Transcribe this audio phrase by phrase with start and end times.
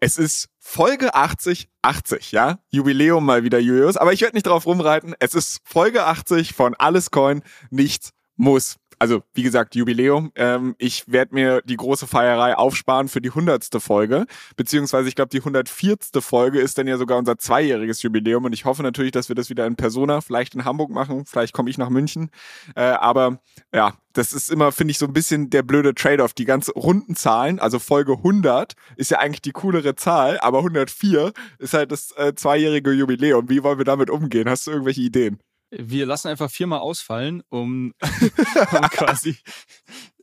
[0.00, 2.58] Es ist Folge 80, 80, ja?
[2.70, 3.96] Jubiläum mal wieder, Julius.
[3.96, 5.14] Aber ich werde nicht drauf rumreiten.
[5.20, 10.32] Es ist Folge 80 von Alles Coin, nichts muss also wie gesagt, Jubiläum.
[10.34, 15.30] Ähm, ich werde mir die große Feierei aufsparen für die hundertste Folge, beziehungsweise ich glaube,
[15.30, 19.28] die hundertviertste Folge ist dann ja sogar unser zweijähriges Jubiläum und ich hoffe natürlich, dass
[19.28, 22.30] wir das wieder in Persona, vielleicht in Hamburg machen, vielleicht komme ich nach München.
[22.74, 23.38] Äh, aber
[23.74, 26.32] ja, das ist immer, finde ich, so ein bisschen der blöde Trade-off.
[26.32, 31.32] Die ganz runden Zahlen, also Folge 100 ist ja eigentlich die coolere Zahl, aber 104
[31.58, 33.50] ist halt das äh, zweijährige Jubiläum.
[33.50, 34.48] Wie wollen wir damit umgehen?
[34.48, 35.38] Hast du irgendwelche Ideen?
[35.78, 39.36] Wir lassen einfach viermal ausfallen, um, um quasi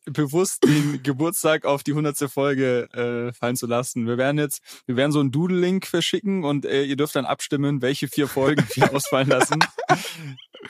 [0.06, 4.06] bewusst den Geburtstag auf die hundertste Folge äh, fallen zu lassen.
[4.06, 7.82] Wir werden jetzt, wir werden so einen Doodle-Link verschicken und äh, ihr dürft dann abstimmen,
[7.82, 9.60] welche vier Folgen wir ausfallen lassen.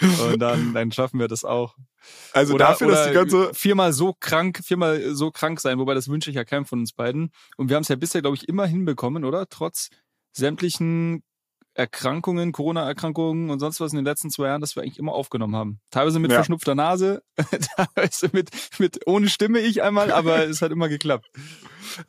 [0.02, 1.75] Und dann, dann schaffen wir das auch.
[2.31, 6.09] Also oder, dafür, dass die ganze viermal so krank, viermal so krank sein, wobei das
[6.09, 7.31] wünsche ich ja keinem von uns beiden.
[7.58, 9.47] Und wir haben es ja bisher, glaube ich, immer hinbekommen, oder?
[9.47, 9.90] Trotz
[10.34, 11.23] sämtlichen
[11.75, 15.55] Erkrankungen, Corona-Erkrankungen und sonst was in den letzten zwei Jahren, dass wir eigentlich immer aufgenommen
[15.55, 15.79] haben.
[15.89, 16.38] Teilweise mit ja.
[16.38, 17.23] verschnupfter Nase,
[17.75, 21.27] teilweise mit, mit ohne Stimme ich einmal, aber es hat immer geklappt.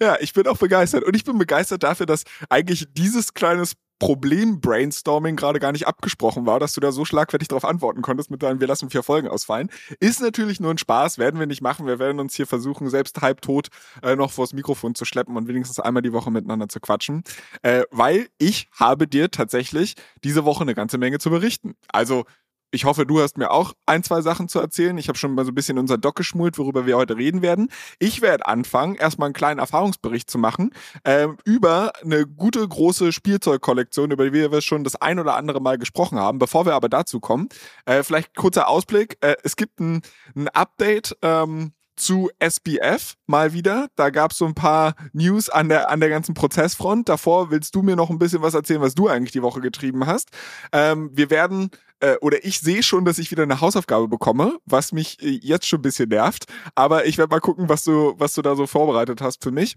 [0.01, 1.05] Ja, ich bin auch begeistert.
[1.05, 6.61] Und ich bin begeistert dafür, dass eigentlich dieses kleines Problem-Brainstorming gerade gar nicht abgesprochen war,
[6.61, 9.71] dass du da so schlagfertig darauf antworten konntest mit deinen Wir lassen vier Folgen ausfallen.
[10.01, 11.87] Ist natürlich nur ein Spaß, werden wir nicht machen.
[11.87, 13.69] Wir werden uns hier versuchen, selbst halb tot
[14.03, 17.23] äh, noch vors Mikrofon zu schleppen und wenigstens einmal die Woche miteinander zu quatschen.
[17.63, 21.75] Äh, weil ich habe dir tatsächlich diese Woche eine ganze Menge zu berichten.
[21.89, 22.25] Also
[22.75, 24.99] ich hoffe, du hast mir auch ein, zwei Sachen zu erzählen.
[24.99, 27.69] Ich habe schon mal so ein bisschen unser Doc geschmult, worüber wir heute reden werden.
[28.01, 30.73] Ich werde anfangen, erstmal einen kleinen Erfahrungsbericht zu machen
[31.05, 35.79] äh, über eine gute große Spielzeugkollektion, über die wir schon das ein oder andere Mal
[35.79, 36.39] gesprochen haben.
[36.39, 37.49] Bevor wir aber dazu kommen,
[37.87, 39.19] äh, vielleicht kurzer Ausblick.
[39.21, 40.03] Äh, es gibt ein,
[40.35, 41.17] ein Update.
[41.23, 43.89] Ähm, zu SBF mal wieder.
[43.97, 47.09] Da gab es so ein paar News an der, an der ganzen Prozessfront.
[47.09, 50.07] Davor willst du mir noch ein bisschen was erzählen, was du eigentlich die Woche getrieben
[50.07, 50.31] hast.
[50.73, 54.93] Ähm, wir werden, äh, oder ich sehe schon, dass ich wieder eine Hausaufgabe bekomme, was
[54.93, 56.47] mich äh, jetzt schon ein bisschen nervt.
[56.75, 59.75] Aber ich werde mal gucken, was du, was du da so vorbereitet hast für mich.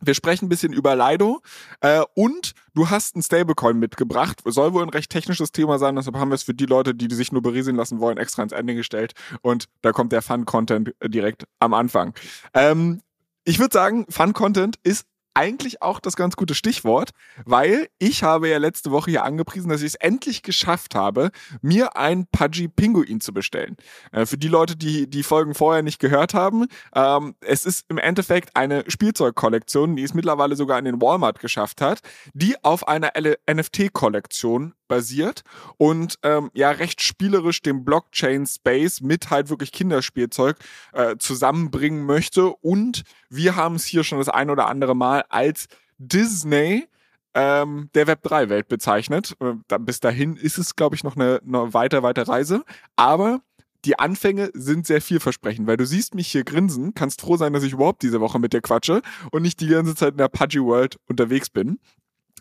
[0.00, 1.40] Wir sprechen ein bisschen über Lido
[1.80, 4.42] äh, und du hast ein Stablecoin mitgebracht.
[4.44, 7.12] Soll wohl ein recht technisches Thema sein, deshalb haben wir es für die Leute, die,
[7.14, 9.14] sich nur berieseln lassen wollen, extra ins Ende gestellt.
[9.42, 12.14] Und da kommt der Fun-Content direkt am Anfang.
[12.52, 13.00] Ähm,
[13.44, 17.10] ich würde sagen, Fun-Content ist eigentlich auch das ganz gute Stichwort,
[17.44, 21.30] weil ich habe ja letzte Woche hier angepriesen, dass ich es endlich geschafft habe,
[21.60, 23.76] mir ein Pudgy Pinguin zu bestellen.
[24.12, 27.98] Äh, für die Leute, die die Folgen vorher nicht gehört haben, ähm, es ist im
[27.98, 32.00] Endeffekt eine Spielzeugkollektion, die es mittlerweile sogar in den Walmart geschafft hat,
[32.32, 33.12] die auf einer
[33.50, 35.42] NFT-Kollektion basiert
[35.76, 40.56] und ähm, ja recht spielerisch den Blockchain-Space mit halt wirklich Kinderspielzeug
[40.92, 42.48] äh, zusammenbringen möchte.
[42.48, 45.66] Und wir haben es hier schon das ein oder andere Mal als
[45.98, 46.86] Disney
[47.34, 49.36] ähm, der Web3-Welt bezeichnet.
[49.40, 52.64] Äh, bis dahin ist es, glaube ich, noch eine, eine weiter, weiter Reise.
[52.96, 53.40] Aber
[53.84, 57.62] die Anfänge sind sehr vielversprechend, weil du siehst mich hier grinsen, kannst froh sein, dass
[57.62, 60.60] ich überhaupt diese Woche mit dir quatsche und nicht die ganze Zeit in der Pudgy
[60.60, 61.78] World unterwegs bin.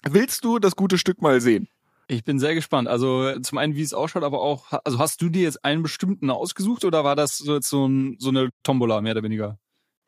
[0.03, 1.67] Willst du das gute Stück mal sehen?
[2.08, 2.88] Ich bin sehr gespannt.
[2.88, 6.30] Also zum einen, wie es ausschaut, aber auch, also hast du dir jetzt einen bestimmten
[6.30, 9.58] ausgesucht oder war das so, so, ein, so eine Tombola mehr oder weniger?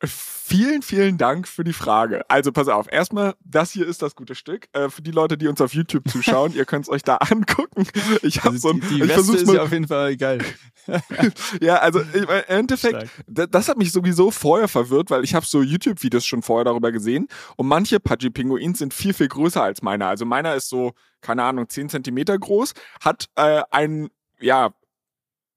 [0.03, 2.29] Vielen, vielen Dank für die Frage.
[2.29, 4.67] Also pass auf, erstmal, das hier ist das gute Stück.
[4.71, 7.87] Äh, für die Leute, die uns auf YouTube zuschauen, ihr könnt es euch da angucken.
[8.21, 10.15] Ich habe also so ein, die, die ich Weste ist mal, ja auf jeden Fall
[10.15, 10.39] geil.
[11.61, 13.51] ja, also im Endeffekt, Stark.
[13.51, 17.27] das hat mich sowieso vorher verwirrt, weil ich habe so YouTube-Videos schon vorher darüber gesehen
[17.55, 20.07] und manche Pudgy-Pinguins sind viel, viel größer als meiner.
[20.07, 24.09] Also meiner ist so, keine Ahnung, 10 Zentimeter groß, hat äh, ein,
[24.39, 24.69] ja,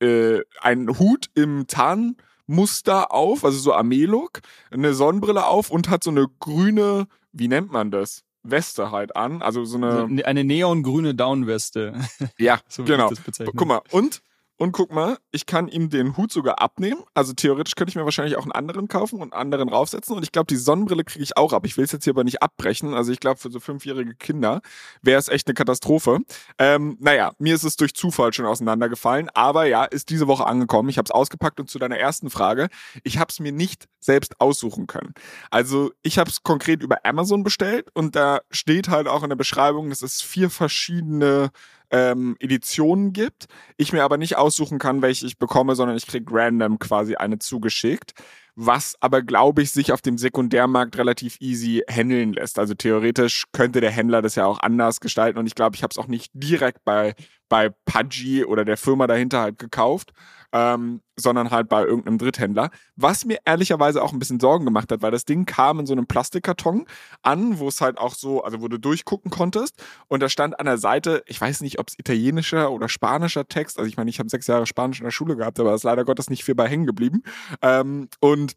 [0.00, 2.16] äh, einen Hut im Zahn
[2.50, 7.70] Muster auf, also so Armeelook, eine Sonnenbrille auf und hat so eine grüne, wie nennt
[7.70, 8.24] man das?
[8.42, 11.94] Weste halt an, also so eine eine neongrüne Downweste.
[12.38, 13.10] Ja, so genau.
[13.44, 14.22] Guck mal, und
[14.60, 17.02] Und guck mal, ich kann ihm den Hut sogar abnehmen.
[17.14, 20.14] Also theoretisch könnte ich mir wahrscheinlich auch einen anderen kaufen und einen anderen raufsetzen.
[20.14, 21.64] Und ich glaube, die Sonnenbrille kriege ich auch ab.
[21.64, 22.92] Ich will es jetzt hier aber nicht abbrechen.
[22.92, 24.60] Also ich glaube, für so fünfjährige Kinder
[25.00, 26.18] wäre es echt eine Katastrophe.
[26.58, 29.30] Ähm, naja, mir ist es durch Zufall schon auseinandergefallen.
[29.32, 30.90] Aber ja, ist diese Woche angekommen.
[30.90, 32.68] Ich habe es ausgepackt und zu deiner ersten Frage.
[33.02, 35.14] Ich habe es mir nicht selbst aussuchen können.
[35.50, 39.36] Also ich habe es konkret über Amazon bestellt und da steht halt auch in der
[39.36, 41.50] Beschreibung, dass es vier verschiedene
[41.90, 43.46] ähm, Editionen gibt.
[43.76, 47.38] Ich mir aber nicht aussuchen kann, welche ich bekomme, sondern ich krieg random quasi eine
[47.38, 48.12] zugeschickt.
[48.56, 52.58] Was aber, glaube ich, sich auf dem Sekundärmarkt relativ easy handeln lässt.
[52.58, 55.92] Also theoretisch könnte der Händler das ja auch anders gestalten und ich glaube, ich habe
[55.92, 57.14] es auch nicht direkt bei,
[57.48, 60.12] bei Pudgy oder der Firma dahinter halt gekauft,
[60.52, 62.70] ähm, sondern halt bei irgendeinem Dritthändler.
[62.96, 65.92] Was mir ehrlicherweise auch ein bisschen Sorgen gemacht hat, weil das Ding kam in so
[65.92, 66.86] einem Plastikkarton
[67.22, 70.66] an, wo es halt auch so, also wo du durchgucken konntest und da stand an
[70.66, 74.18] der Seite, ich weiß nicht, ob es italienischer oder spanischer Text, also ich meine, ich
[74.18, 76.54] habe sechs Jahre Spanisch in der Schule gehabt, aber da ist leider Gottes nicht viel
[76.54, 77.22] bei hängen geblieben.
[77.62, 78.56] Ähm, und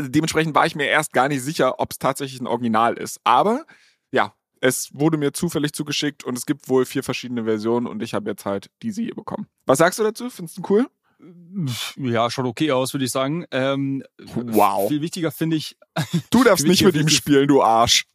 [0.00, 3.20] dementsprechend war ich mir erst gar nicht sicher, ob es tatsächlich ein Original ist.
[3.24, 3.64] Aber
[4.12, 8.14] ja, es wurde mir zufällig zugeschickt und es gibt wohl vier verschiedene Versionen und ich
[8.14, 9.46] habe jetzt halt diese hier bekommen.
[9.66, 10.30] Was sagst du dazu?
[10.30, 10.86] Findest du cool?
[11.96, 13.44] Ja, schaut okay aus, würde ich sagen.
[13.50, 14.02] Ähm,
[14.34, 14.88] wow.
[14.88, 15.76] Viel wichtiger finde ich.
[16.30, 18.06] Du darfst nicht mit ihm spielen, du Arsch.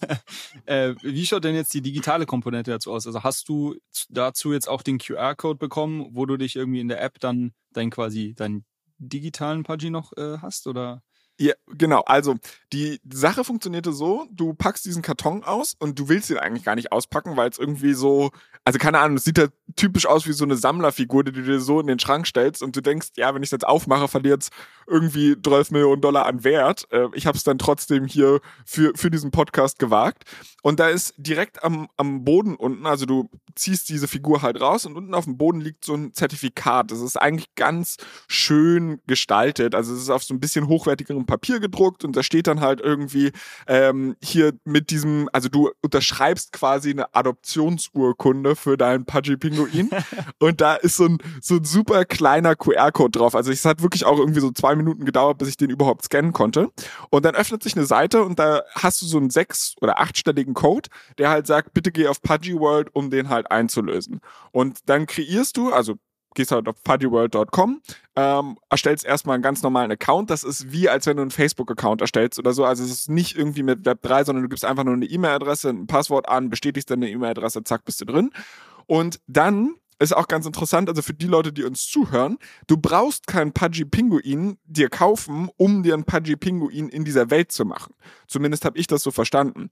[0.66, 3.06] äh, wie schaut denn jetzt die digitale Komponente dazu aus?
[3.06, 3.76] Also hast du
[4.08, 7.90] dazu jetzt auch den QR-Code bekommen, wo du dich irgendwie in der App dann dein
[7.90, 8.64] quasi deinen
[8.98, 11.02] digitalen Pudgy noch äh, hast oder?
[11.38, 12.02] Ja, genau.
[12.02, 12.36] Also
[12.72, 16.76] die Sache funktionierte so, du packst diesen Karton aus und du willst ihn eigentlich gar
[16.76, 18.30] nicht auspacken, weil es irgendwie so,
[18.64, 21.58] also keine Ahnung, es sieht halt typisch aus wie so eine Sammlerfigur, die du dir
[21.58, 24.42] so in den Schrank stellst und du denkst, ja, wenn ich es jetzt aufmache, verliert
[24.44, 24.50] es
[24.86, 26.86] irgendwie 12 Millionen Dollar an Wert.
[26.90, 30.24] Äh, ich habe es dann trotzdem hier für, für diesen Podcast gewagt.
[30.62, 34.86] Und da ist direkt am, am Boden unten, also du ziehst diese Figur halt raus
[34.86, 36.90] und unten auf dem Boden liegt so ein Zertifikat.
[36.90, 37.96] Das ist eigentlich ganz
[38.28, 39.74] schön gestaltet.
[39.74, 40.68] Also es ist auf so ein bisschen
[41.24, 43.32] hochwertigerem Papier gedruckt und da steht dann halt irgendwie
[43.66, 49.90] ähm, hier mit diesem, also du unterschreibst quasi eine Adoptionsurkunde für deinen Pudgy Pinguin
[50.38, 53.34] und da ist so ein, so ein super kleiner QR-Code drauf.
[53.34, 56.32] Also es hat wirklich auch irgendwie so zwei Minuten gedauert, bis ich den überhaupt scannen
[56.32, 56.70] konnte.
[57.10, 60.54] Und dann öffnet sich eine Seite und da hast du so einen sechs- oder achtstelligen
[60.54, 60.88] Code,
[61.18, 64.20] der halt sagt, bitte geh auf Pudgy World, um den halt einzulösen.
[64.52, 65.96] Und dann kreierst du, also
[66.34, 67.80] gehst halt auf pudgyworld.com,
[68.16, 70.30] ähm, erstellst erstmal einen ganz normalen Account.
[70.30, 72.64] Das ist wie, als wenn du einen Facebook-Account erstellst oder so.
[72.64, 75.86] Also es ist nicht irgendwie mit Web3, sondern du gibst einfach nur eine E-Mail-Adresse, ein
[75.86, 78.30] Passwort an, bestätigst deine E-Mail-Adresse, zack, bist du drin.
[78.86, 83.26] Und dann ist auch ganz interessant, also für die Leute, die uns zuhören, du brauchst
[83.26, 87.94] keinen Pudgy Pinguin dir kaufen, um dir einen Pudgy Pinguin in dieser Welt zu machen.
[88.26, 89.70] Zumindest habe ich das so verstanden.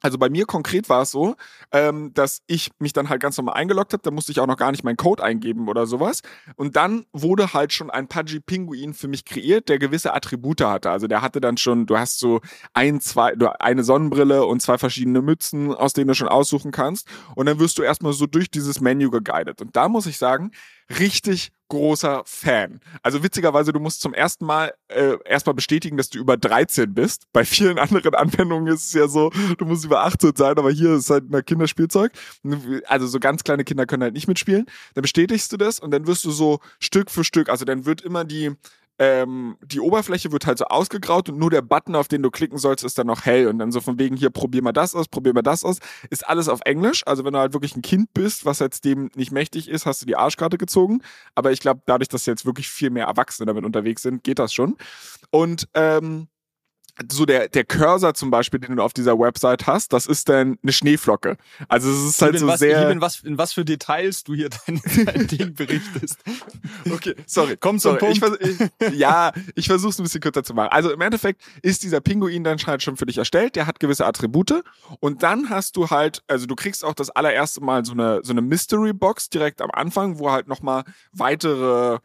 [0.00, 1.34] Also bei mir konkret war es so,
[1.72, 4.56] ähm, dass ich mich dann halt ganz normal eingeloggt habe, da musste ich auch noch
[4.56, 6.22] gar nicht meinen Code eingeben oder sowas.
[6.56, 10.90] Und dann wurde halt schon ein Pudgy Pinguin für mich kreiert, der gewisse Attribute hatte.
[10.90, 12.40] Also der hatte dann schon, du hast so
[12.74, 17.08] ein, zwei, eine Sonnenbrille und zwei verschiedene Mützen, aus denen du schon aussuchen kannst.
[17.34, 19.60] Und dann wirst du erstmal so durch dieses Menü geguidet.
[19.60, 20.52] Und da muss ich sagen,
[20.98, 22.80] richtig großer Fan.
[23.02, 27.26] Also witzigerweise, du musst zum ersten Mal äh, erstmal bestätigen, dass du über 13 bist.
[27.32, 30.94] Bei vielen anderen Anwendungen ist es ja so, du musst über 18 sein, aber hier
[30.94, 32.12] ist halt ein Kinderspielzeug.
[32.86, 34.66] Also so ganz kleine Kinder können halt nicht mitspielen.
[34.94, 38.00] Dann bestätigst du das und dann wirst du so Stück für Stück, also dann wird
[38.00, 38.52] immer die
[38.98, 42.58] ähm, die Oberfläche wird halt so ausgegraut und nur der Button, auf den du klicken
[42.58, 43.46] sollst, ist dann noch hell.
[43.46, 45.78] Und dann so von wegen, hier, probier mal das aus, probier mal das aus.
[46.10, 47.02] Ist alles auf Englisch.
[47.06, 50.02] Also wenn du halt wirklich ein Kind bist, was jetzt dem nicht mächtig ist, hast
[50.02, 51.02] du die Arschkarte gezogen.
[51.34, 54.52] Aber ich glaube, dadurch, dass jetzt wirklich viel mehr Erwachsene damit unterwegs sind, geht das
[54.52, 54.76] schon.
[55.30, 56.28] Und ähm,
[57.10, 60.58] so der, der Cursor zum Beispiel, den du auf dieser Website hast, das ist dann
[60.62, 61.36] eine Schneeflocke.
[61.68, 62.90] Also es ist halt in so was, sehr.
[62.90, 66.18] In was, in was für Details du hier dein, dein Ding berichtest.
[66.90, 67.56] Okay, sorry.
[67.58, 68.18] Komm zum sorry.
[68.18, 68.40] Punkt.
[68.40, 70.70] Ich, ich, ja, ich versuche es ein bisschen kürzer zu machen.
[70.72, 74.06] Also im Endeffekt ist dieser Pinguin dann halt schon für dich erstellt, der hat gewisse
[74.06, 74.64] Attribute
[75.00, 78.32] und dann hast du halt, also du kriegst auch das allererste Mal so eine, so
[78.32, 81.98] eine Mystery Box direkt am Anfang, wo halt nochmal weitere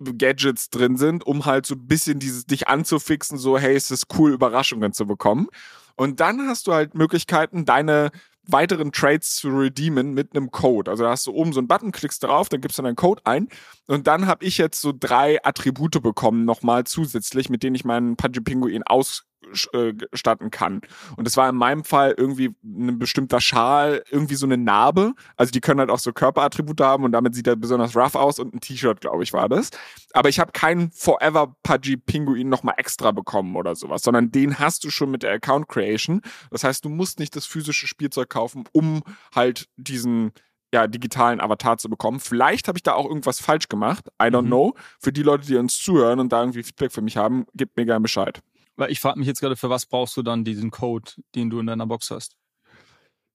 [0.00, 4.06] Gadgets drin sind, um halt so ein bisschen dieses dich anzufixen, so hey, es ist
[4.18, 5.48] cool, Überraschungen zu bekommen.
[5.96, 8.10] Und dann hast du halt Möglichkeiten, deine
[8.48, 10.90] weiteren Trades zu redeemen mit einem Code.
[10.90, 13.20] Also da hast du oben so einen Button, klickst darauf, dann gibst du deinen Code
[13.24, 13.48] ein
[13.86, 18.16] und dann habe ich jetzt so drei Attribute bekommen nochmal zusätzlich, mit denen ich meinen
[18.16, 20.80] Pudgy Pinguin aus statten kann.
[21.16, 25.14] Und das war in meinem Fall irgendwie ein bestimmter Schal, irgendwie so eine Narbe.
[25.36, 28.38] Also die können halt auch so Körperattribute haben und damit sieht er besonders rough aus
[28.38, 29.70] und ein T-Shirt, glaube ich, war das.
[30.12, 34.84] Aber ich habe keinen Forever Pudgy Pinguin nochmal extra bekommen oder sowas, sondern den hast
[34.84, 36.22] du schon mit der Account Creation.
[36.50, 39.02] Das heißt, du musst nicht das physische Spielzeug kaufen, um
[39.34, 40.32] halt diesen
[40.72, 42.20] ja, digitalen Avatar zu bekommen.
[42.20, 44.08] Vielleicht habe ich da auch irgendwas falsch gemacht.
[44.22, 44.46] I don't Mhm.
[44.48, 44.74] know.
[45.00, 47.86] Für die Leute, die uns zuhören und da irgendwie Feedback für mich haben, gebt mir
[47.86, 48.40] gerne Bescheid.
[48.78, 51.58] Weil ich frage mich jetzt gerade, für was brauchst du dann diesen Code, den du
[51.58, 52.36] in deiner Box hast?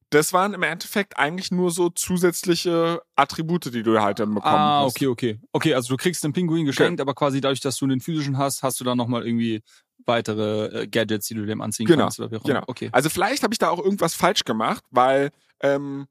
[0.10, 4.82] Das waren im Endeffekt eigentlich nur so zusätzliche Attribute, die du halt dann bekommen Ah,
[4.86, 4.96] hast.
[4.96, 5.40] okay, okay.
[5.52, 8.64] Okay, also du kriegst den Pinguin geschenkt, aber quasi dadurch, dass du den physischen hast,
[8.64, 9.64] hast du dann nochmal irgendwie
[10.06, 12.20] weitere äh, Gadgets, die du dem anziehen Genau, kannst.
[12.20, 12.64] Oder wie auch genau.
[12.68, 12.90] Okay.
[12.92, 15.32] Also vielleicht habe ich da auch irgendwas falsch gemacht, weil
[15.62, 16.08] ähm,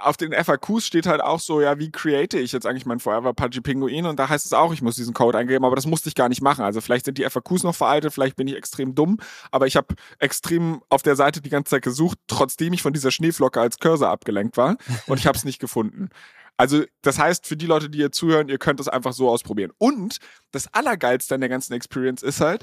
[0.00, 3.34] auf den FAQs steht halt auch so, ja, wie create ich jetzt eigentlich mein Forever
[3.34, 4.06] Pudgy Pinguin?
[4.06, 6.28] Und da heißt es auch, ich muss diesen Code eingeben, aber das musste ich gar
[6.28, 6.64] nicht machen.
[6.64, 9.18] Also vielleicht sind die FAQs noch veraltet, vielleicht bin ich extrem dumm,
[9.50, 13.10] aber ich habe extrem auf der Seite die ganze Zeit gesucht, trotzdem ich von dieser
[13.10, 14.76] Schneeflocke als Cursor abgelenkt war
[15.06, 16.08] und ich habe es nicht gefunden.
[16.56, 19.72] Also das heißt, für die Leute, die hier zuhören, ihr könnt es einfach so ausprobieren.
[19.78, 20.18] Und
[20.52, 22.62] das Allergeilste an der ganzen Experience ist halt,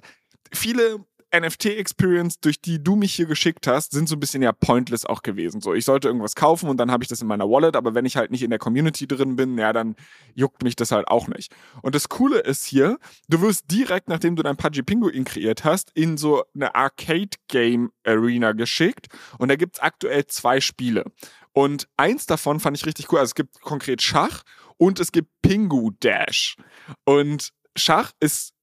[0.53, 5.05] viele NFT-Experience, durch die du mich hier geschickt hast, sind so ein bisschen ja pointless
[5.05, 5.61] auch gewesen.
[5.61, 8.05] So, ich sollte irgendwas kaufen und dann habe ich das in meiner Wallet, aber wenn
[8.05, 9.95] ich halt nicht in der Community drin bin, ja, dann
[10.33, 11.53] juckt mich das halt auch nicht.
[11.81, 15.91] Und das Coole ist hier, du wirst direkt, nachdem du dein Pudgy Pinguin kreiert hast,
[15.93, 19.07] in so eine Arcade-Game-Arena geschickt
[19.37, 21.05] und da gibt's aktuell zwei Spiele.
[21.53, 23.19] Und eins davon fand ich richtig cool.
[23.19, 24.43] Also es gibt konkret Schach
[24.77, 26.55] und es gibt Pingu Dash.
[27.03, 28.53] Und Schach ist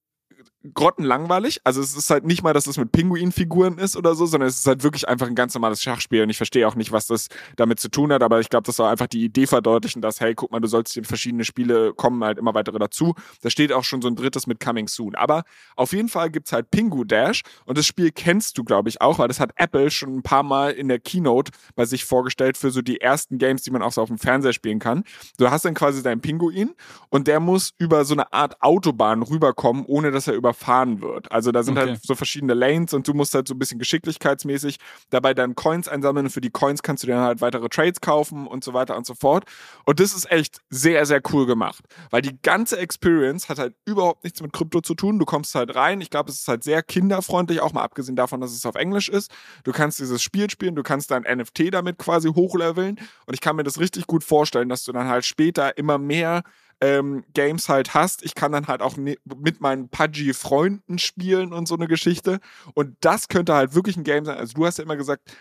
[0.73, 1.61] grottenlangweilig.
[1.63, 4.59] Also es ist halt nicht mal, dass es mit Pinguinfiguren ist oder so, sondern es
[4.59, 6.23] ist halt wirklich einfach ein ganz normales Schachspiel.
[6.23, 8.75] Und ich verstehe auch nicht, was das damit zu tun hat, aber ich glaube, das
[8.75, 12.23] soll einfach die Idee verdeutlichen, dass, hey, guck mal, du sollst in verschiedene Spiele kommen
[12.23, 13.15] halt immer weitere dazu.
[13.41, 15.15] Da steht auch schon so ein drittes mit Coming Soon.
[15.15, 15.43] Aber
[15.75, 19.19] auf jeden Fall gibt's halt Pingu Dash und das Spiel kennst du, glaube ich, auch,
[19.19, 22.71] weil das hat Apple schon ein paar Mal in der Keynote bei sich vorgestellt für
[22.71, 25.03] so die ersten Games, die man auch so auf dem Fernseher spielen kann.
[25.37, 26.75] Du hast dann quasi deinen Pinguin
[27.09, 31.31] und der muss über so eine Art Autobahn rüberkommen, ohne dass er überfahren wird.
[31.31, 31.89] Also da sind Okay.
[31.91, 34.77] halt so verschiedene Lanes und du musst halt so ein bisschen geschicklichkeitsmäßig
[35.11, 38.47] dabei dann Coins einsammeln und für die Coins kannst du dann halt weitere Trades kaufen
[38.47, 39.45] und so weiter und so fort.
[39.85, 44.23] Und das ist echt sehr, sehr cool gemacht, weil die ganze Experience hat halt überhaupt
[44.23, 45.19] nichts mit Krypto zu tun.
[45.19, 46.01] Du kommst halt rein.
[46.01, 49.09] Ich glaube, es ist halt sehr kinderfreundlich, auch mal abgesehen davon, dass es auf Englisch
[49.09, 49.31] ist.
[49.63, 53.55] Du kannst dieses Spiel spielen, du kannst dein NFT damit quasi hochleveln und ich kann
[53.55, 56.41] mir das richtig gut vorstellen, dass du dann halt später immer mehr
[56.81, 58.23] ähm, Games halt hast.
[58.23, 62.39] Ich kann dann halt auch ne mit meinen Pudgy-Freunden spielen und so eine Geschichte.
[62.73, 64.37] Und das könnte halt wirklich ein Game sein.
[64.37, 65.31] Also du hast ja immer gesagt,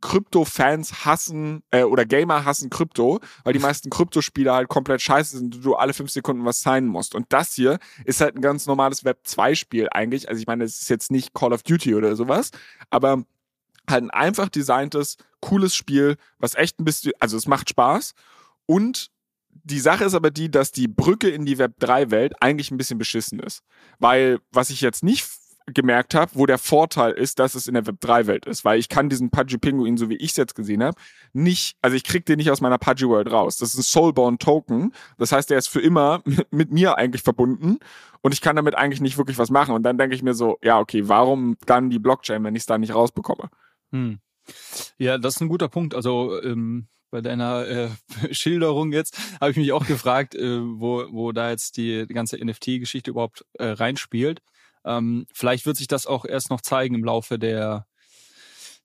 [0.00, 5.56] Krypto-Fans hassen äh, oder Gamer hassen Krypto, weil die meisten Kryptospiele halt komplett scheiße sind
[5.56, 7.14] und du alle fünf Sekunden was signen musst.
[7.14, 10.28] Und das hier ist halt ein ganz normales Web 2-Spiel eigentlich.
[10.28, 12.50] Also ich meine, es ist jetzt nicht Call of Duty oder sowas,
[12.90, 13.24] aber
[13.88, 18.14] halt ein einfach designtes, cooles Spiel, was echt ein bisschen, also es macht Spaß
[18.66, 19.10] und
[19.64, 22.78] die Sache ist aber die, dass die Brücke in die Web 3 Welt eigentlich ein
[22.78, 23.62] bisschen beschissen ist.
[23.98, 25.26] Weil was ich jetzt nicht
[25.74, 28.78] gemerkt habe, wo der Vorteil ist, dass es in der Web 3 Welt ist, weil
[28.78, 30.96] ich kann diesen Pudgy Pinguin, so wie ich es jetzt gesehen habe,
[31.32, 33.58] nicht, also ich krieg den nicht aus meiner Pudgy World raus.
[33.58, 34.92] Das ist ein Soulborn Token.
[35.18, 37.78] Das heißt, der ist für immer mit mir eigentlich verbunden
[38.22, 39.74] und ich kann damit eigentlich nicht wirklich was machen.
[39.74, 42.66] Und dann denke ich mir so, ja, okay, warum dann die Blockchain, wenn ich es
[42.66, 43.50] da nicht rausbekomme?
[43.92, 44.18] Hm.
[44.96, 45.94] Ja, das ist ein guter Punkt.
[45.94, 47.90] Also ähm, bei deiner äh,
[48.32, 53.10] Schilderung jetzt habe ich mich auch gefragt, äh, wo, wo da jetzt die, ganze NFT-Geschichte
[53.10, 54.40] überhaupt äh, reinspielt.
[54.84, 57.86] Ähm, vielleicht wird sich das auch erst noch zeigen im Laufe der,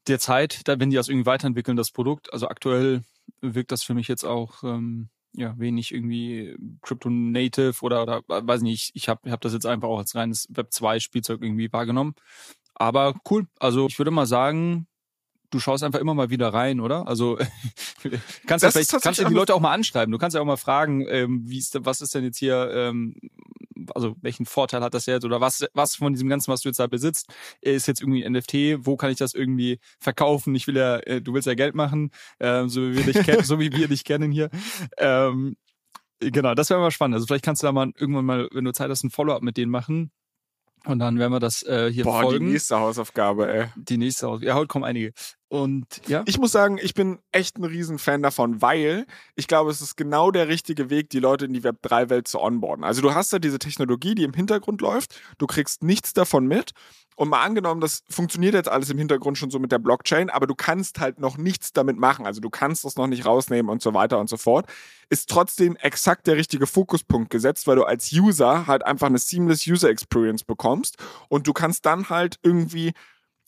[0.07, 2.31] der Zeit, da, wenn die das irgendwie weiterentwickeln, das Produkt.
[2.33, 3.03] Also aktuell
[3.41, 8.91] wirkt das für mich jetzt auch ähm, ja wenig irgendwie Crypto-Native oder, oder weiß nicht,
[8.93, 12.15] ich habe hab das jetzt einfach auch als reines Web2-Spielzeug irgendwie wahrgenommen.
[12.75, 13.47] Aber cool.
[13.59, 14.87] Also ich würde mal sagen,
[15.53, 17.07] du schaust einfach immer mal wieder rein, oder?
[17.07, 17.37] Also
[18.47, 20.11] kannst Das ja ist vielleicht kannst ja die Leute auch mal anschreiben.
[20.11, 23.15] Du kannst ja auch mal fragen, ähm, wie ist, was ist denn jetzt hier, ähm,
[23.93, 26.79] also welchen Vorteil hat das jetzt oder was was von diesem ganzen, was du jetzt
[26.79, 27.27] da besitzt,
[27.61, 28.85] ist jetzt irgendwie ein NFT?
[28.85, 30.55] Wo kann ich das irgendwie verkaufen?
[30.55, 33.43] Ich will ja, äh, du willst ja Geld machen, ähm, so wie wir dich kennen,
[33.43, 34.49] so wie wir dich kennen hier.
[34.97, 35.55] Ähm,
[36.19, 37.15] genau, das wäre mal spannend.
[37.15, 39.57] Also vielleicht kannst du da mal irgendwann mal, wenn du Zeit hast, ein Follow-up mit
[39.57, 40.11] denen machen.
[40.85, 42.47] Und dann werden wir das äh, hier Boah, folgen.
[42.47, 43.67] die nächste Hausaufgabe, ey.
[43.75, 44.41] Die nächste aus.
[44.41, 45.13] Ja, heute kommen einige.
[45.53, 46.23] Und ja.
[46.25, 49.05] Ich muss sagen, ich bin echt ein Riesenfan davon, weil
[49.35, 52.83] ich glaube, es ist genau der richtige Weg, die Leute in die Web3-Welt zu onboarden.
[52.83, 56.71] Also du hast ja diese Technologie, die im Hintergrund läuft, du kriegst nichts davon mit.
[57.15, 60.47] Und mal angenommen, das funktioniert jetzt alles im Hintergrund schon so mit der Blockchain, aber
[60.47, 62.25] du kannst halt noch nichts damit machen.
[62.25, 64.65] Also du kannst das noch nicht rausnehmen und so weiter und so fort.
[65.11, 69.67] Ist trotzdem exakt der richtige Fokuspunkt gesetzt, weil du als User halt einfach eine seamless
[69.67, 70.97] User Experience bekommst
[71.29, 72.93] und du kannst dann halt irgendwie,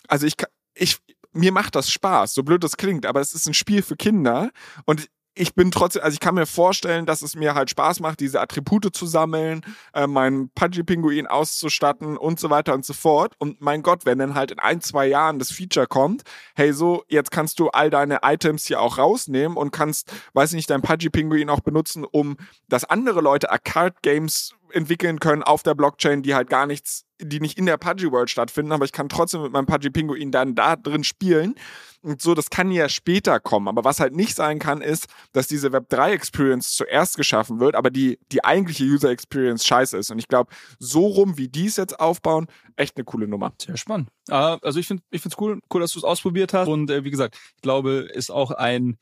[0.07, 0.35] also ich,
[0.75, 0.99] ich,
[1.35, 4.51] mir macht das Spaß, so blöd das klingt, aber es ist ein Spiel für Kinder
[4.85, 8.21] und ich bin trotzdem, also ich kann mir vorstellen, dass es mir halt Spaß macht,
[8.21, 9.61] diese Attribute zu sammeln,
[9.93, 13.33] äh, meinen Pudgy-Pinguin auszustatten und so weiter und so fort.
[13.37, 16.23] Und mein Gott, wenn dann halt in ein, zwei Jahren das Feature kommt,
[16.55, 20.55] hey, so, jetzt kannst du all deine Items hier auch rausnehmen und kannst, weiß ich
[20.55, 22.37] nicht, dein Pudgy-Pinguin auch benutzen, um,
[22.69, 27.57] dass andere Leute Arcade-Games entwickeln können auf der Blockchain, die halt gar nichts, die nicht
[27.57, 30.75] in der Pudgy World stattfinden, aber ich kann trotzdem mit meinem Pudgy Pinguin dann da
[30.75, 31.55] drin spielen.
[32.01, 33.67] Und so, das kann ja später kommen.
[33.67, 37.89] Aber was halt nicht sein kann, ist, dass diese Web3 Experience zuerst geschaffen wird, aber
[37.89, 40.11] die, die eigentliche User Experience scheiße ist.
[40.11, 43.53] Und ich glaube, so rum, wie die es jetzt aufbauen, echt eine coole Nummer.
[43.59, 44.09] Sehr spannend.
[44.29, 46.67] Uh, also ich finde ich finde es cool, cool, dass du es ausprobiert hast.
[46.67, 48.97] Und äh, wie gesagt, ich glaube, ist auch ein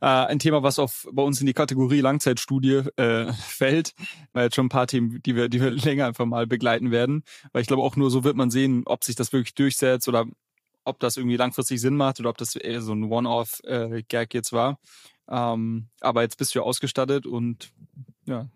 [0.00, 3.94] äh, ein Thema, was auf, bei uns in die Kategorie Langzeitstudie äh, fällt,
[4.32, 7.24] weil jetzt schon ein paar Themen, die wir, die wir länger einfach mal begleiten werden.
[7.52, 10.26] Weil ich glaube, auch nur so wird man sehen, ob sich das wirklich durchsetzt oder
[10.84, 14.52] ob das irgendwie langfristig Sinn macht oder ob das eher so ein One-Off-Gag äh, jetzt
[14.52, 14.78] war.
[15.28, 17.70] Ähm, aber jetzt bist du ja ausgestattet und
[18.24, 18.48] ja,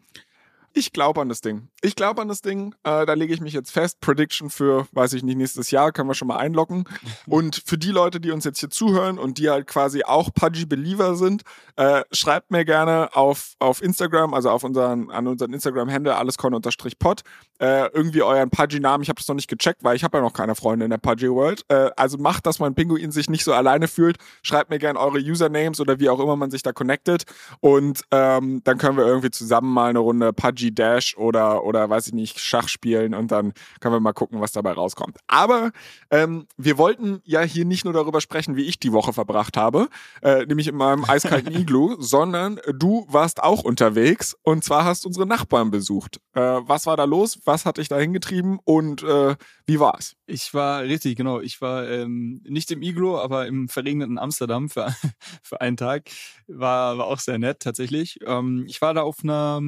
[0.74, 1.68] ich glaube an das Ding.
[1.82, 2.74] Ich glaube an das Ding.
[2.84, 4.00] Äh, da lege ich mich jetzt fest.
[4.00, 6.84] Prediction für, weiß ich nicht, nächstes Jahr können wir schon mal einloggen.
[7.26, 11.14] Und für die Leute, die uns jetzt hier zuhören und die halt quasi auch Pudgy-Believer
[11.14, 11.42] sind,
[11.76, 17.22] äh, schreibt mir gerne auf, auf Instagram, also auf unseren, an unseren Instagram-Handle alleskorn-pod,
[17.62, 19.02] äh, irgendwie euren Pudgy-Namen.
[19.04, 20.98] Ich habe das noch nicht gecheckt, weil ich habe ja noch keine Freunde in der
[20.98, 21.64] Pudgy-World.
[21.68, 24.16] Äh, also macht, dass mein Pinguin sich nicht so alleine fühlt.
[24.42, 27.22] Schreibt mir gerne eure Usernames oder wie auch immer man sich da connectet.
[27.60, 32.08] Und ähm, dann können wir irgendwie zusammen mal eine Runde Pudgy Dash oder, oder weiß
[32.08, 35.18] ich nicht, Schach spielen und dann können wir mal gucken, was dabei rauskommt.
[35.28, 35.70] Aber
[36.10, 39.88] ähm, wir wollten ja hier nicht nur darüber sprechen, wie ich die Woche verbracht habe,
[40.22, 45.26] äh, nämlich in meinem eiskalten Iglu, sondern du warst auch unterwegs und zwar hast unsere
[45.26, 46.20] Nachbarn besucht.
[46.34, 47.38] Äh, was war da los?
[47.52, 50.16] Was hat dich da hingetrieben und äh, wie war's?
[50.24, 51.38] Ich war richtig, genau.
[51.38, 54.86] Ich war ähm, nicht im Iglo, aber im verregneten Amsterdam für,
[55.42, 56.08] für einen Tag.
[56.46, 58.20] War, war auch sehr nett tatsächlich.
[58.24, 59.60] Ähm, ich war da auf einer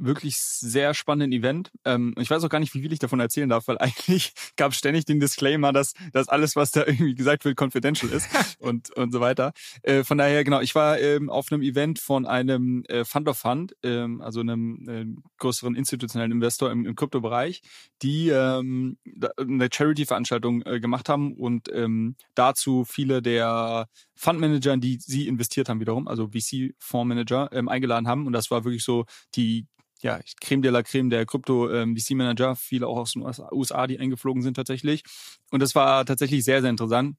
[0.00, 1.70] wirklich sehr spannenden Event.
[1.84, 4.72] Ähm, ich weiß auch gar nicht, wie viel ich davon erzählen darf, weil eigentlich gab
[4.72, 8.28] es ständig den Disclaimer, dass, dass alles, was da irgendwie gesagt wird, confidential ist
[8.58, 9.52] und, und so weiter.
[9.82, 13.38] Äh, von daher, genau, ich war ähm, auf einem Event von einem äh, Fund of
[13.38, 15.06] Fund, ähm, also einem äh,
[15.38, 17.62] größeren institutionellen Investor im, im Kryptobereich,
[18.02, 18.96] die ähm,
[19.36, 25.68] eine Charity-Veranstaltung äh, gemacht haben und ähm, dazu viele der Fundmanager, in die sie investiert
[25.68, 28.26] haben wiederum, also VC-Fondsmanager, ähm, eingeladen haben.
[28.26, 29.66] Und das war wirklich so die
[30.02, 34.42] ja, Creme de la Creme der Krypto-VC-Manager, ähm, viele auch aus den USA, die eingeflogen
[34.42, 35.02] sind tatsächlich.
[35.50, 37.16] Und das war tatsächlich sehr, sehr interessant,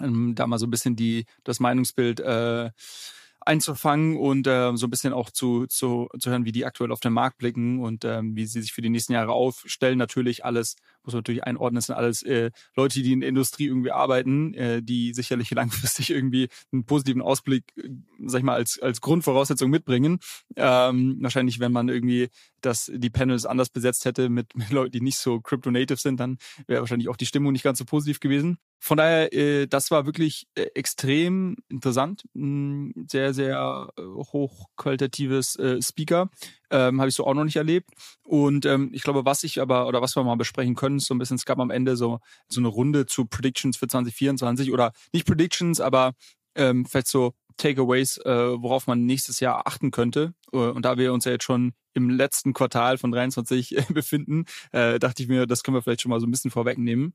[0.00, 2.70] ähm, da mal so ein bisschen die, das Meinungsbild äh,
[3.40, 7.00] einzufangen und äh, so ein bisschen auch zu, zu, zu hören, wie die aktuell auf
[7.00, 9.98] den Markt blicken und ähm, wie sie sich für die nächsten Jahre aufstellen.
[9.98, 10.76] Natürlich alles,
[11.06, 14.82] muss man natürlich einordnen, sind alles äh, Leute, die in der Industrie irgendwie arbeiten, äh,
[14.82, 17.88] die sicherlich langfristig irgendwie einen positiven Ausblick, äh,
[18.26, 20.18] sag ich mal, als, als Grundvoraussetzung mitbringen.
[20.56, 22.28] Ähm, wahrscheinlich, wenn man irgendwie
[22.60, 26.38] das, die Panels anders besetzt hätte mit, mit Leuten, die nicht so Crypto-Native sind, dann
[26.66, 28.58] wäre wahrscheinlich auch die Stimmung nicht ganz so positiv gewesen.
[28.78, 32.24] Von daher, äh, das war wirklich äh, extrem interessant.
[32.34, 36.30] Hm, sehr, sehr äh, hochqualitatives äh, Speaker.
[36.70, 37.90] Ähm, Habe ich so auch noch nicht erlebt.
[38.24, 41.14] Und ähm, ich glaube, was ich aber, oder was wir mal besprechen können, ist so
[41.14, 44.92] ein bisschen, es gab am Ende so, so eine Runde zu Predictions für 2024 oder
[45.12, 46.12] nicht Predictions, aber
[46.54, 50.34] ähm, vielleicht so Takeaways, äh, worauf man nächstes Jahr achten könnte.
[50.52, 54.98] Äh, und da wir uns ja jetzt schon im letzten Quartal von 23 befinden, äh,
[54.98, 57.14] dachte ich mir, das können wir vielleicht schon mal so ein bisschen vorwegnehmen.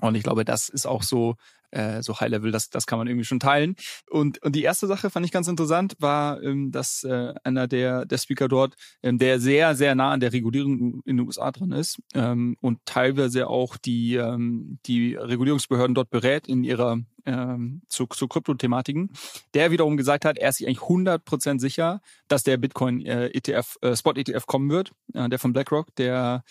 [0.00, 1.36] Und ich glaube, das ist auch so,
[1.70, 3.76] äh, so High Level, das, das kann man irgendwie schon teilen.
[4.08, 8.06] Und, und die erste Sache fand ich ganz interessant, war, ähm, dass äh, einer der,
[8.06, 11.72] der Speaker dort, ähm, der sehr, sehr nah an der Regulierung in den USA dran
[11.72, 18.06] ist ähm, und teilweise auch die, ähm, die Regulierungsbehörden dort berät in ihrer ähm, zu,
[18.06, 19.10] zu Kryptothematiken,
[19.52, 23.76] der wiederum gesagt hat, er ist sich eigentlich 100% sicher, dass der Bitcoin äh, ETF,
[23.82, 26.42] äh, Spot ETF kommen wird, äh, der von BlackRock, der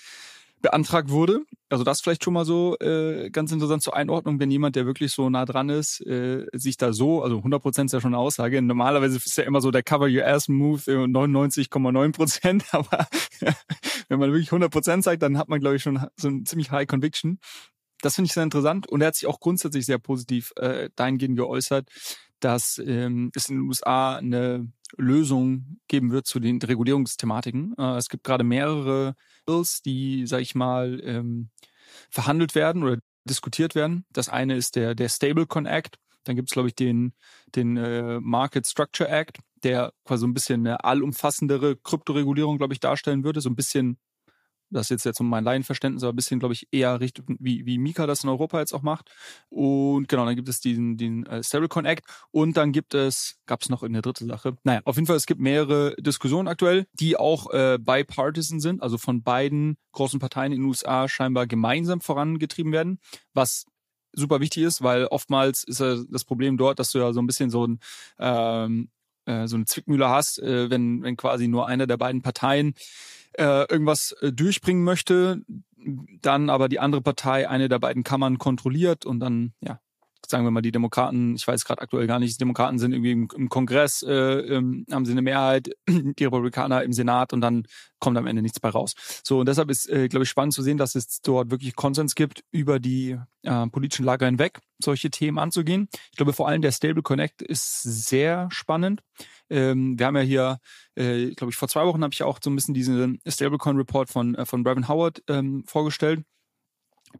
[0.61, 1.41] beantragt wurde.
[1.69, 5.11] Also das vielleicht schon mal so äh, ganz interessant zur Einordnung, wenn jemand, der wirklich
[5.11, 8.21] so nah dran ist, äh, sich da so, also 100 Prozent ist ja schon eine
[8.21, 8.61] Aussage.
[8.61, 13.07] Normalerweise ist ja immer so der Cover Your Ass Move 99,9 Prozent, aber
[14.07, 16.71] wenn man wirklich 100 Prozent sagt, dann hat man glaube ich schon so ein ziemlich
[16.71, 17.39] High Conviction.
[18.01, 21.35] Das finde ich sehr interessant und er hat sich auch grundsätzlich sehr positiv äh, dahingehend
[21.35, 21.89] geäußert,
[22.39, 27.75] dass ähm, es in den USA eine Lösung geben wird zu den Regulierungsthematiken.
[27.77, 31.49] Äh, es gibt gerade mehrere Bills, die, sag ich mal, ähm,
[32.09, 34.05] verhandelt werden oder diskutiert werden.
[34.11, 35.97] Das eine ist der, der Stablecoin Act.
[36.23, 37.13] Dann gibt es, glaube ich, den,
[37.55, 42.79] den äh, Market Structure Act, der quasi so ein bisschen eine allumfassendere Kryptoregulierung, glaube ich,
[42.79, 43.41] darstellen würde.
[43.41, 43.97] So ein bisschen
[44.69, 47.65] Das ist jetzt, jetzt um mein Laienverständnis, aber ein bisschen, glaube ich, eher Richtung, wie,
[47.65, 49.09] wie Mika das in Europa jetzt auch macht.
[49.49, 52.05] Und genau, dann gibt es diesen, den äh, Stablecoin Act.
[52.31, 54.57] Und dann gibt es, gab es noch eine dritte Sache.
[54.63, 58.97] Naja, auf jeden Fall, es gibt mehrere Diskussionen aktuell, die auch äh, bipartisan sind, also
[58.97, 62.99] von beiden großen Parteien in den USA scheinbar gemeinsam vorangetrieben werden,
[63.33, 63.65] was
[64.13, 67.27] super wichtig ist, weil oftmals ist ja das Problem dort, dass du ja so ein
[67.27, 67.79] bisschen so ein
[68.19, 68.89] ähm,
[69.27, 72.73] äh, so eine Zwickmühle hast, äh, wenn, wenn quasi nur einer der beiden Parteien
[73.33, 75.41] äh, irgendwas äh, durchbringen möchte,
[76.21, 79.79] dann aber die andere Partei eine der beiden Kammern kontrolliert und dann, ja,
[80.29, 83.11] sagen wir mal, die Demokraten, ich weiß gerade aktuell gar nicht, die Demokraten sind irgendwie
[83.11, 87.63] im, im Kongress, äh, ähm, haben sie eine Mehrheit, die Republikaner im Senat und dann
[87.99, 88.93] kommt am Ende nichts bei raus.
[89.23, 92.13] So, und deshalb ist, äh, glaube ich, spannend zu sehen, dass es dort wirklich Konsens
[92.13, 95.87] gibt, über die äh, politischen Lager hinweg solche Themen anzugehen.
[96.11, 99.01] Ich glaube, vor allem der Stable Connect ist sehr spannend.
[99.49, 100.59] Ähm, wir haben ja hier,
[100.95, 104.09] äh, glaube ich, vor zwei Wochen habe ich auch so ein bisschen diesen Stablecoin Report
[104.09, 106.23] von, äh, von Brevin Howard ähm, vorgestellt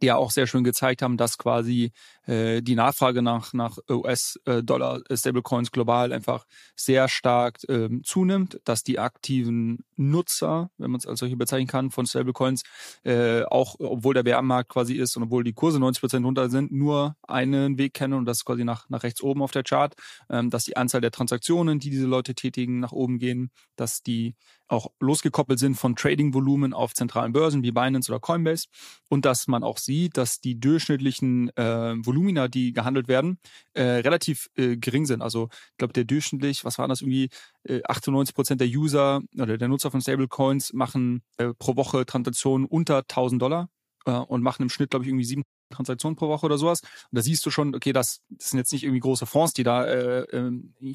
[0.02, 1.92] die ja auch sehr schön gezeigt haben, dass quasi
[2.28, 6.44] die Nachfrage nach, nach US-Dollar-Stablecoins global einfach
[6.76, 11.90] sehr stark ähm, zunimmt, dass die aktiven Nutzer, wenn man es als solche bezeichnen kann,
[11.90, 12.62] von Stablecoins,
[13.04, 16.70] äh, auch obwohl der Bärenmarkt quasi ist und obwohl die Kurse 90 Prozent runter sind,
[16.70, 19.94] nur einen Weg kennen und das ist quasi nach, nach rechts oben auf der Chart,
[20.28, 24.34] ähm, dass die Anzahl der Transaktionen, die diese Leute tätigen, nach oben gehen, dass die
[24.68, 28.66] auch losgekoppelt sind von Trading-Volumen auf zentralen Börsen wie Binance oder Coinbase
[29.08, 33.38] und dass man auch sieht, dass die durchschnittlichen äh, Volumina, die gehandelt werden,
[33.74, 35.22] äh, relativ äh, gering sind.
[35.22, 37.30] Also ich glaube, der durchschnittlich, was waren das irgendwie,
[37.62, 42.66] äh, 98 Prozent der User oder der Nutzer von Stablecoins machen äh, pro Woche Transaktionen
[42.66, 43.68] unter 1000 Dollar
[44.06, 46.80] äh, und machen im Schnitt, glaube ich, irgendwie sieben Transaktionen pro Woche oder sowas.
[46.80, 49.64] Und da siehst du schon, okay, das, das sind jetzt nicht irgendwie große Fonds, die
[49.64, 50.50] da äh, äh,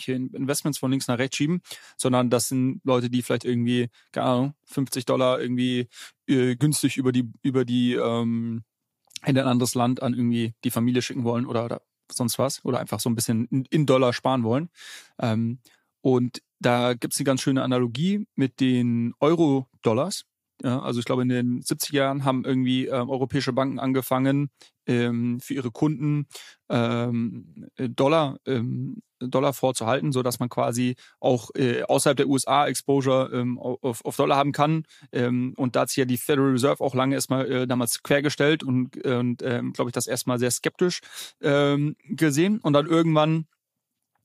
[0.08, 1.62] Investments von links nach rechts schieben,
[1.96, 5.88] sondern das sind Leute, die vielleicht irgendwie, keine Ahnung, 50 Dollar irgendwie
[6.28, 8.64] äh, günstig über die, über die ähm,
[9.26, 11.82] in ein anderes Land an irgendwie die Familie schicken wollen oder, oder
[12.12, 12.64] sonst was.
[12.66, 14.70] Oder einfach so ein bisschen in, Dollar sparen wollen.
[15.20, 15.60] Ähm,
[16.02, 20.26] und da gibt's eine ganz schöne Analogie mit den Euro-Dollars.
[20.62, 24.50] Ja, also ich glaube, in den 70er Jahren haben irgendwie ähm, europäische Banken angefangen,
[24.86, 26.28] ähm, für ihre Kunden
[26.70, 33.30] ähm, Dollar, ähm, Dollar vorzuhalten, so dass man quasi auch äh, außerhalb der USA Exposure
[33.34, 34.86] ähm, auf, auf Dollar haben kann.
[35.12, 38.64] Ähm, und da hat sich ja die Federal Reserve auch lange erstmal äh, damals quergestellt
[38.64, 41.02] und, und ähm, glaube ich, das erstmal sehr skeptisch
[41.42, 42.60] ähm, gesehen.
[42.60, 43.48] Und dann irgendwann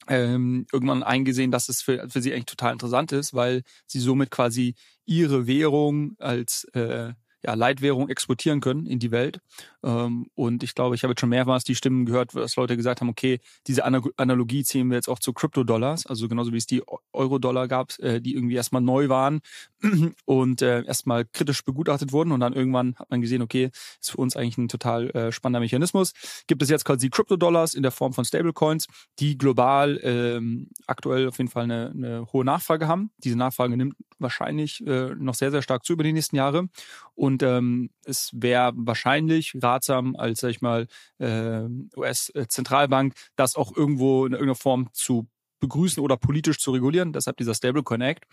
[0.08, 4.30] ähm, irgendwann eingesehen, dass es für, für sie eigentlich total interessant ist, weil sie somit
[4.30, 7.12] quasi ihre Währung als äh,
[7.44, 9.40] ja, Leitwährung exportieren können in die Welt.
[9.84, 13.00] Ähm, und ich glaube, ich habe jetzt schon mehrmals die Stimmen gehört, dass Leute gesagt
[13.00, 16.82] haben, okay, diese Analogie ziehen wir jetzt auch zu Crypto-Dollars, also genauso wie es die
[17.12, 19.40] Euro-Dollar gab, äh, die irgendwie erstmal neu waren
[20.24, 23.70] und äh, erstmal kritisch begutachtet wurden und dann irgendwann hat man gesehen, okay,
[24.00, 26.12] ist für uns eigentlich ein total äh, spannender Mechanismus.
[26.48, 28.86] Gibt es jetzt quasi Crypto-Dollars in der Form von Stablecoins,
[29.20, 33.10] die global ähm, aktuell auf jeden Fall eine, eine hohe Nachfrage haben.
[33.18, 36.68] Diese Nachfrage nimmt wahrscheinlich äh, noch sehr, sehr stark zu über die nächsten Jahre
[37.14, 40.86] und ähm, es wäre wahrscheinlich ratsam als, sag ich mal,
[41.18, 41.62] äh,
[41.96, 45.28] US-Zentralbank, das auch irgendwo in irgendeiner Form zu
[45.60, 47.12] begrüßen oder politisch zu regulieren.
[47.12, 48.24] Deshalb dieser Stablecoin Act.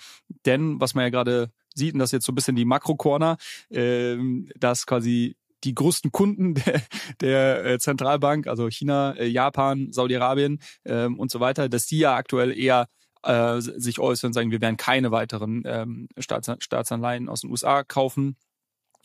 [0.45, 3.37] Denn was man ja gerade sieht, und das ist jetzt so ein bisschen die Makro-Corner,
[3.69, 4.17] äh,
[4.55, 6.81] dass quasi die größten Kunden der,
[7.21, 12.15] der äh, Zentralbank, also China, äh, Japan, Saudi-Arabien ähm, und so weiter, dass die ja
[12.15, 12.87] aktuell eher
[13.23, 17.83] äh, sich äußern und sagen, wir werden keine weiteren ähm, Staats Staatsanleihen aus den USA
[17.83, 18.37] kaufen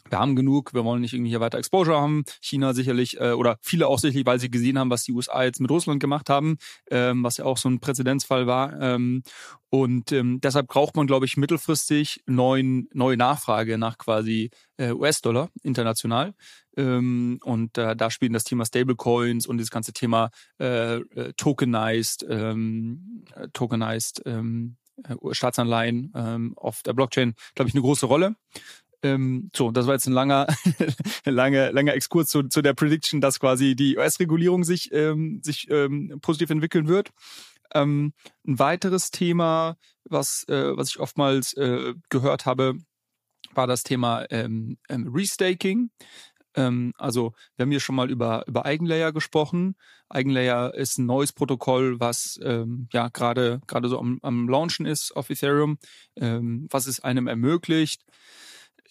[0.08, 2.24] wir haben genug, wir wollen nicht irgendwie hier weiter Exposure haben.
[2.40, 5.60] China sicherlich äh, oder viele auch sicherlich, weil sie gesehen haben, was die USA jetzt
[5.60, 6.58] mit Russland gemacht haben,
[6.90, 8.80] ähm, was ja auch so ein Präzedenzfall war.
[8.80, 9.22] Ähm,
[9.68, 15.48] und ähm, deshalb braucht man, glaube ich, mittelfristig neuen, neue Nachfrage nach quasi äh, US-Dollar
[15.62, 16.34] international.
[16.76, 22.26] Ähm, und äh, da spielen das Thema Stablecoins und das ganze Thema äh, äh tokenized,
[22.28, 28.34] ähm, äh, tokenized ähm, äh, Staatsanleihen ähm, auf der Blockchain, glaube ich, eine große Rolle.
[29.02, 30.46] Ähm, so, das war jetzt ein langer,
[31.24, 36.18] langer, langer Exkurs zu, zu der Prediction, dass quasi die US-Regulierung sich, ähm, sich ähm,
[36.20, 37.10] positiv entwickeln wird.
[37.72, 38.12] Ähm,
[38.46, 42.74] ein weiteres Thema, was, äh, was ich oftmals äh, gehört habe,
[43.54, 45.90] war das Thema ähm, ähm, Restaking.
[46.54, 49.76] Ähm, also wir haben hier schon mal über, über Eigenlayer gesprochen.
[50.08, 55.12] Eigenlayer ist ein neues Protokoll, was ähm, ja gerade gerade so am, am Launchen ist
[55.16, 55.78] auf Ethereum,
[56.16, 58.02] ähm, was es einem ermöglicht,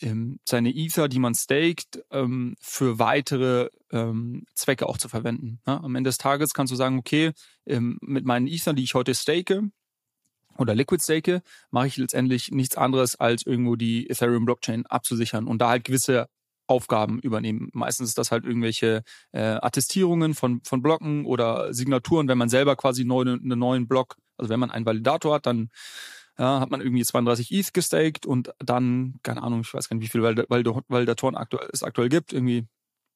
[0.02, 5.60] ähm, seine Ether, die man staked, ähm, für weitere ähm, Zwecke auch zu verwenden.
[5.66, 5.82] Ne?
[5.84, 7.32] Am Ende des Tages kannst du sagen, okay,
[7.66, 9.70] ähm, mit meinen Ether, die ich heute stake,
[10.58, 15.60] oder Liquid Stake, mache ich letztendlich nichts anderes, als irgendwo die Ethereum Blockchain abzusichern und
[15.60, 16.28] da halt gewisse
[16.68, 17.70] Aufgaben übernehmen.
[17.74, 22.76] Meistens ist das halt irgendwelche äh, Attestierungen von, von Blocken oder Signaturen, wenn man selber
[22.76, 25.70] quasi neu, einen neuen Block, also wenn man einen Validator hat, dann
[26.40, 30.06] ja, hat man irgendwie 32 ETH gestaked und dann, keine Ahnung, ich weiß gar nicht,
[30.06, 32.66] wie viele Validatoren aktuell, es aktuell gibt, irgendwie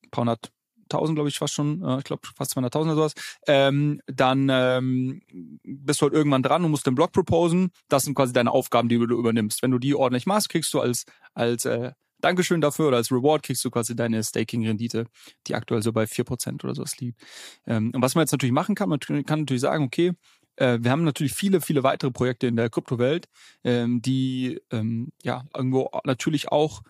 [0.04, 0.52] ein paar hundert
[0.90, 3.14] 1000, glaube ich, fast schon, äh, ich glaube fast 200.000 oder sowas,
[3.48, 5.22] ähm, dann ähm,
[5.64, 7.72] bist du halt irgendwann dran und musst den Blog proposen.
[7.88, 9.64] Das sind quasi deine Aufgaben, die du übernimmst.
[9.64, 13.44] Wenn du die ordentlich machst, kriegst du als, als äh, Dankeschön dafür oder als Reward
[13.44, 15.08] kriegst du quasi deine Staking-Rendite,
[15.48, 17.22] die aktuell so bei 4% oder sowas liegt.
[17.68, 20.14] Ähm, und was man jetzt natürlich machen kann, man kann natürlich sagen, okay,
[20.56, 23.28] äh, wir haben natürlich viele, viele weitere Projekte in der Kryptowelt,
[23.64, 26.82] ähm, die ähm, ja irgendwo natürlich auch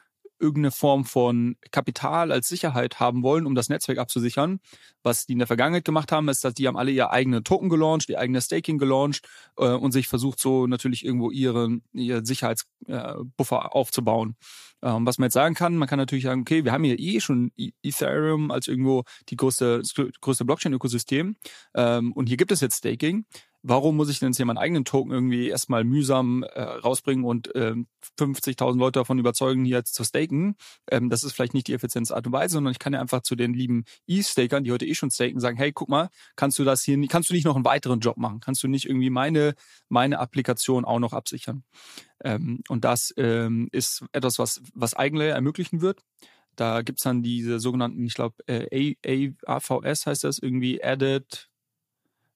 [0.43, 4.59] irgendeine Form von Kapital als Sicherheit haben wollen, um das Netzwerk abzusichern.
[5.01, 7.69] Was die in der Vergangenheit gemacht haben, ist, dass die haben alle ihr eigene Token
[7.69, 9.25] gelauncht, ihr eigene Staking gelauncht
[9.57, 14.35] äh, und sich versucht so natürlich irgendwo ihren ihr Sicherheitsbuffer äh, aufzubauen.
[14.81, 17.21] Ähm, was man jetzt sagen kann, man kann natürlich sagen, okay, wir haben hier eh
[17.21, 19.81] schon e-, Ethereum als irgendwo die größte,
[20.19, 21.37] größte Blockchain-Ökosystem
[21.73, 23.25] ähm, und hier gibt es jetzt Staking
[23.63, 27.49] warum muss ich denn jetzt hier meinen eigenen Token irgendwie erstmal mühsam äh, rausbringen und
[27.55, 27.87] ähm,
[28.19, 30.55] 50.000 Leute davon überzeugen, hier zu staken?
[30.91, 33.21] Ähm, das ist vielleicht nicht die effiziente Art und Weise, sondern ich kann ja einfach
[33.21, 36.65] zu den lieben E-Stakern, die heute eh schon staken, sagen, hey, guck mal, kannst du
[36.65, 38.41] das hier, kannst du nicht noch einen weiteren Job machen?
[38.41, 39.55] Kannst du nicht irgendwie meine,
[39.87, 41.63] meine Applikation auch noch absichern?
[42.23, 46.01] Ähm, und das ähm, ist etwas, was, was Eigenlayer ermöglichen wird.
[46.55, 48.95] Da gibt's dann diese sogenannten, ich glaube, äh,
[49.45, 51.49] AVS heißt das, irgendwie Added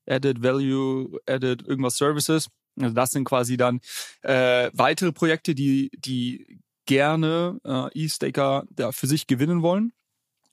[0.08, 2.50] Added Value, Added irgendwas Services.
[2.80, 3.80] Also das sind quasi dann
[4.22, 9.94] äh, weitere Projekte, die, die gerne äh, E-Staker da für sich gewinnen wollen.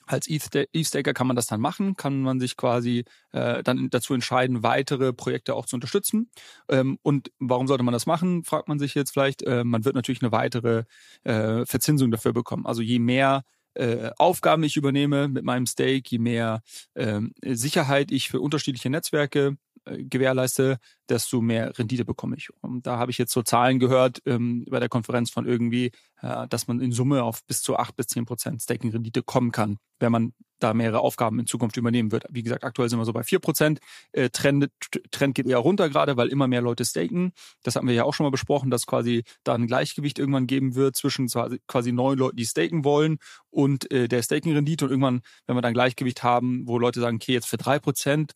[0.07, 4.63] Als E-Staker kann man das dann machen, kann man sich quasi äh, dann dazu entscheiden,
[4.63, 6.31] weitere Projekte auch zu unterstützen.
[6.69, 9.43] Ähm, und warum sollte man das machen, fragt man sich jetzt vielleicht.
[9.45, 10.85] Äh, man wird natürlich eine weitere
[11.23, 12.67] äh, Verzinsung dafür bekommen.
[12.67, 16.63] Also je mehr äh, Aufgaben ich übernehme mit meinem Stake, je mehr
[16.95, 22.49] ähm, Sicherheit ich für unterschiedliche Netzwerke äh, gewährleiste, desto mehr Rendite bekomme ich.
[22.63, 25.93] Und da habe ich jetzt so Zahlen gehört ähm, bei der Konferenz von irgendwie,
[26.23, 29.79] äh, dass man in Summe auf bis zu acht bis zehn Prozent Staking-Rendite kommen kann,
[29.99, 32.25] wenn man da mehrere Aufgaben in Zukunft übernehmen wird.
[32.31, 33.81] Wie gesagt, aktuell sind wir so bei vier Prozent.
[34.13, 34.71] Äh, Trend,
[35.11, 37.33] Trend geht eher runter gerade, weil immer mehr Leute staken.
[37.63, 40.75] Das hatten wir ja auch schon mal besprochen, dass quasi da ein Gleichgewicht irgendwann geben
[40.75, 41.29] wird zwischen
[41.67, 43.19] quasi neun Leuten, die staken wollen
[43.51, 44.87] und äh, der Staking-Rendite.
[44.87, 48.33] Und irgendwann, wenn wir dann Gleichgewicht haben, wo Leute sagen, okay, jetzt für drei Prozent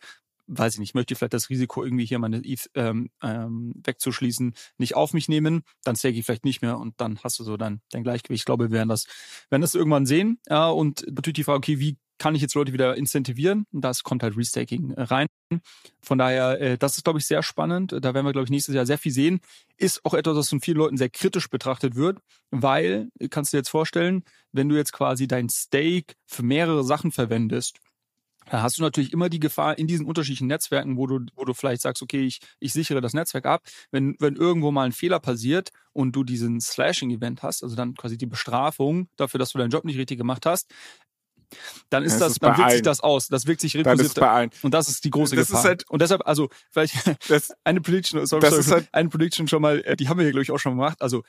[0.48, 4.54] weiß ich nicht, möchte ich vielleicht das Risiko irgendwie hier meine ETH ähm, ähm, wegzuschließen,
[4.78, 7.56] nicht auf mich nehmen, dann stake ich vielleicht nicht mehr und dann hast du so
[7.56, 8.40] dein, dein Gleichgewicht.
[8.40, 9.06] Ich glaube, wir werden das,
[9.50, 10.40] werden das irgendwann sehen.
[10.48, 13.66] Ja, und natürlich die Frage, okay, wie kann ich jetzt Leute wieder incentivieren?
[13.70, 15.28] Das kommt halt Restaking äh, rein.
[16.02, 17.92] Von daher, äh, das ist, glaube ich, sehr spannend.
[17.92, 19.40] Da werden wir, glaube ich, nächstes Jahr sehr viel sehen.
[19.76, 22.18] Ist auch etwas, was von vielen Leuten sehr kritisch betrachtet wird,
[22.50, 27.12] weil, kannst du dir jetzt vorstellen, wenn du jetzt quasi dein Stake für mehrere Sachen
[27.12, 27.78] verwendest,
[28.50, 31.54] da hast du natürlich immer die Gefahr in diesen unterschiedlichen Netzwerken, wo du, wo du
[31.54, 33.62] vielleicht sagst, okay, ich, ich sichere das Netzwerk ab.
[33.90, 38.16] Wenn, wenn irgendwo mal ein Fehler passiert und du diesen Slashing-Event hast, also dann quasi
[38.16, 40.70] die Bestrafung dafür, dass du deinen Job nicht richtig gemacht hast,
[41.90, 42.72] dann ist das, das dann wirkt allen.
[42.72, 43.28] sich das aus.
[43.28, 43.96] Das wirkt sich rekursiv.
[44.62, 45.64] Und das ist die große das Gefahr.
[45.64, 46.94] Halt, und deshalb, also vielleicht
[47.64, 50.42] eine Prediction, sorry, sorry, halt, eine Prediction schon mal, äh, die haben wir hier glaube
[50.42, 51.00] ich auch schon gemacht.
[51.00, 51.22] Also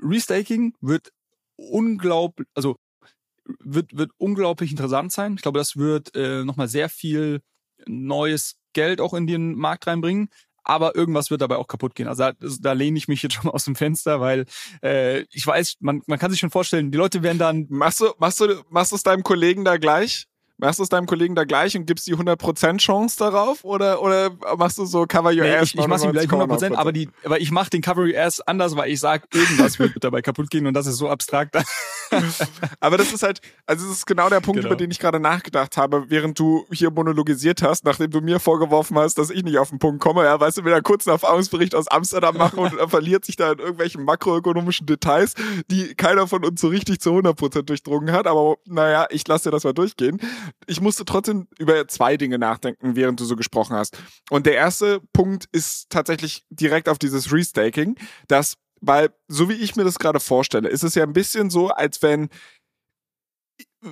[0.00, 1.12] Restaking wird
[1.56, 2.76] unglaublich, also
[3.60, 5.34] wird, wird unglaublich interessant sein.
[5.34, 7.40] Ich glaube, das wird äh, nochmal sehr viel
[7.86, 10.28] neues Geld auch in den Markt reinbringen.
[10.64, 12.08] Aber irgendwas wird dabei auch kaputt gehen.
[12.08, 14.46] Also da, da lehne ich mich jetzt schon mal aus dem Fenster, weil
[14.82, 17.66] äh, ich weiß, man, man kann sich schon vorstellen, die Leute werden dann.
[17.68, 20.26] Machst du, machst du, machst du es deinem Kollegen da gleich?
[20.58, 24.30] Machst du es deinem Kollegen da gleich und gibst die 100% Chance darauf oder, oder
[24.56, 25.74] machst du so Cover Your nee, Ass?
[25.74, 28.40] Ich, ich mach's ihm gleich 100%, aber, die, aber ich mach den Cover Your Ass
[28.40, 31.56] anders, weil ich sag, irgendwas wird dabei kaputt gehen und das ist so abstrakt.
[32.80, 34.68] aber das ist halt, also das ist genau der Punkt, genau.
[34.68, 38.98] über den ich gerade nachgedacht habe, während du hier monologisiert hast, nachdem du mir vorgeworfen
[38.98, 40.24] hast, dass ich nicht auf den Punkt komme.
[40.24, 43.52] Ja, weißt du, wieder kurz einen Erfahrungsbericht aus Amsterdam machen und er verliert sich da
[43.52, 45.34] in irgendwelchen makroökonomischen Details,
[45.70, 48.26] die keiner von uns so richtig zu 100% durchdrungen hat.
[48.26, 50.18] Aber naja, ich lasse dir das mal durchgehen
[50.66, 53.98] ich musste trotzdem über zwei Dinge nachdenken, während du so gesprochen hast.
[54.30, 57.96] Und der erste Punkt ist tatsächlich direkt auf dieses Restaking,
[58.28, 61.68] dass, weil, so wie ich mir das gerade vorstelle, ist es ja ein bisschen so,
[61.68, 62.28] als wenn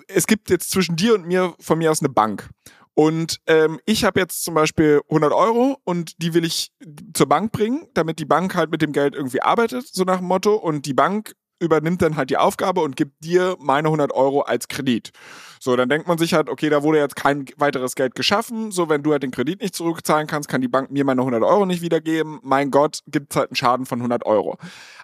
[0.09, 2.51] es gibt jetzt zwischen dir und mir von mir aus eine Bank.
[2.95, 6.73] Und ähm, ich habe jetzt zum Beispiel 100 Euro und die will ich
[7.13, 10.29] zur Bank bringen, damit die Bank halt mit dem Geld irgendwie arbeitet, so nach dem
[10.29, 10.55] Motto.
[10.55, 14.69] Und die Bank übernimmt dann halt die Aufgabe und gibt dir meine 100 Euro als
[14.69, 15.13] Kredit.
[15.61, 18.71] So, dann denkt man sich halt, okay, da wurde jetzt kein weiteres Geld geschaffen.
[18.71, 21.43] So, wenn du halt den Kredit nicht zurückzahlen kannst, kann die Bank mir meine 100
[21.43, 22.39] Euro nicht wiedergeben.
[22.43, 24.59] Mein Gott, gibt's halt einen Schaden von 100 Euro.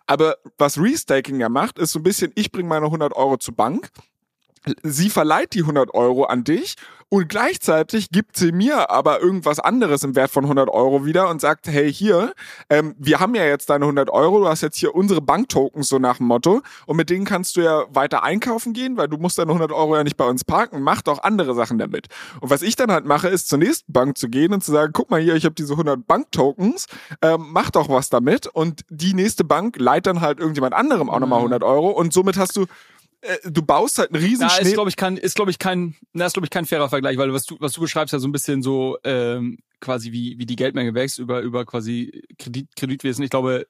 [0.06, 3.54] Aber was Restaking ja macht, ist so ein bisschen, ich bringe meine 100 Euro zur
[3.54, 3.90] Bank
[4.82, 6.76] sie verleiht die 100 Euro an dich
[7.12, 11.40] und gleichzeitig gibt sie mir aber irgendwas anderes im Wert von 100 Euro wieder und
[11.40, 12.34] sagt, hey hier,
[12.68, 15.98] ähm, wir haben ja jetzt deine 100 Euro, du hast jetzt hier unsere Banktokens so
[15.98, 19.38] nach dem Motto und mit denen kannst du ja weiter einkaufen gehen, weil du musst
[19.38, 22.06] deine 100 Euro ja nicht bei uns parken, mach doch andere Sachen damit.
[22.40, 24.92] Und was ich dann halt mache, ist zur nächsten Bank zu gehen und zu sagen,
[24.92, 26.86] guck mal hier, ich habe diese 100 Banktokens,
[27.22, 31.18] ähm, mach doch was damit und die nächste Bank leiht dann halt irgendjemand anderem auch
[31.18, 31.66] nochmal 100 mhm.
[31.68, 32.66] Euro und somit hast du
[33.22, 35.96] äh, du baust halt einen riesen ja, ist glaube ich kein ist glaube ich kein
[36.12, 38.28] na, ist glaube ich kein fairer Vergleich, weil was du was du beschreibst ja so
[38.28, 43.24] ein bisschen so ähm, quasi wie wie die Geldmenge wächst über über quasi Kredit Kreditwesen.
[43.24, 43.66] Ich glaube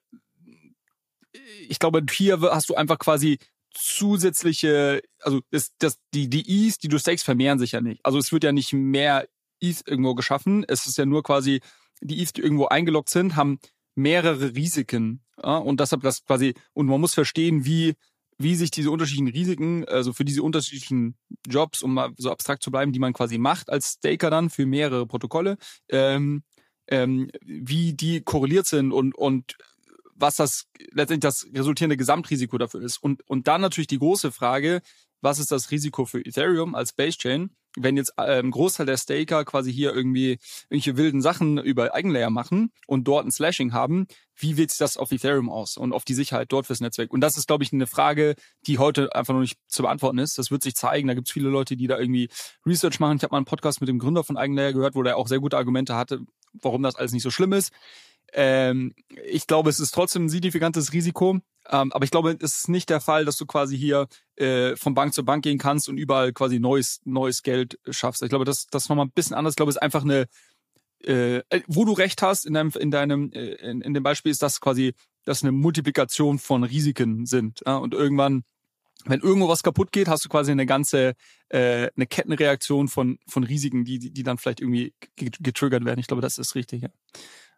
[1.67, 3.39] ich glaube hier hast du einfach quasi
[3.73, 8.05] zusätzliche also das das die die E's, die du stakes vermehren sich ja nicht.
[8.05, 9.27] Also es wird ja nicht mehr
[9.59, 11.61] ETH irgendwo geschaffen, es ist ja nur quasi
[12.01, 13.59] die ETH, die irgendwo eingeloggt sind, haben
[13.95, 15.21] mehrere Risiken.
[15.41, 15.57] Ja?
[15.57, 17.95] Und deshalb das quasi, und man muss verstehen, wie
[18.43, 21.15] wie sich diese unterschiedlichen Risiken, also für diese unterschiedlichen
[21.47, 24.65] Jobs, um mal so abstrakt zu bleiben, die man quasi macht als Staker dann für
[24.65, 25.57] mehrere Protokolle,
[25.89, 26.43] ähm,
[26.87, 29.57] ähm, wie die korreliert sind und, und
[30.13, 32.97] was das letztendlich das resultierende Gesamtrisiko dafür ist.
[32.97, 34.81] Und, und dann natürlich die große Frage,
[35.21, 37.51] was ist das Risiko für Ethereum als Base Chain?
[37.77, 42.71] wenn jetzt ein Großteil der Staker quasi hier irgendwie irgendwelche wilden Sachen über Eigenlayer machen
[42.87, 46.13] und dort ein Slashing haben, wie wirkt sich das auf Ethereum aus und auf die
[46.13, 47.13] Sicherheit dort fürs Netzwerk?
[47.13, 50.37] Und das ist, glaube ich, eine Frage, die heute einfach noch nicht zu beantworten ist.
[50.37, 51.07] Das wird sich zeigen.
[51.07, 52.29] Da gibt es viele Leute, die da irgendwie
[52.65, 53.17] Research machen.
[53.17, 55.39] Ich habe mal einen Podcast mit dem Gründer von Eigenlayer gehört, wo der auch sehr
[55.39, 56.21] gute Argumente hatte,
[56.53, 57.71] warum das alles nicht so schlimm ist.
[58.33, 58.93] Ähm,
[59.25, 61.39] ich glaube, es ist trotzdem ein signifikantes Risiko.
[61.69, 64.93] Ähm, aber ich glaube, es ist nicht der Fall, dass du quasi hier äh, von
[64.93, 68.23] Bank zu Bank gehen kannst und überall quasi neues, neues Geld schaffst.
[68.23, 69.53] Ich glaube, das, das ist nochmal ein bisschen anders.
[69.53, 70.27] Ich glaube, es ist einfach eine,
[71.03, 74.31] äh, äh, wo du recht hast in deinem, in deinem, äh, in, in dem Beispiel
[74.31, 74.93] ist das quasi,
[75.23, 77.61] dass eine Multiplikation von Risiken sind.
[77.65, 77.77] Ja?
[77.77, 78.43] Und irgendwann,
[79.05, 81.13] wenn irgendwo was kaputt geht, hast du quasi eine ganze,
[81.49, 85.99] äh, eine Kettenreaktion von, von Risiken, die, die, die dann vielleicht irgendwie getriggert werden.
[85.99, 86.89] Ich glaube, das ist richtig, ja.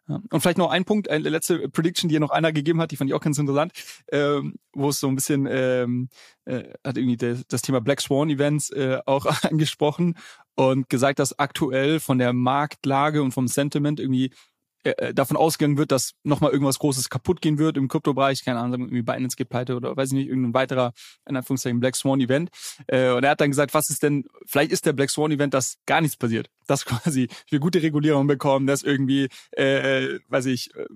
[0.06, 2.96] Und vielleicht noch ein Punkt, eine letzte Prediction, die ja noch einer gegeben hat, die
[2.96, 3.72] fand ich auch ganz interessant,
[4.12, 6.08] ähm, wo es so ein bisschen, ähm,
[6.44, 10.16] äh, hat irgendwie das, das Thema Black Swan Events äh, auch angesprochen
[10.56, 14.30] und gesagt, dass aktuell von der Marktlage und vom Sentiment irgendwie
[14.84, 18.60] äh, äh, davon ausgegangen wird, dass nochmal irgendwas Großes kaputt gehen wird im Kryptobereich, keine
[18.60, 20.92] Ahnung, irgendwie Binance geht pleite oder weiß ich nicht, irgendein weiterer,
[21.26, 22.50] in Anführungszeichen, Black Swan Event.
[22.86, 25.54] Äh, und er hat dann gesagt, was ist denn, vielleicht ist der Black Swan Event,
[25.54, 26.50] dass gar nichts passiert.
[26.66, 30.86] Dass quasi wir gute Regulierung bekommen, dass irgendwie, äh, weiß ich, äh,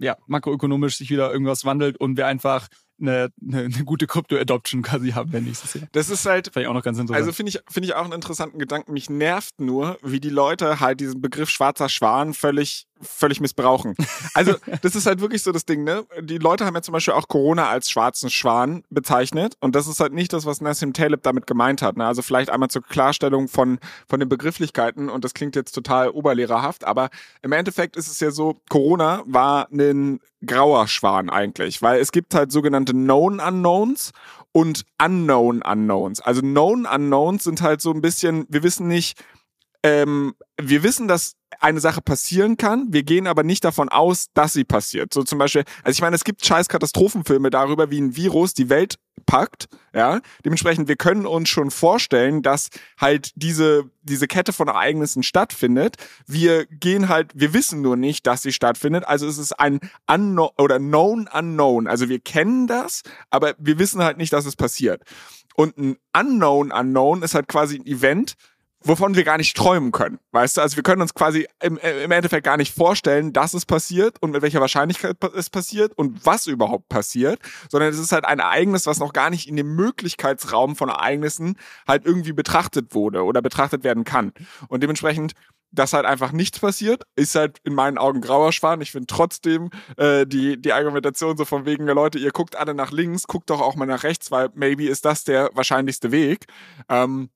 [0.00, 2.66] ja, makroökonomisch sich wieder irgendwas wandelt und wir einfach
[3.02, 5.88] eine, eine, eine gute Krypto-Adoption quasi haben wenn nächstes Jahr.
[5.92, 6.46] Das ist halt.
[6.46, 7.20] Finde ich auch noch ganz interessant.
[7.20, 8.92] Also finde ich, finde ich auch einen interessanten Gedanken.
[8.92, 13.94] Mich nervt nur, wie die Leute halt diesen Begriff schwarzer Schwan völlig völlig missbrauchen.
[14.34, 16.04] Also das ist halt wirklich so das Ding, ne?
[16.20, 20.00] Die Leute haben ja zum Beispiel auch Corona als schwarzen Schwan bezeichnet und das ist
[20.00, 21.96] halt nicht das, was Nassim Taleb damit gemeint hat.
[21.96, 22.06] Ne?
[22.06, 26.84] Also vielleicht einmal zur Klarstellung von, von den Begrifflichkeiten und das klingt jetzt total oberlehrerhaft,
[26.84, 27.10] aber
[27.42, 32.34] im Endeffekt ist es ja so, Corona war ein grauer Schwan eigentlich, weil es gibt
[32.34, 34.12] halt sogenannte Known Unknowns
[34.52, 36.20] und Unknown Unknowns.
[36.20, 39.18] Also Known Unknowns sind halt so ein bisschen, wir wissen nicht,
[39.82, 44.52] ähm, wir wissen, dass eine Sache passieren kann, wir gehen aber nicht davon aus, dass
[44.52, 45.12] sie passiert.
[45.12, 48.68] So zum Beispiel, also ich meine, es gibt scheiß Katastrophenfilme darüber, wie ein Virus die
[48.68, 48.96] Welt
[49.32, 50.20] packt, ja.
[50.44, 52.68] Dementsprechend, wir können uns schon vorstellen, dass
[53.00, 55.96] halt diese, diese Kette von Ereignissen stattfindet.
[56.26, 59.06] Wir gehen halt, wir wissen nur nicht, dass sie stattfindet.
[59.06, 61.86] Also es ist ein unknown oder known unknown.
[61.86, 65.02] Also wir kennen das, aber wir wissen halt nicht, dass es passiert.
[65.54, 68.34] Und ein unknown unknown ist halt quasi ein Event,
[68.84, 70.18] wovon wir gar nicht träumen können.
[70.32, 73.66] Weißt du, also wir können uns quasi im, im Endeffekt gar nicht vorstellen, dass es
[73.66, 77.40] passiert und mit welcher Wahrscheinlichkeit es passiert und was überhaupt passiert,
[77.70, 81.56] sondern es ist halt ein Ereignis, was noch gar nicht in dem Möglichkeitsraum von Ereignissen
[81.86, 84.32] halt irgendwie betrachtet wurde oder betrachtet werden kann.
[84.68, 85.34] Und dementsprechend
[85.72, 88.80] dass halt einfach nichts passiert, ist halt in meinen Augen grauer Schwan.
[88.80, 92.92] Ich finde trotzdem äh, die, die Argumentation so von wegen, Leute, ihr guckt alle nach
[92.92, 96.46] links, guckt doch auch mal nach rechts, weil maybe ist das der wahrscheinlichste Weg.
[96.88, 97.30] Ähm,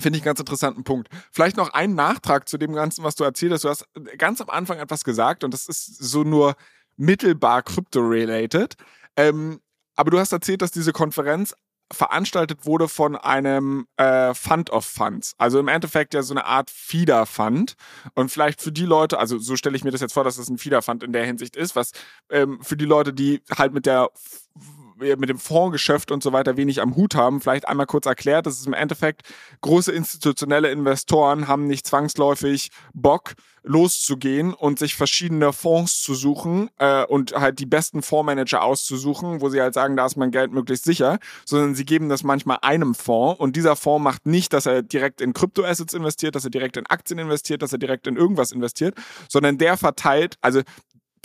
[0.00, 1.08] Finde ich einen ganz interessanten Punkt.
[1.30, 3.64] Vielleicht noch ein Nachtrag zu dem Ganzen, was du erzählt hast.
[3.64, 3.86] Du hast
[4.18, 6.54] ganz am Anfang etwas gesagt und das ist so nur
[6.96, 8.74] mittelbar crypto-related.
[9.16, 9.60] Ähm,
[9.96, 11.54] aber du hast erzählt, dass diese Konferenz
[11.92, 15.34] veranstaltet wurde von einem äh, Fund of Funds.
[15.38, 17.74] Also im Endeffekt ja so eine Art Feeder-Fund.
[18.14, 20.48] Und vielleicht für die Leute, also so stelle ich mir das jetzt vor, dass das
[20.48, 21.90] ein Feeder-Fund in der Hinsicht ist, was
[22.30, 24.10] ähm, für die Leute, die halt mit der
[25.00, 28.58] mit dem Fondsgeschäft und so weiter wenig am Hut haben, vielleicht einmal kurz erklärt, das
[28.58, 29.22] ist im Endeffekt,
[29.60, 37.04] große institutionelle Investoren haben nicht zwangsläufig Bock, loszugehen und sich verschiedene Fonds zu suchen äh,
[37.04, 40.84] und halt die besten Fondsmanager auszusuchen, wo sie halt sagen, da ist mein Geld möglichst
[40.84, 43.38] sicher, sondern sie geben das manchmal einem Fonds.
[43.38, 46.86] Und dieser Fonds macht nicht, dass er direkt in Kryptoassets investiert, dass er direkt in
[46.86, 48.94] Aktien investiert, dass er direkt in irgendwas investiert,
[49.28, 50.62] sondern der verteilt, also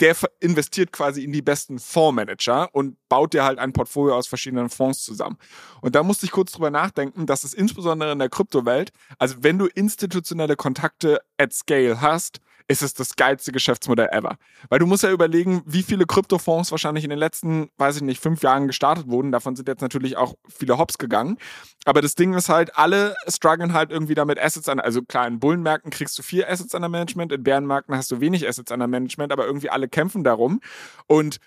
[0.00, 4.68] der investiert quasi in die besten Fondsmanager und baut dir halt ein Portfolio aus verschiedenen
[4.68, 5.38] Fonds zusammen.
[5.80, 9.58] Und da musste ich kurz drüber nachdenken, dass es insbesondere in der Kryptowelt, also wenn
[9.58, 14.36] du institutionelle Kontakte at scale hast, ist es das geilste Geschäftsmodell ever.
[14.68, 18.20] Weil du musst ja überlegen, wie viele Kryptofonds wahrscheinlich in den letzten, weiß ich nicht,
[18.20, 19.30] fünf Jahren gestartet wurden.
[19.32, 21.38] Davon sind jetzt natürlich auch viele Hops gegangen.
[21.84, 24.80] Aber das Ding ist halt, alle strugglen halt irgendwie damit Assets an.
[24.80, 28.20] Also klar, in Bullenmärkten kriegst du viel Assets an der Management, in Bärenmärkten hast du
[28.20, 30.60] wenig Assets an der Management, aber irgendwie alle kämpfen darum.
[31.06, 31.38] Und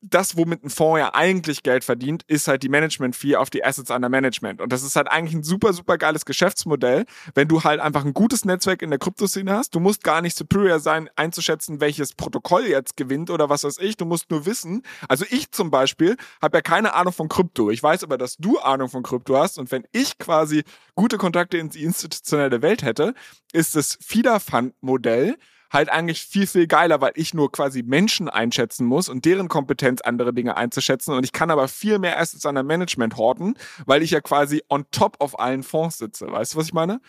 [0.00, 3.90] das, womit ein Fonds ja eigentlich Geld verdient, ist halt die Management-Fee auf die Assets
[3.90, 4.60] under Management.
[4.60, 7.04] Und das ist halt eigentlich ein super, super geiles Geschäftsmodell,
[7.34, 9.74] wenn du halt einfach ein gutes Netzwerk in der Kryptoszene hast.
[9.74, 13.96] Du musst gar nicht superior sein, einzuschätzen, welches Protokoll jetzt gewinnt oder was weiß ich.
[13.96, 14.82] Du musst nur wissen.
[15.08, 17.70] Also ich zum Beispiel habe ja keine Ahnung von Krypto.
[17.70, 19.58] Ich weiß aber, dass du Ahnung von Krypto hast.
[19.58, 20.64] Und wenn ich quasi
[20.94, 23.14] gute Kontakte in die institutionelle Welt hätte,
[23.52, 25.36] ist das Feeder-Fund-Modell
[25.72, 30.02] halt eigentlich viel, viel geiler, weil ich nur quasi Menschen einschätzen muss und deren Kompetenz,
[30.02, 31.14] andere Dinge einzuschätzen.
[31.14, 33.54] Und ich kann aber viel mehr Assets an der Management horten,
[33.86, 36.30] weil ich ja quasi on top auf allen Fonds sitze.
[36.30, 37.00] Weißt du, was ich meine?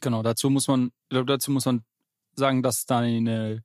[0.00, 1.82] Genau, dazu muss man, dazu muss man
[2.34, 3.62] sagen, dass deine,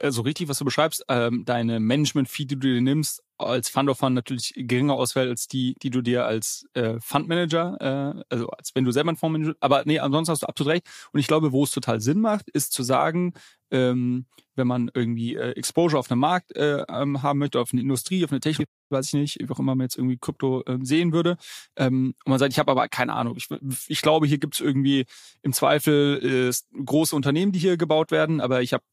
[0.00, 3.98] also richtig, was du beschreibst, ähm, deine Management-Fee, die du dir nimmst, als Fund of
[3.98, 8.74] Fund natürlich geringer ausfällt als die, die du dir als äh, Fundmanager, äh, also als
[8.74, 10.86] wenn du selber ein Fondsmanager, aber nee, ansonsten hast du absolut recht.
[11.12, 13.34] Und ich glaube, wo es total Sinn macht, ist zu sagen,
[13.70, 17.82] ähm, wenn man irgendwie äh, Exposure auf einem Markt äh, ähm, haben möchte, auf eine
[17.82, 20.78] Industrie, auf eine Technik, weiß ich nicht, wie auch immer man jetzt irgendwie Krypto äh,
[20.82, 21.36] sehen würde.
[21.76, 23.36] Ähm, und man sagt, ich habe aber keine Ahnung.
[23.36, 23.48] Ich,
[23.88, 25.04] ich glaube, hier gibt es irgendwie
[25.42, 28.84] im Zweifel äh, große Unternehmen, die hier gebaut werden, aber ich habe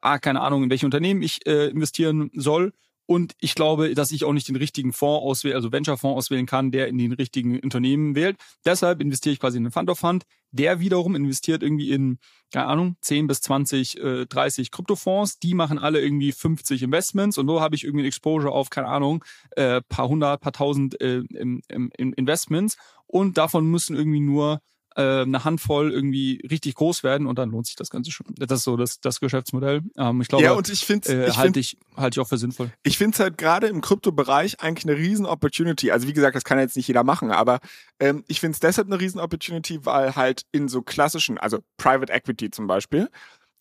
[0.00, 2.72] A, keine Ahnung, in welche Unternehmen ich äh, investieren soll
[3.06, 6.70] und ich glaube, dass ich auch nicht den richtigen Fonds auswählen, also Venture-Fonds auswählen kann,
[6.70, 8.36] der in den richtigen Unternehmen wählt.
[8.64, 10.24] Deshalb investiere ich quasi in einen Fund of Fund.
[10.50, 12.18] Der wiederum investiert irgendwie in,
[12.52, 15.38] keine Ahnung, 10 bis 20, äh, 30 Kryptofonds.
[15.38, 18.88] Die machen alle irgendwie 50 Investments und so habe ich irgendwie ein Exposure auf, keine
[18.88, 22.76] Ahnung, äh, paar hundert, paar tausend äh, im, im, im Investments.
[23.06, 24.60] Und davon müssen irgendwie nur
[24.96, 28.26] äh, eine Handvoll irgendwie richtig groß werden und dann lohnt sich das Ganze schon.
[28.36, 29.82] Das ist so das, das Geschäftsmodell.
[29.96, 32.70] Ähm, ich glaube, ja, und ich finde äh, halte ich, halt ich auch für sinnvoll.
[32.82, 35.90] Ich finde es halt gerade im Kryptobereich eigentlich eine riesen Opportunity.
[35.90, 37.60] Also wie gesagt, das kann jetzt nicht jeder machen, aber
[38.00, 42.12] ähm, ich finde es deshalb eine riesen Opportunity, weil halt in so klassischen, also Private
[42.12, 43.08] Equity zum Beispiel,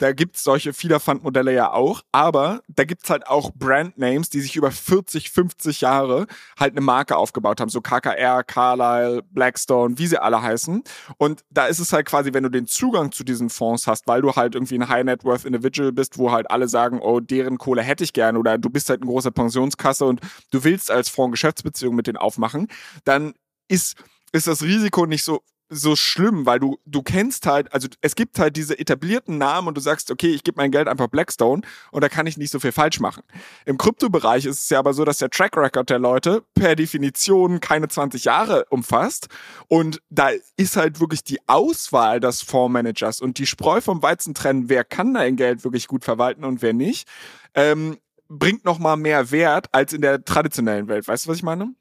[0.01, 4.71] da gibt's solche Feeder-Fund-Modelle ja auch, aber da gibt's halt auch Brandnames, die sich über
[4.71, 6.25] 40, 50 Jahre
[6.59, 10.83] halt eine Marke aufgebaut haben, so KKR, Carlyle, Blackstone, wie sie alle heißen.
[11.17, 14.23] Und da ist es halt quasi, wenn du den Zugang zu diesen Fonds hast, weil
[14.23, 18.13] du halt irgendwie ein High-Net-Worth-Individual bist, wo halt alle sagen, oh, deren Kohle hätte ich
[18.13, 22.07] gern oder du bist halt eine große Pensionskasse und du willst als Fonds Geschäftsbeziehungen mit
[22.07, 22.69] denen aufmachen,
[23.03, 23.33] dann
[23.67, 23.97] ist
[24.31, 25.43] ist das Risiko nicht so
[25.73, 29.77] so schlimm, weil du, du kennst halt, also es gibt halt diese etablierten Namen und
[29.77, 31.61] du sagst, okay, ich gebe mein Geld einfach Blackstone
[31.91, 33.23] und da kann ich nicht so viel falsch machen.
[33.65, 37.61] Im Kryptobereich ist es ja aber so, dass der Track Record der Leute per Definition
[37.61, 39.29] keine 20 Jahre umfasst
[39.69, 44.67] und da ist halt wirklich die Auswahl des Fondsmanagers und die Spreu vom Weizen trennen,
[44.67, 47.07] wer kann dein Geld wirklich gut verwalten und wer nicht,
[47.55, 47.97] ähm,
[48.27, 51.07] bringt nochmal mehr Wert als in der traditionellen Welt.
[51.07, 51.73] Weißt du, was ich meine?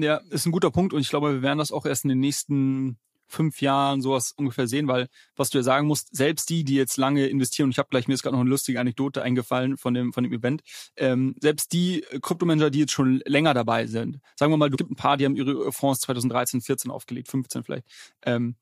[0.00, 2.20] Ja, ist ein guter Punkt und ich glaube, wir werden das auch erst in den
[2.20, 6.76] nächsten fünf Jahren sowas ungefähr sehen, weil was du ja sagen musst, selbst die, die
[6.76, 9.76] jetzt lange investieren, und ich habe gleich mir ist gerade noch eine lustige Anekdote eingefallen
[9.76, 10.62] von dem von dem Event,
[10.96, 14.90] ähm, selbst die Kryptomanager, die jetzt schon länger dabei sind, sagen wir mal, du gibt
[14.90, 17.84] ein paar, die haben ihre Fonds 2013, 14 aufgelegt, 15 vielleicht,
[18.22, 18.54] ähm,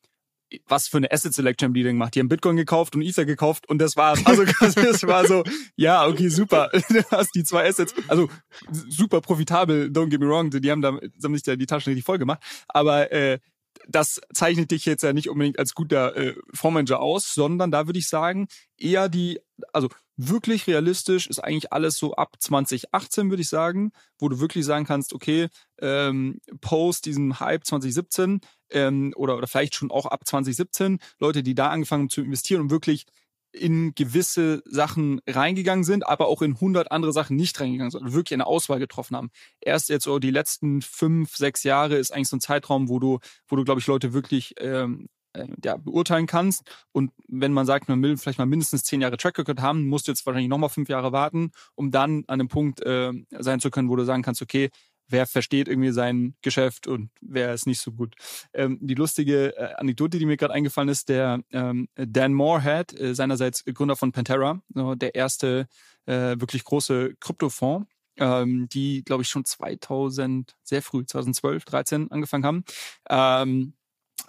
[0.66, 2.14] was für eine Asset Selection die denn gemacht?
[2.14, 4.24] Die haben Bitcoin gekauft und Ether gekauft und das war's.
[4.26, 5.44] Also das war so,
[5.76, 6.70] ja, okay, super.
[6.88, 8.28] Du hast die zwei Assets, also
[8.70, 12.04] super profitabel, don't get me wrong, die haben da haben sich da die Taschen richtig
[12.04, 13.38] voll gemacht, aber äh,
[13.88, 17.98] das zeichnet dich jetzt ja nicht unbedingt als guter äh, Fondsmanager aus, sondern da würde
[17.98, 19.40] ich sagen, eher die,
[19.72, 24.64] also wirklich realistisch ist eigentlich alles so ab 2018, würde ich sagen, wo du wirklich
[24.64, 25.48] sagen kannst, okay,
[25.80, 28.40] ähm, post diesen Hype 2017
[28.70, 32.70] ähm, oder, oder vielleicht schon auch ab 2017, Leute, die da angefangen zu investieren und
[32.70, 33.04] wirklich
[33.52, 38.12] in gewisse Sachen reingegangen sind, aber auch in 100 andere Sachen nicht reingegangen sind, und
[38.12, 39.30] wirklich eine Auswahl getroffen haben.
[39.60, 43.18] Erst jetzt so die letzten fünf, sechs Jahre ist eigentlich so ein Zeitraum, wo du,
[43.48, 45.25] wo du, glaube ich, Leute wirklich ähm, äh,
[45.64, 46.62] ja, beurteilen kannst.
[46.92, 50.08] Und wenn man sagt, man will vielleicht mal mindestens zehn Jahre Track Record haben, musst
[50.08, 53.70] du jetzt wahrscheinlich nochmal fünf Jahre warten, um dann an einem Punkt äh, sein zu
[53.70, 54.70] können, wo du sagen kannst, okay,
[55.08, 58.14] wer versteht irgendwie sein Geschäft und wer ist nicht so gut.
[58.52, 63.14] Ähm, die lustige äh, Anekdote, die mir gerade eingefallen ist, der ähm, Dan Moorhead, äh,
[63.14, 65.68] seinerseits Gründer von Pantera, so der erste
[66.06, 67.86] äh, wirklich große Kryptofonds,
[68.18, 72.64] ähm, die, glaube ich, schon 2000, sehr früh, 2012, 13 angefangen haben.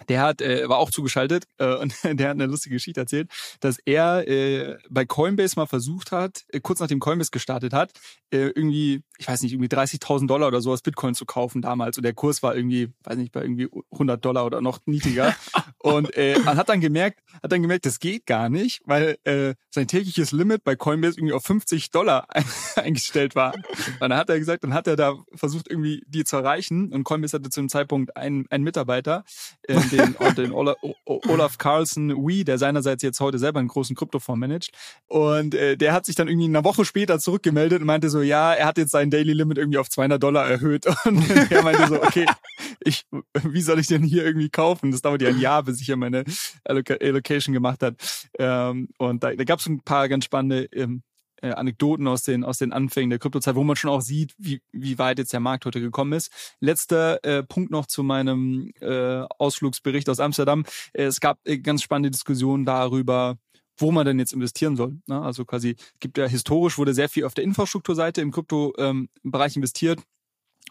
[0.08, 3.30] Der hat äh, war auch zugeschaltet äh, und der hat eine lustige Geschichte erzählt,
[3.60, 7.92] dass er äh, bei Coinbase mal versucht hat, äh, kurz nachdem Coinbase gestartet hat,
[8.30, 11.96] äh, irgendwie, ich weiß nicht, irgendwie 30.000 Dollar oder sowas Bitcoin zu kaufen damals.
[11.96, 15.34] Und der Kurs war irgendwie, weiß nicht, bei irgendwie 100 Dollar oder noch niedriger
[15.80, 19.54] und äh, man hat dann gemerkt, hat dann gemerkt, das geht gar nicht, weil äh,
[19.70, 22.26] sein tägliches Limit bei Coinbase irgendwie auf 50 Dollar
[22.76, 23.54] eingestellt war.
[23.54, 27.04] Und dann hat er gesagt, dann hat er da versucht irgendwie die zu erreichen und
[27.04, 29.24] Coinbase hatte zu dem Zeitpunkt einen, einen Mitarbeiter
[29.62, 34.40] äh, den, den Olaf, Olaf Carlson Wee, der seinerseits jetzt heute selber einen großen Kryptofonds
[34.40, 34.72] managt.
[35.06, 38.52] Und äh, der hat sich dann irgendwie eine Woche später zurückgemeldet und meinte so, ja,
[38.52, 40.86] er hat jetzt sein Daily Limit irgendwie auf 200 Dollar erhöht.
[41.04, 42.26] Und er meinte so, okay,
[42.80, 43.04] ich,
[43.42, 44.90] wie soll ich denn hier irgendwie kaufen?
[44.90, 46.24] Das dauert ja ein Jahr, bis ich hier meine
[46.64, 47.94] Allocation gemacht hat.
[48.38, 51.02] Ähm, und da, da gab es ein paar ganz spannende ähm,
[51.42, 54.60] äh, Anekdoten aus den, aus den Anfängen der Kryptozeit, wo man schon auch sieht, wie,
[54.72, 56.56] wie weit jetzt der Markt heute gekommen ist.
[56.60, 60.64] Letzter äh, Punkt noch zu meinem äh, Ausflugsbericht aus Amsterdam.
[60.92, 63.36] Äh, es gab äh, ganz spannende Diskussionen darüber,
[63.76, 64.98] wo man denn jetzt investieren soll.
[65.06, 65.20] Ne?
[65.20, 70.00] Also quasi gibt ja historisch wurde sehr viel auf der Infrastrukturseite im Krypto-Bereich ähm, investiert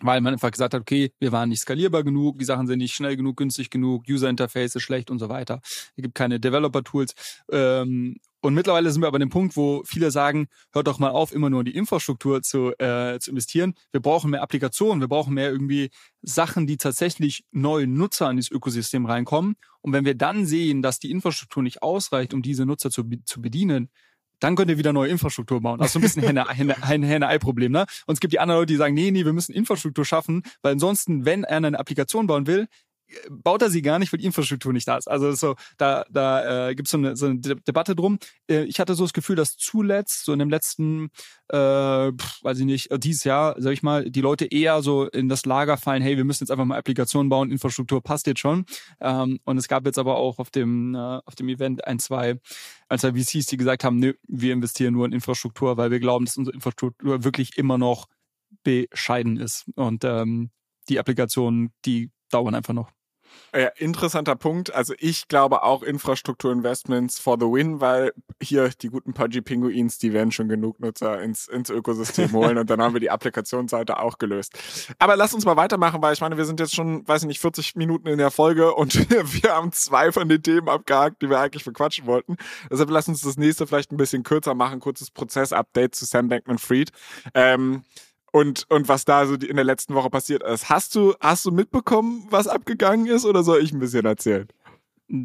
[0.02, 2.94] weil man einfach gesagt hat, okay, wir waren nicht skalierbar genug, die Sachen sind nicht
[2.94, 5.60] schnell genug, günstig genug, User Interface ist schlecht und so weiter.
[5.64, 7.14] Es gibt keine Developer-Tools.
[7.52, 11.10] Ähm, und mittlerweile sind wir aber an dem Punkt, wo viele sagen, hört doch mal
[11.10, 13.74] auf, immer nur in die Infrastruktur zu, äh, zu investieren.
[13.92, 15.90] Wir brauchen mehr Applikationen, wir brauchen mehr irgendwie
[16.22, 19.56] Sachen, die tatsächlich neue Nutzer in dieses Ökosystem reinkommen.
[19.82, 23.42] Und wenn wir dann sehen, dass die Infrastruktur nicht ausreicht, um diese Nutzer zu, zu
[23.42, 23.90] bedienen,
[24.40, 25.80] dann könnt ihr wieder neue Infrastruktur bauen.
[25.80, 27.72] Das ist so ein bisschen ein Henne-Ei-Problem.
[27.72, 27.86] Ne?
[28.06, 30.74] Und es gibt die anderen Leute, die sagen, nee, nee, wir müssen Infrastruktur schaffen, weil
[30.74, 32.68] ansonsten, wenn er eine Applikation bauen will,
[33.30, 35.08] baut er sie gar nicht, weil die Infrastruktur nicht da ist.
[35.08, 38.20] Also so, da, da äh, gibt so es eine, so eine Debatte drum.
[38.50, 41.10] Äh, ich hatte so das Gefühl, dass zuletzt, so in dem letzten,
[41.50, 45.30] äh, weiß ich nicht, äh, dieses Jahr, sag ich mal, die Leute eher so in
[45.30, 48.66] das Lager fallen, hey, wir müssen jetzt einfach mal Applikationen bauen, Infrastruktur passt jetzt schon.
[49.00, 52.40] Ähm, und es gab jetzt aber auch auf dem, äh, auf dem Event ein, zwei,
[52.90, 56.26] ein, zwei VCs, die gesagt haben, nö, wir investieren nur in Infrastruktur, weil wir glauben,
[56.26, 58.08] dass unsere Infrastruktur wirklich immer noch
[58.64, 59.66] bescheiden ist.
[59.76, 60.52] Und ähm,
[60.90, 62.97] die Applikationen, die dauern einfach noch.
[63.56, 64.74] Ja, interessanter Punkt.
[64.74, 70.14] Also ich glaube auch Infrastrukturinvestments for the win, weil hier die guten Pudgy Pinguins, die
[70.14, 74.18] werden schon genug Nutzer ins, ins Ökosystem holen und dann haben wir die Applikationsseite auch
[74.18, 74.54] gelöst.
[75.00, 77.40] Aber lass uns mal weitermachen, weil ich meine, wir sind jetzt schon, weiß ich nicht,
[77.40, 78.94] 40 Minuten in der Folge und
[79.44, 82.38] wir haben zwei von den Themen abgehakt, die wir eigentlich verquatschen wollten.
[82.70, 86.92] Deshalb lass uns das nächste vielleicht ein bisschen kürzer machen, kurzes Prozess-Update zu Sam Bankman-Fried.
[87.34, 87.84] Ähm,
[88.38, 90.70] und, und was da so in der letzten Woche passiert ist.
[90.70, 94.48] Hast du, hast du mitbekommen, was abgegangen ist oder soll ich ein bisschen erzählen?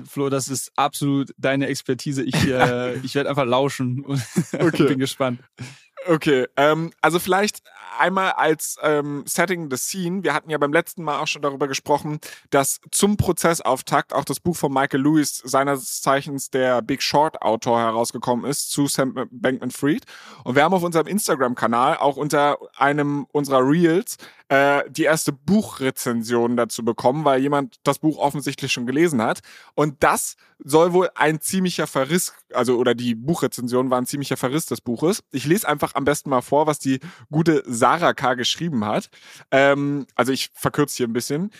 [0.09, 2.23] Flo, das ist absolut deine Expertise.
[2.23, 4.23] Ich, äh, ich werde einfach lauschen und
[4.59, 4.85] okay.
[4.85, 5.41] bin gespannt.
[6.09, 7.63] Okay, ähm, also vielleicht
[7.99, 10.23] einmal als ähm, Setting the Scene.
[10.23, 12.19] Wir hatten ja beim letzten Mal auch schon darüber gesprochen,
[12.51, 17.81] dass zum Prozessauftakt auch das Buch von Michael Lewis, seines Zeichens der Big Short Autor,
[17.81, 20.05] herausgekommen ist zu Sam Bankman-Fried.
[20.45, 24.17] Und wir haben auf unserem Instagram-Kanal auch unter einem unserer Reels
[24.49, 29.41] äh, die erste Buchrezension dazu bekommen, weil jemand das Buch offensichtlich schon gelesen hat.
[29.75, 34.67] Und das soll wohl ein ziemlicher Verriss, also oder die Buchrezension war ein ziemlicher Verriss
[34.67, 35.23] des Buches.
[35.31, 38.35] Ich lese einfach am besten mal vor, was die gute Sarah K.
[38.35, 39.11] geschrieben hat.
[39.51, 41.51] Ähm, also ich verkürze hier ein bisschen.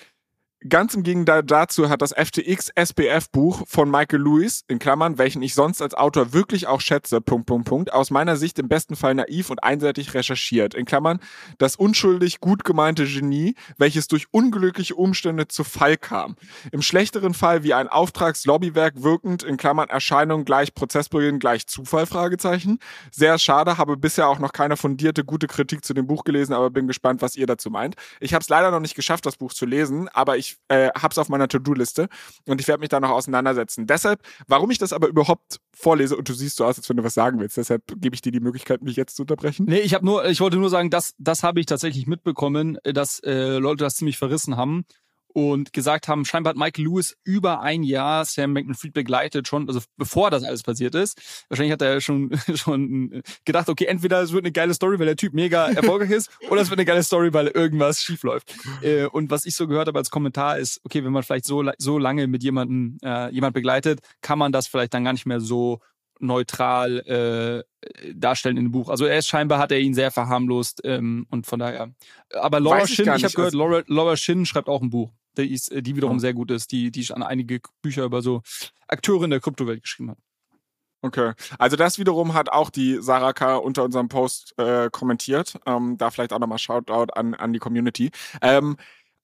[0.69, 5.43] Ganz im Gegenteil dazu hat das FTX SPF Buch von Michael Lewis, in Klammern, welchen
[5.43, 8.95] ich sonst als Autor wirklich auch schätze, Punkt, Punkt, Punkt, aus meiner Sicht im besten
[8.95, 11.19] Fall naiv und einseitig recherchiert, in Klammern,
[11.59, 16.37] das unschuldig gut gemeinte Genie, welches durch unglückliche Umstände zu Fall kam.
[16.71, 22.79] Im schlechteren Fall wie ein Auftragslobbywerk wirkend, in Klammern Erscheinung gleich Prozessbeginn gleich Zufall, Fragezeichen.
[23.11, 26.71] Sehr schade, habe bisher auch noch keine fundierte, gute Kritik zu dem Buch gelesen, aber
[26.71, 27.97] bin gespannt, was ihr dazu meint.
[28.21, 31.13] Ich habe es leider noch nicht geschafft, das Buch zu lesen, aber ich äh, habe
[31.13, 32.09] es auf meiner To-Do-Liste
[32.47, 33.87] und ich werde mich da noch auseinandersetzen.
[33.87, 37.05] Deshalb, warum ich das aber überhaupt vorlese und du siehst so aus, als wenn du
[37.05, 39.67] was sagen willst, deshalb gebe ich dir die Möglichkeit, mich jetzt zu unterbrechen.
[39.69, 43.21] Nee, ich habe nur, ich wollte nur sagen, das, das habe ich tatsächlich mitbekommen, dass
[43.21, 44.85] äh, Leute das ziemlich verrissen haben
[45.35, 49.81] und gesagt haben, scheinbar hat Michael Lewis über ein Jahr Sam McMahon-Fried begleitet, schon, also
[49.97, 51.21] bevor das alles passiert ist.
[51.49, 55.17] Wahrscheinlich hat er schon, schon gedacht, okay, entweder es wird eine geile Story, weil der
[55.17, 58.55] Typ mega erfolgreich ist, oder es wird eine geile Story, weil irgendwas schief läuft.
[58.83, 61.65] Äh, und was ich so gehört habe als Kommentar ist, okay, wenn man vielleicht so,
[61.79, 65.41] so lange mit jemandem, äh, jemand begleitet, kann man das vielleicht dann gar nicht mehr
[65.41, 65.81] so
[66.23, 68.89] neutral äh, darstellen in dem Buch.
[68.89, 71.91] Also er ist scheinbar hat er ihn sehr verharmlost ähm, und von daher.
[72.33, 74.81] Aber Laura Weiß ich Shin, ich, nicht, habe gehört, also- Laura, Laura Shin schreibt auch
[74.83, 76.21] ein Buch, die, ist, die wiederum Oh.
[76.21, 78.43] sehr gut ist, die die schon einige Bücher über so
[78.89, 80.19] Akteure in der Kryptowelt geschrieben hat.
[81.05, 81.33] Okay.
[81.59, 83.57] Also das wiederum hat auch die Sarah K.
[83.57, 85.59] unter unserem Post äh, kommentiert.
[85.67, 88.11] Ähm, da vielleicht auch nochmal Shoutout an, an die Community.
[88.41, 88.77] Ähm,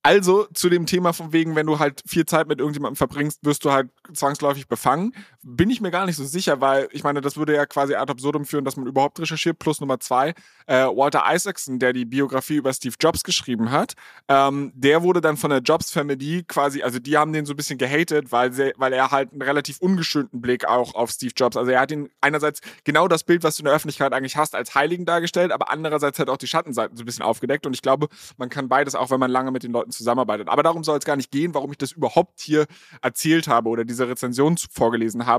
[0.03, 3.65] also zu dem Thema von wegen, wenn du halt viel Zeit mit irgendjemandem verbringst, wirst
[3.65, 5.15] du halt zwangsläufig befangen.
[5.51, 8.11] Bin ich mir gar nicht so sicher, weil ich meine, das würde ja quasi ad
[8.11, 9.59] absurdum führen, dass man überhaupt recherchiert.
[9.59, 10.35] Plus Nummer zwei,
[10.67, 13.95] äh, Walter Isaacson, der die Biografie über Steve Jobs geschrieben hat,
[14.29, 17.57] ähm, der wurde dann von der Jobs Family quasi, also die haben den so ein
[17.57, 21.57] bisschen gehatet, weil, sie, weil er halt einen relativ ungeschönten Blick auch auf Steve Jobs,
[21.57, 24.55] also er hat ihn einerseits genau das Bild, was du in der Öffentlichkeit eigentlich hast,
[24.55, 27.81] als Heiligen dargestellt, aber andererseits halt auch die Schattenseiten so ein bisschen aufgedeckt und ich
[27.81, 30.49] glaube, man kann beides auch, wenn man lange mit den Leuten zusammenarbeitet.
[30.49, 32.67] Aber darum soll es gar nicht gehen, warum ich das überhaupt hier
[33.01, 35.38] erzählt habe oder diese Rezension vorgelesen habe,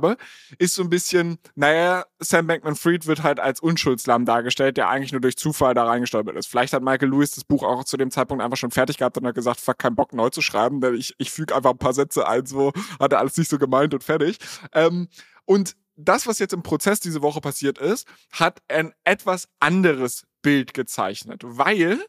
[0.58, 5.22] ist so ein bisschen, naja, Sam Bankman-Fried wird halt als Unschuldslamm dargestellt, der eigentlich nur
[5.22, 6.48] durch Zufall da reingestolpert ist.
[6.48, 9.28] Vielleicht hat Michael Lewis das Buch auch zu dem Zeitpunkt einfach schon fertig gehabt und
[9.28, 11.94] hat gesagt, fuck, kein Bock neu zu schreiben, denn ich, ich füge einfach ein paar
[11.94, 14.38] Sätze ein, so hat er alles nicht so gemeint und fertig.
[14.74, 15.08] Ähm,
[15.46, 20.74] und das, was jetzt im Prozess diese Woche passiert ist, hat ein etwas anderes Bild
[20.74, 22.00] gezeichnet, weil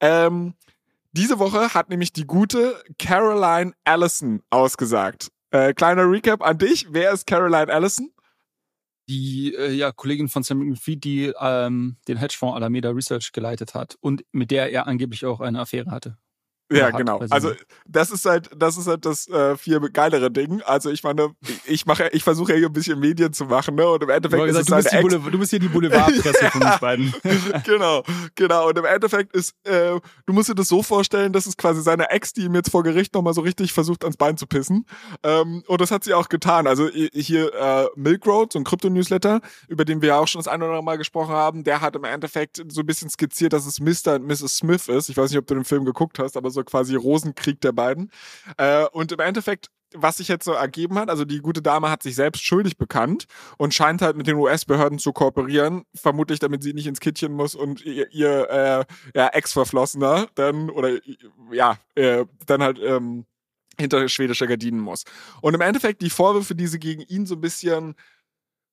[0.00, 0.54] ähm,
[1.12, 5.30] diese Woche hat nämlich die gute Caroline Allison ausgesagt.
[5.54, 6.88] Äh, kleiner Recap an dich.
[6.90, 8.10] Wer ist Caroline Allison?
[9.08, 13.96] Die äh, ja, Kollegin von Sam Bankman-Fried, die ähm, den Hedgefonds Alameda Research geleitet hat
[14.00, 16.18] und mit der er angeblich auch eine Affäre hatte.
[16.72, 17.20] Ja, hat, genau.
[17.30, 17.52] Also
[17.86, 20.62] das ist halt, das ist halt das äh, viel geilere Ding.
[20.62, 21.34] Also ich meine,
[21.66, 23.86] ich mache, ich versuche ja hier ein bisschen Medien zu machen, ne?
[23.86, 25.14] Und im Endeffekt ist gesagt, es du, bist seine die Ex.
[25.22, 27.14] Boule- du bist hier die Boulevardpresse von uns beiden.
[27.64, 28.02] genau,
[28.34, 28.68] genau.
[28.68, 32.10] Und im Endeffekt ist, äh, du musst dir das so vorstellen, das ist quasi seine
[32.10, 34.86] Ex, die ihm jetzt vor Gericht nochmal so richtig versucht, ans Bein zu pissen.
[35.22, 36.66] Ähm, und das hat sie auch getan.
[36.66, 40.48] Also hier äh, Milk Road, so ein Krypto-Newsletter, über den wir ja auch schon das
[40.48, 43.66] eine oder andere Mal gesprochen haben, der hat im Endeffekt so ein bisschen skizziert, dass
[43.66, 44.14] es Mr.
[44.14, 44.56] und Mrs.
[44.56, 45.08] Smith ist.
[45.10, 48.10] Ich weiß nicht, ob du den Film geguckt hast, aber so quasi Rosenkrieg der beiden.
[48.56, 52.02] Äh, und im Endeffekt was sich jetzt so ergeben hat, also die gute Dame hat
[52.02, 53.26] sich selbst schuldig bekannt
[53.58, 57.54] und scheint halt mit den US-Behörden zu kooperieren, vermutlich damit sie nicht ins Kittchen muss
[57.54, 58.84] und ihr, ihr äh,
[59.14, 60.98] ja, Ex-Verflossener dann oder
[61.52, 63.24] ja, äh, dann halt ähm,
[63.78, 65.04] hinter schwedischer Gardinen muss.
[65.40, 67.94] Und im Endeffekt die Vorwürfe, die sie gegen ihn so ein bisschen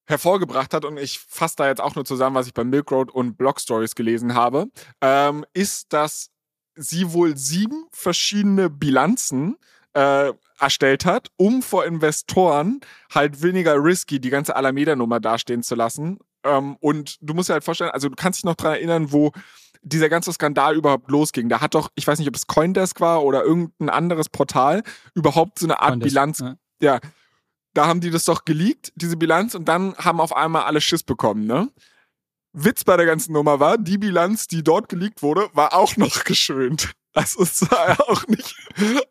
[0.06, 3.12] hervorgebracht hat, und ich fasse da jetzt auch nur zusammen, was ich bei Milk Road
[3.12, 4.68] und Blog Stories gelesen habe,
[5.02, 6.30] ähm, ist, dass
[6.82, 9.58] sie wohl sieben verschiedene Bilanzen
[9.94, 12.82] äh, erstellt hat, um vor Investoren
[13.14, 16.20] halt weniger risky die ganze Alameda-Nummer dastehen zu lassen.
[16.44, 19.32] Ähm, und du musst dir halt vorstellen, also du kannst dich noch dran erinnern, wo
[19.82, 21.50] dieser ganze Skandal überhaupt losging.
[21.50, 24.84] Da hat doch, ich weiß nicht, ob es Coindesk war oder irgendein anderes Portal,
[25.16, 26.56] überhaupt so eine Art Coindesk, Bilanz ja.
[26.80, 27.00] ja,
[27.74, 31.04] da haben die das doch geleakt, diese Bilanz, und dann haben auf einmal alle Schiss
[31.04, 31.70] bekommen, ne?
[32.54, 36.24] Witz bei der ganzen Nummer war, die Bilanz, die dort geleakt wurde, war auch noch
[36.24, 36.92] geschönt.
[37.14, 38.56] Also es war auch nicht,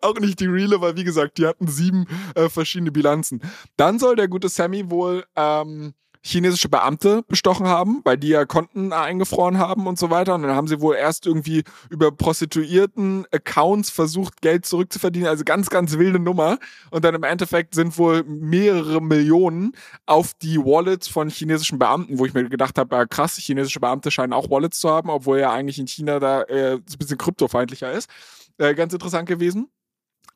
[0.01, 3.43] auch nicht die reale, weil wie gesagt, die hatten sieben äh, verschiedene Bilanzen.
[3.77, 8.93] Dann soll der gute Sammy wohl ähm, chinesische Beamte bestochen haben, weil die ja Konten
[8.93, 10.35] eingefroren haben und so weiter.
[10.35, 15.29] Und dann haben sie wohl erst irgendwie über Prostituierten Accounts versucht, Geld zurückzuverdienen.
[15.29, 16.59] Also ganz, ganz wilde Nummer.
[16.91, 19.73] Und dann im Endeffekt sind wohl mehrere Millionen
[20.07, 24.11] auf die Wallets von chinesischen Beamten, wo ich mir gedacht habe, ja, krass, chinesische Beamte
[24.11, 27.91] scheinen auch Wallets zu haben, obwohl ja eigentlich in China da äh, ein bisschen kryptofeindlicher
[27.93, 28.11] ist.
[28.59, 29.71] Äh, ganz interessant gewesen.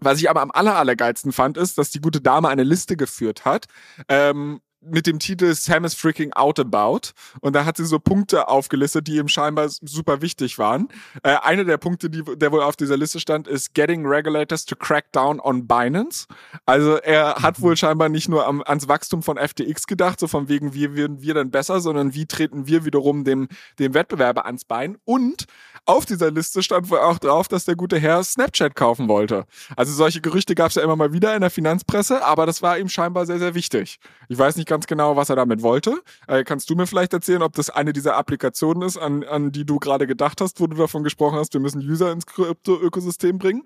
[0.01, 3.45] Was ich aber am aller, allergeilsten fand, ist, dass die gute Dame eine Liste geführt
[3.45, 3.67] hat,
[4.09, 7.13] ähm, mit dem Titel Sam is freaking out about.
[7.41, 10.89] Und da hat sie so Punkte aufgelistet, die ihm scheinbar super wichtig waren.
[11.23, 14.77] Äh, einer der Punkte, die, der wohl auf dieser Liste stand, ist Getting Regulators to
[14.77, 16.27] Crack Down on Binance.
[16.67, 20.49] Also er hat wohl scheinbar nicht nur am, ans Wachstum von FTX gedacht, so von
[20.49, 24.65] wegen, wie werden wir denn besser, sondern wie treten wir wiederum dem, dem Wettbewerber ans
[24.65, 24.99] Bein.
[25.05, 25.47] Und
[25.87, 29.45] auf dieser Liste stand wohl auch drauf, dass der gute Herr Snapchat kaufen wollte.
[29.77, 32.79] Also solche Gerüchte gab es ja immer mal wieder in der Finanzpresse, aber das war
[32.79, 33.99] ihm scheinbar sehr, sehr wichtig.
[34.29, 36.03] Ich weiß nicht ganz genau, was er damit wollte.
[36.27, 39.65] Äh, kannst du mir vielleicht erzählen, ob das eine dieser Applikationen ist, an, an die
[39.65, 43.63] du gerade gedacht hast, wo du davon gesprochen hast, wir müssen User ins Krypto-Ökosystem bringen?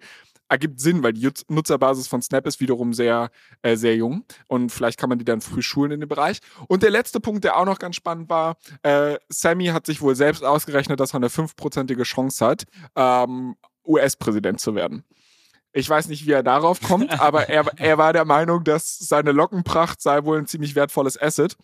[0.50, 3.30] Ergibt Sinn, weil die Nutzerbasis von Snap ist wiederum sehr,
[3.62, 6.40] äh, sehr jung und vielleicht kann man die dann früh schulen in dem Bereich.
[6.68, 10.14] Und der letzte Punkt, der auch noch ganz spannend war, äh, Sammy hat sich wohl
[10.14, 12.64] selbst ausgerechnet, dass er eine fünfprozentige Chance hat,
[12.96, 13.56] ähm,
[13.86, 15.04] US-Präsident zu werden.
[15.72, 19.32] Ich weiß nicht, wie er darauf kommt, aber er, er war der Meinung, dass seine
[19.32, 21.56] Lockenpracht sei wohl ein ziemlich wertvolles Asset.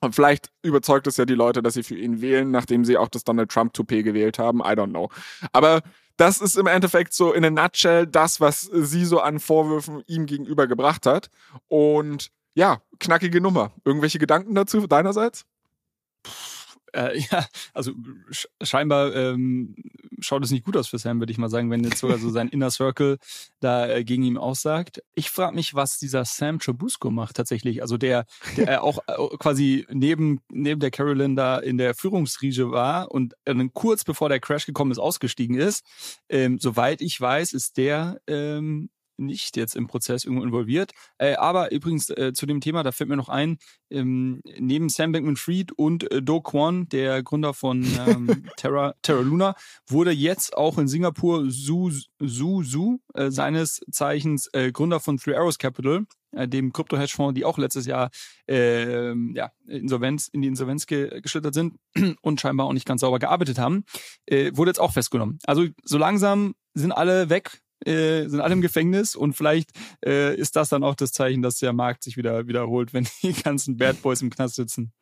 [0.00, 3.08] Und vielleicht überzeugt es ja die Leute, dass sie für ihn wählen, nachdem sie auch
[3.08, 4.60] das Donald Trump-Toupet gewählt haben.
[4.60, 5.08] I don't know.
[5.52, 5.82] Aber
[6.16, 10.26] das ist im Endeffekt so in a nutshell das, was sie so an Vorwürfen ihm
[10.26, 11.30] gegenüber gebracht hat.
[11.68, 13.72] Und ja, knackige Nummer.
[13.84, 15.44] Irgendwelche Gedanken dazu deinerseits?
[16.94, 17.92] Äh, ja, also
[18.30, 19.74] sch scheinbar ähm,
[20.20, 22.30] schaut es nicht gut aus für Sam, würde ich mal sagen, wenn jetzt sogar so
[22.30, 23.18] sein Inner Circle
[23.60, 25.02] da äh, gegen ihm aussagt.
[25.14, 27.82] Ich frage mich, was dieser Sam Chobusco macht tatsächlich.
[27.82, 28.24] Also der,
[28.56, 33.34] der äh, auch äh, quasi neben, neben der Carolyn da in der Führungsriege war und
[33.44, 35.84] äh, kurz bevor der Crash gekommen ist, ausgestiegen ist.
[36.28, 40.92] Ähm, soweit ich weiß, ist der ähm, nicht jetzt im Prozess irgendwo involviert.
[41.18, 43.58] Äh, aber übrigens äh, zu dem Thema, da fällt mir noch ein,
[43.90, 49.54] ähm, neben Sam Bankman-Fried und äh, Do Kwon, der Gründer von ähm, Terra, Terra Luna,
[49.88, 51.90] wurde jetzt auch in Singapur Su
[52.20, 57.44] Su, Su äh, seines Zeichens äh, Gründer von Three Arrows Capital, äh, dem Krypto-Hedgefonds, die
[57.44, 58.10] auch letztes Jahr
[58.48, 61.78] äh, ja, Insolvenz, in die Insolvenz ge geschlittert sind
[62.22, 63.84] und scheinbar auch nicht ganz sauber gearbeitet haben,
[64.26, 65.38] äh, wurde jetzt auch festgenommen.
[65.44, 69.70] Also so langsam sind alle weg äh, sind alle im Gefängnis und vielleicht
[70.04, 73.32] äh, ist das dann auch das Zeichen, dass der Markt sich wieder wiederholt, wenn die
[73.42, 74.92] ganzen Bad Boys im Knast sitzen.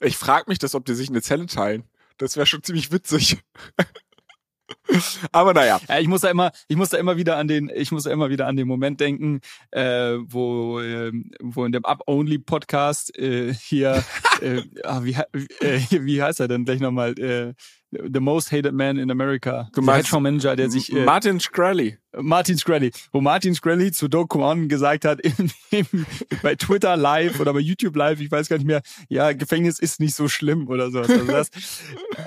[0.00, 1.84] Ich frage mich das, ob die sich eine Zelle teilen.
[2.18, 3.38] Das wäre schon ziemlich witzig.
[5.32, 5.80] Aber naja.
[5.88, 8.10] Ja, ich muss da immer, ich muss da immer wieder an den, ich muss da
[8.10, 14.04] immer wieder an den Moment denken, äh, wo, äh, wo in dem Up-Only-Podcast äh, hier,
[14.40, 15.14] äh, ah, wie,
[15.60, 17.18] äh, wie heißt er denn gleich nochmal?
[17.18, 17.54] Äh,
[17.92, 19.68] The Most Hated Man in America.
[19.72, 21.98] Du meinst der Manager, der sich äh, Martin Shkreli.
[22.18, 25.86] Martin Shkreli, wo Martin Shkreli zu Do Kwon gesagt hat in, in,
[26.42, 30.00] bei Twitter live oder bei YouTube live, ich weiß gar nicht mehr, ja Gefängnis ist
[30.00, 31.10] nicht so schlimm oder sowas.
[31.10, 31.50] Also das,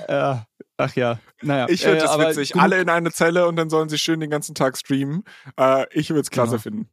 [0.08, 0.36] äh,
[0.76, 1.66] ach ja, naja.
[1.68, 2.56] Ich finde es äh, witzig.
[2.56, 5.24] Alle in eine Zelle und dann sollen sie schön den ganzen Tag streamen.
[5.58, 6.62] Äh, ich würde es klasse genau.
[6.62, 6.88] finden.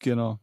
[0.00, 0.40] Genau.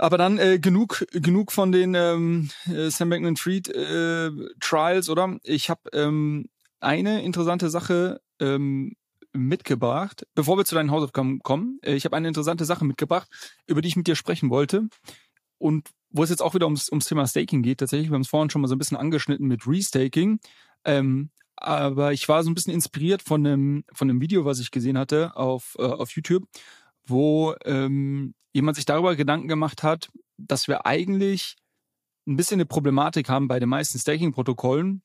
[0.00, 5.36] Aber dann äh, genug, genug von den ähm, äh, Sam Bankman-Fried äh, Trials, oder?
[5.42, 6.46] Ich habe ähm,
[6.80, 8.96] eine interessante Sache ähm,
[9.34, 10.26] mitgebracht.
[10.34, 13.28] Bevor wir zu deinen Hausaufgaben kommen, äh, ich habe eine interessante Sache mitgebracht,
[13.66, 14.88] über die ich mit dir sprechen wollte.
[15.58, 18.28] Und wo es jetzt auch wieder ums, ums Thema Staking geht, tatsächlich, wir haben es
[18.28, 20.40] vorhin schon mal so ein bisschen angeschnitten mit Restaking.
[20.86, 24.70] Ähm, aber ich war so ein bisschen inspiriert von einem, von einem Video, was ich
[24.70, 26.44] gesehen hatte auf, äh, auf YouTube,
[27.04, 31.56] wo ähm, jemand sich darüber Gedanken gemacht hat, dass wir eigentlich
[32.26, 35.02] ein bisschen eine Problematik haben bei den meisten Staking-Protokollen,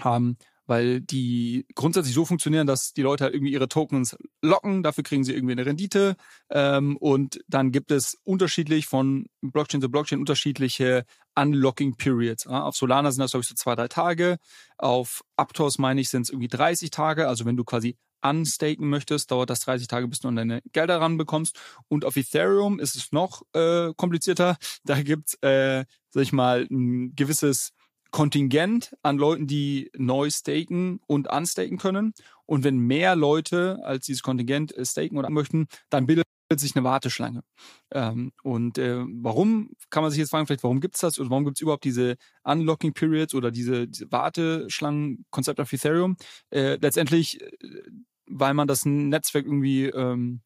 [0.00, 5.02] haben, weil die grundsätzlich so funktionieren, dass die Leute halt irgendwie ihre Tokens locken, dafür
[5.02, 6.16] kriegen sie irgendwie eine Rendite
[6.50, 11.04] ähm, und dann gibt es unterschiedlich von Blockchain zu Blockchain unterschiedliche
[11.34, 12.44] Unlocking Periods.
[12.44, 14.38] Ja, auf Solana sind das, glaube ich, so zwei, drei Tage.
[14.76, 17.28] Auf Aptos, meine ich, sind es irgendwie 30 Tage.
[17.28, 21.00] Also wenn du quasi unstaken möchtest, dauert das 30 Tage, bis du an deine Gelder
[21.00, 21.58] ranbekommst.
[21.88, 24.56] Und auf Ethereum ist es noch äh, komplizierter.
[24.84, 27.72] Da gibt's, äh, sag ich mal, ein gewisses
[28.10, 32.14] Kontingent an Leuten, die neu staken und unstaken können.
[32.46, 36.24] Und wenn mehr Leute als dieses Kontingent äh, staken oder möchten, dann bildet
[36.56, 37.42] sich eine Warteschlange.
[37.92, 41.44] Ähm, und äh, warum, kann man sich jetzt fragen, vielleicht warum gibt's das oder warum
[41.44, 46.16] gibt's überhaupt diese Unlocking Periods oder diese, diese Warteschlangen-Konzept auf Ethereum?
[46.50, 47.48] Äh, letztendlich, äh,
[48.26, 50.40] weil man das Netzwerk irgendwie ähm,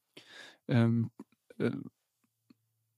[0.69, 1.11] ähm,
[1.59, 1.71] äh,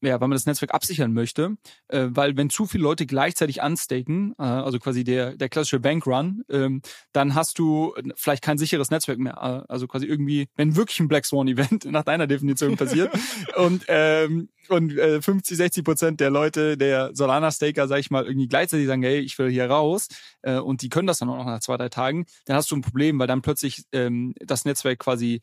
[0.05, 1.57] ja, weil man das Netzwerk absichern möchte,
[1.89, 6.45] äh, weil wenn zu viele Leute gleichzeitig unstaken, äh, also quasi der, der klassische Bankrun,
[6.49, 6.83] ähm,
[7.13, 9.35] dann hast du vielleicht kein sicheres Netzwerk mehr.
[9.35, 13.13] Äh, also quasi irgendwie, wenn wirklich ein Black Swan Event nach deiner Definition passiert
[13.57, 18.49] und, ähm, und äh, 50, 60 Prozent der Leute, der Solana-Staker, sag ich mal, irgendwie
[18.49, 20.09] gleichzeitig sagen, hey, ich will hier raus
[20.43, 22.77] äh, und die können das dann auch noch nach zwei, drei Tagen, dann hast du
[22.77, 25.41] ein Problem, weil dann plötzlich ähm, das Netzwerk quasi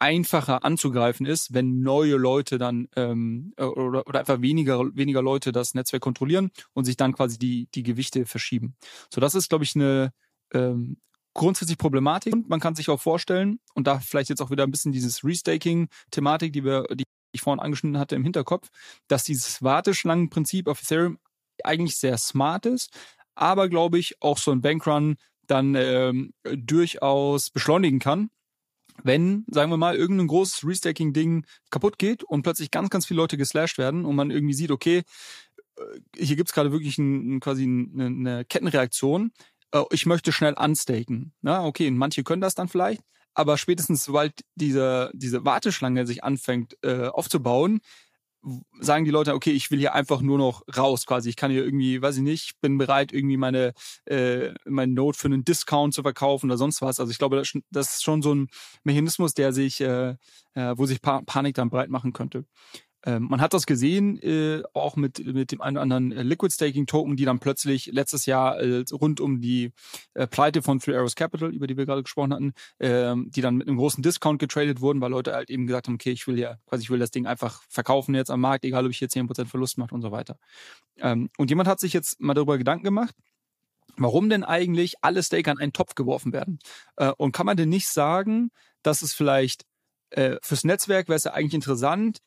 [0.00, 5.52] einfacher anzugreifen ist, wenn neue Leute dann ähm, äh, oder, oder einfach weniger weniger Leute
[5.52, 8.76] das Netzwerk kontrollieren und sich dann quasi die die Gewichte verschieben.
[9.12, 10.12] So das ist glaube ich eine
[10.52, 10.98] ähm,
[11.34, 12.32] grundsätzlich Problematik.
[12.32, 15.24] Und man kann sich auch vorstellen und da vielleicht jetzt auch wieder ein bisschen dieses
[15.24, 18.68] Restaking-Thematik, die wir die ich vorhin angeschnitten hatte im Hinterkopf,
[19.06, 21.18] dass dieses Warteschlangenprinzip auf Ethereum
[21.62, 22.90] eigentlich sehr smart ist,
[23.34, 28.30] aber glaube ich auch so ein Bankrun dann ähm, durchaus beschleunigen kann
[29.02, 33.36] wenn, sagen wir mal, irgendein großes Restacking-Ding kaputt geht und plötzlich ganz, ganz viele Leute
[33.36, 35.02] geslashed werden und man irgendwie sieht, okay,
[35.76, 35.82] äh,
[36.16, 39.32] hier gibt's gerade wirklich ein, quasi eine, eine Kettenreaktion,
[39.72, 41.32] äh, ich möchte schnell unstaken.
[41.40, 43.02] Na, okay, manche können das dann vielleicht,
[43.34, 47.80] aber spätestens sobald diese, diese Warteschlange sich anfängt äh, aufzubauen,
[48.80, 51.28] sagen die Leute, okay, ich will hier einfach nur noch raus quasi.
[51.28, 53.72] Ich kann hier irgendwie, weiß ich nicht, bin bereit, irgendwie meine
[54.06, 57.00] äh, mein Note für einen Discount zu verkaufen oder sonst was.
[57.00, 57.36] Also ich glaube,
[57.70, 58.48] das, ist schon so ein
[58.84, 60.16] Mechanismus, der sich, äh,
[60.54, 62.44] äh, wo sich pa Panik dann breit machen könnte.
[63.04, 66.52] Ähm, man hat das gesehen, äh, auch mit, mit dem einen oder anderen äh, Liquid
[66.52, 69.72] Staking Token, die dann plötzlich letztes Jahr äh, rund um die
[70.14, 73.56] äh, Pleite von Three Arrows Capital, über die wir gerade gesprochen hatten, äh, die dann
[73.56, 76.38] mit einem großen Discount getradet wurden, weil Leute halt eben gesagt haben, okay, ich will
[76.38, 79.08] ja, quasi ich will das Ding einfach verkaufen jetzt am Markt, egal ob ich hier
[79.08, 80.36] 10% Verlust mache und so weiter.
[80.96, 83.14] Ähm, und jemand hat sich jetzt mal darüber Gedanken gemacht,
[83.96, 86.58] warum denn eigentlich alle Staker in einen Topf geworfen werden?
[86.96, 88.50] Äh, und kann man denn nicht sagen,
[88.82, 89.64] dass es vielleicht
[90.10, 92.18] äh, fürs Netzwerk wäre es ja eigentlich interessant,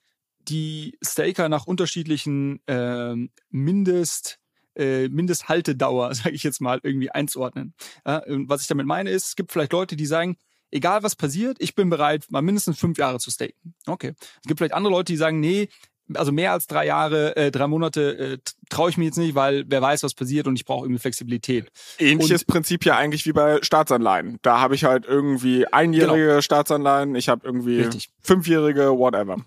[0.47, 3.15] die Staker nach unterschiedlichen äh,
[3.49, 4.39] Mindest
[4.75, 7.73] äh, Mindesthaltedauer, sage ich jetzt mal, irgendwie einzuordnen.
[8.05, 10.37] Ja, was ich damit meine ist, es gibt vielleicht Leute, die sagen,
[10.71, 13.75] egal was passiert, ich bin bereit, mal mindestens fünf Jahre zu staken.
[13.85, 14.13] Okay.
[14.41, 15.69] Es gibt vielleicht andere Leute, die sagen, nee,
[16.13, 18.37] also mehr als drei Jahre, äh, drei Monate äh,
[18.69, 21.71] traue ich mir jetzt nicht, weil wer weiß, was passiert und ich brauche irgendwie Flexibilität.
[21.99, 24.39] Ähnliches und, Prinzip ja eigentlich wie bei Staatsanleihen.
[24.41, 26.41] Da habe ich halt irgendwie einjährige genau.
[26.41, 28.09] Staatsanleihen, ich habe irgendwie Richtig.
[28.21, 29.37] fünfjährige, whatever.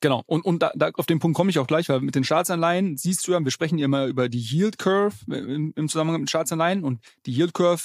[0.00, 0.22] Genau.
[0.26, 2.96] Und, und da, da auf den Punkt komme ich auch gleich, weil mit den Staatsanleihen
[2.96, 6.84] siehst du ja, wir sprechen immer über die Yield Curve im, im Zusammenhang mit Staatsanleihen
[6.84, 7.82] und die Yield Curve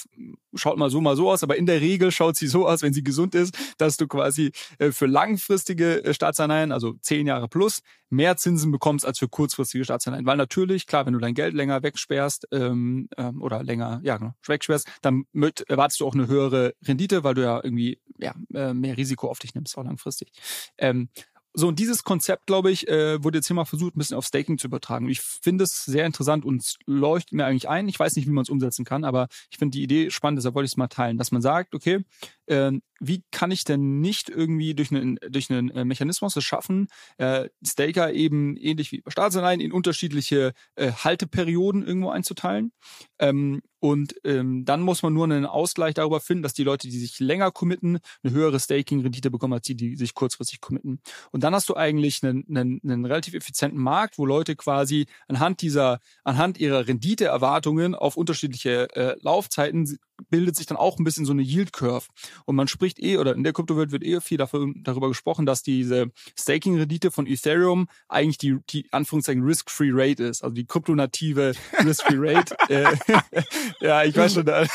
[0.54, 2.94] schaut mal so, mal so aus, aber in der Regel schaut sie so aus, wenn
[2.94, 7.82] sie gesund ist, dass du quasi äh, für langfristige äh, Staatsanleihen, also zehn Jahre plus,
[8.10, 10.26] mehr Zinsen bekommst als für kurzfristige Staatsanleihen.
[10.26, 14.36] Weil natürlich, klar, wenn du dein Geld länger wegsperrst ähm, ähm, oder länger, ja, genau,
[14.46, 18.74] wegsperrst, dann möcht, erwartest du auch eine höhere Rendite, weil du ja irgendwie ja, äh,
[18.74, 20.32] mehr Risiko auf dich nimmst, auch langfristig.
[20.78, 21.10] Ähm,
[21.56, 24.26] so, und dieses Konzept, glaube ich, äh, wurde jetzt hier mal versucht, ein bisschen auf
[24.26, 25.10] Staking zu übertragen.
[25.10, 27.88] Ich finde es sehr interessant und leuchtet mir eigentlich ein.
[27.88, 30.56] Ich weiß nicht, wie man es umsetzen kann, aber ich finde die Idee spannend, deshalb
[30.56, 32.04] wollte ich es mal teilen, dass man sagt, okay,
[32.48, 36.88] wie kann ich denn nicht irgendwie durch einen, durch einen äh, Mechanismus es schaffen,
[37.18, 42.72] äh, Staker eben ähnlich wie Staatsanleihen in unterschiedliche äh, Halteperioden irgendwo einzuteilen?
[43.20, 46.98] Ähm, und ähm, dann muss man nur einen Ausgleich darüber finden, dass die Leute, die
[46.98, 51.02] sich länger committen, eine höhere Staking-Rendite bekommen als die, die sich kurzfristig committen.
[51.32, 55.62] Und dann hast du eigentlich einen, einen, einen relativ effizienten Markt, wo Leute quasi anhand
[55.62, 61.32] dieser, anhand ihrer Renditeerwartungen auf unterschiedliche äh, Laufzeiten bildet sich dann auch ein bisschen so
[61.32, 62.08] eine Yield Curve.
[62.46, 65.62] Und man spricht eh, oder in der Kryptowelt wird eh viel dafür, darüber gesprochen, dass
[65.62, 70.44] diese Staking-Rendite von Ethereum eigentlich die, die Anführungszeichen Risk-Free Rate ist.
[70.44, 71.54] Also die kryptonative
[71.84, 72.56] Risk-Free Rate.
[72.70, 72.96] äh,
[73.82, 74.70] ja, ich weiß schon, das,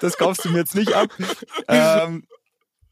[0.00, 1.10] das kaufst du mir jetzt nicht ab.
[1.68, 2.24] Ähm,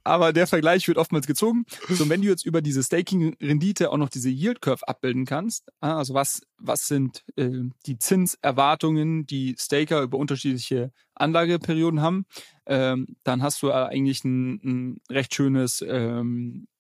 [0.05, 1.65] aber der Vergleich wird oftmals gezogen.
[1.89, 5.99] So, wenn du jetzt über diese Staking-Rendite auch noch diese Yield Curve abbilden kannst, ah,
[5.99, 7.51] also was, was sind äh,
[7.87, 12.27] die Zinserwartungen, die Staker über unterschiedliche Anlageperioden haben,
[12.67, 16.72] ähm, dann hast du eigentlich ein, ein recht schönes ähm, äh,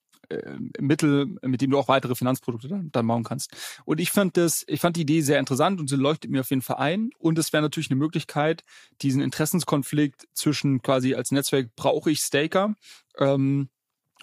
[0.78, 3.50] Mittel, mit dem du auch weitere Finanzprodukte dann, dann bauen kannst.
[3.84, 6.50] Und ich fand das, ich fand die Idee sehr interessant und sie leuchtet mir auf
[6.50, 7.10] jeden Fall ein.
[7.18, 8.64] Und es wäre natürlich eine Möglichkeit,
[9.02, 12.74] diesen Interessenskonflikt zwischen quasi als Netzwerk brauche ich Staker,
[13.18, 13.68] ähm,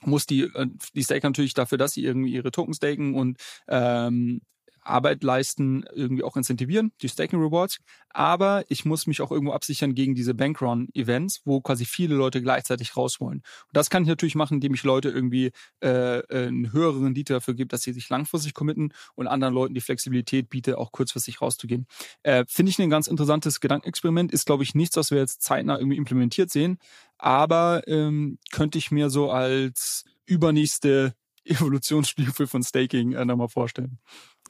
[0.01, 3.38] muss die, äh, die Staker natürlich dafür, dass sie irgendwie ihre Token staken und
[3.68, 4.41] ähm,
[4.90, 7.80] Arbeit leisten, irgendwie auch incentivieren, die Staking Rewards.
[8.10, 12.98] Aber ich muss mich auch irgendwo absichern gegen diese Bankrun-Events, wo quasi viele Leute gleichzeitig
[12.98, 13.38] raus wollen.
[13.38, 17.54] Und das kann ich natürlich machen, indem ich Leute irgendwie äh, eine höhere Rendite dafür
[17.54, 21.88] gebe, dass sie sich langfristig committen und anderen Leuten die Flexibilität biete, auch kurzfristig rauszugehen.
[22.24, 24.32] Äh, Finde ich ein ganz interessantes Gedankenexperiment.
[24.32, 26.80] Ist, glaube ich, nichts, was wir jetzt zeitnah irgendwie implementiert sehen.
[27.18, 31.14] Aber ähm, könnte ich mir so als übernächste
[31.50, 34.00] Evolutionsstufe von Staking äh, nochmal vorstellen.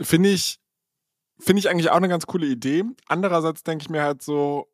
[0.01, 0.59] Finde ich,
[1.39, 2.83] finde ich eigentlich auch eine ganz coole Idee.
[3.07, 4.67] Andererseits denke ich mir halt so,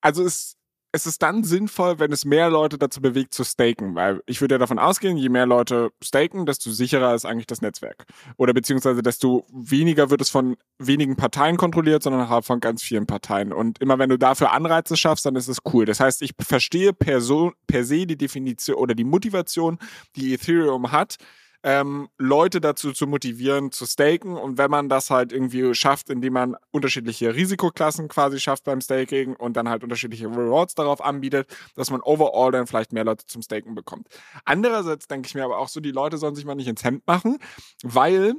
[0.00, 0.56] also es,
[0.92, 4.56] es ist dann sinnvoll, wenn es mehr Leute dazu bewegt zu staken, weil ich würde
[4.56, 8.06] ja davon ausgehen, je mehr Leute staken, desto sicherer ist eigentlich das Netzwerk.
[8.38, 13.52] Oder beziehungsweise desto weniger wird es von wenigen Parteien kontrolliert, sondern von ganz vielen Parteien.
[13.52, 15.84] Und immer wenn du dafür Anreize schaffst, dann ist es cool.
[15.84, 19.78] Das heißt, ich verstehe per, so, per se die Definition oder die Motivation,
[20.16, 21.18] die Ethereum hat,
[21.62, 24.36] ähm, Leute dazu zu motivieren, zu staken.
[24.36, 29.36] Und wenn man das halt irgendwie schafft, indem man unterschiedliche Risikoklassen quasi schafft beim Staking
[29.36, 33.42] und dann halt unterschiedliche Rewards darauf anbietet, dass man overall dann vielleicht mehr Leute zum
[33.42, 34.08] Staken bekommt.
[34.44, 37.06] Andererseits denke ich mir aber auch so, die Leute sollen sich mal nicht ins Hemd
[37.06, 37.38] machen,
[37.82, 38.34] weil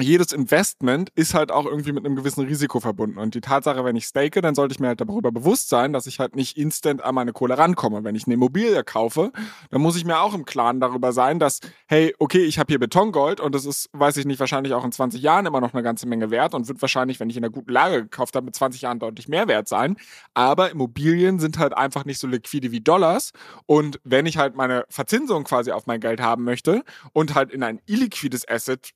[0.00, 3.18] jedes Investment ist halt auch irgendwie mit einem gewissen Risiko verbunden.
[3.18, 6.06] Und die Tatsache, wenn ich stake, dann sollte ich mir halt darüber bewusst sein, dass
[6.06, 8.04] ich halt nicht instant an meine Kohle rankomme.
[8.04, 9.32] Wenn ich eine Immobilie kaufe,
[9.70, 12.78] dann muss ich mir auch im Klaren darüber sein, dass, hey, okay, ich habe hier
[12.78, 15.82] Betongold und das ist, weiß ich nicht, wahrscheinlich auch in 20 Jahren immer noch eine
[15.82, 18.54] ganze Menge wert und wird wahrscheinlich, wenn ich in einer guten Lage gekauft habe, mit
[18.54, 19.96] 20 Jahren deutlich mehr wert sein.
[20.34, 23.32] Aber Immobilien sind halt einfach nicht so liquide wie Dollars.
[23.66, 27.62] Und wenn ich halt meine Verzinsung quasi auf mein Geld haben möchte und halt in
[27.62, 28.90] ein illiquides Asset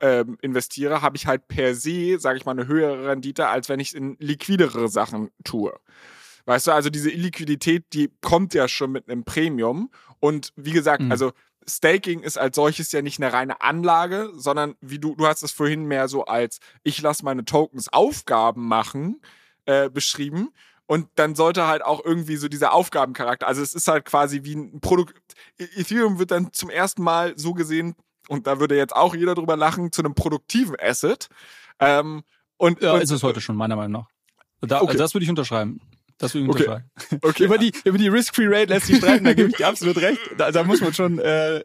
[0.00, 3.80] äh, investiere, habe ich halt per se, sage ich mal, eine höhere Rendite, als wenn
[3.80, 5.72] ich es in liquidere Sachen tue.
[6.46, 9.90] Weißt du, also diese Illiquidität, die kommt ja schon mit einem Premium.
[10.18, 11.12] Und wie gesagt, mhm.
[11.12, 11.32] also
[11.68, 15.52] Staking ist als solches ja nicht eine reine Anlage, sondern wie du, du hast es
[15.52, 19.20] vorhin mehr so als ich lasse meine Tokens Aufgaben machen
[19.66, 20.50] äh, beschrieben.
[20.86, 24.56] Und dann sollte halt auch irgendwie so dieser Aufgabencharakter, also es ist halt quasi wie
[24.56, 25.20] ein Produkt.
[25.58, 27.94] Ethereum wird dann zum ersten Mal so gesehen,
[28.28, 31.28] und da würde jetzt auch jeder drüber lachen, zu einem produktiven Asset.
[31.80, 32.22] Ähm,
[32.56, 34.08] und, ja, und, ist es heute schon, meiner Meinung nach.
[34.60, 34.88] Da, Okay.
[34.88, 35.80] also das würde ich unterschreiben.
[36.18, 36.62] Das würde ich Okay.
[36.64, 36.90] unterschreiben.
[37.22, 37.44] okay.
[37.44, 40.20] Über die, über die Risk-Free-Rate lässt sich streiten, da gebe ich dir absolut recht.
[40.36, 41.62] Da, da muss man schon, äh,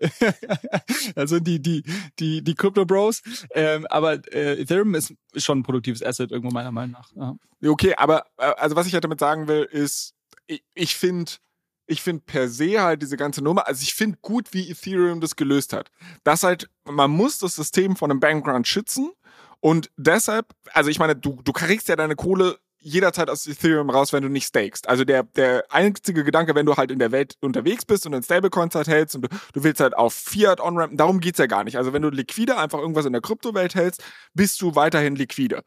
[1.16, 1.84] also die, die,
[2.20, 3.24] die, die Crypto-Bros.
[3.56, 7.10] Ähm, aber äh, Ethereum ist schon ein produktives Asset irgendwo meiner Meinung nach.
[7.16, 7.70] Ja.
[7.72, 10.14] Okay, aber äh, also was ich halt damit sagen will, ist,
[10.46, 11.32] ich, ich finde,
[11.86, 15.36] ich finde per se halt diese ganze Nummer, also ich finde gut, wie Ethereum das
[15.36, 15.92] gelöst hat.
[16.24, 19.12] Das halt, man muss das System von einem Bankrun schützen
[19.60, 24.12] und deshalb, also ich meine, du, du kriegst ja deine Kohle jederzeit aus Ethereum raus,
[24.12, 24.90] wenn du nicht stakest.
[24.90, 28.24] Also der, der einzige Gedanke, wenn du halt in der Welt unterwegs bist und in
[28.24, 31.64] Stablecoins halt hältst und du, du willst halt auf Fiat on-rampen, darum geht's ja gar
[31.64, 31.78] nicht.
[31.78, 34.04] Also wenn du liquide einfach irgendwas in der Kryptowelt hältst,
[34.34, 35.64] bist du weiterhin liquide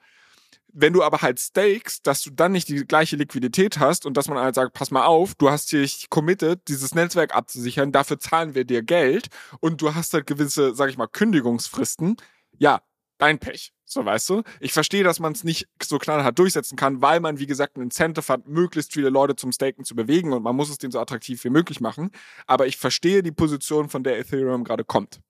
[0.78, 4.28] wenn du aber halt stakest, dass du dann nicht die gleiche Liquidität hast und dass
[4.28, 8.54] man halt sagt, pass mal auf, du hast dich committed, dieses Netzwerk abzusichern, dafür zahlen
[8.54, 9.28] wir dir Geld
[9.60, 12.16] und du hast halt gewisse, sag ich mal, Kündigungsfristen,
[12.58, 12.82] ja,
[13.16, 13.72] dein Pech.
[13.86, 14.42] So, weißt du?
[14.60, 17.82] Ich verstehe, dass man es nicht so knallhart durchsetzen kann, weil man, wie gesagt, ein
[17.82, 21.00] Incentive hat, möglichst viele Leute zum Staken zu bewegen und man muss es denen so
[21.00, 22.10] attraktiv wie möglich machen.
[22.46, 25.20] Aber ich verstehe die Position, von der Ethereum gerade kommt.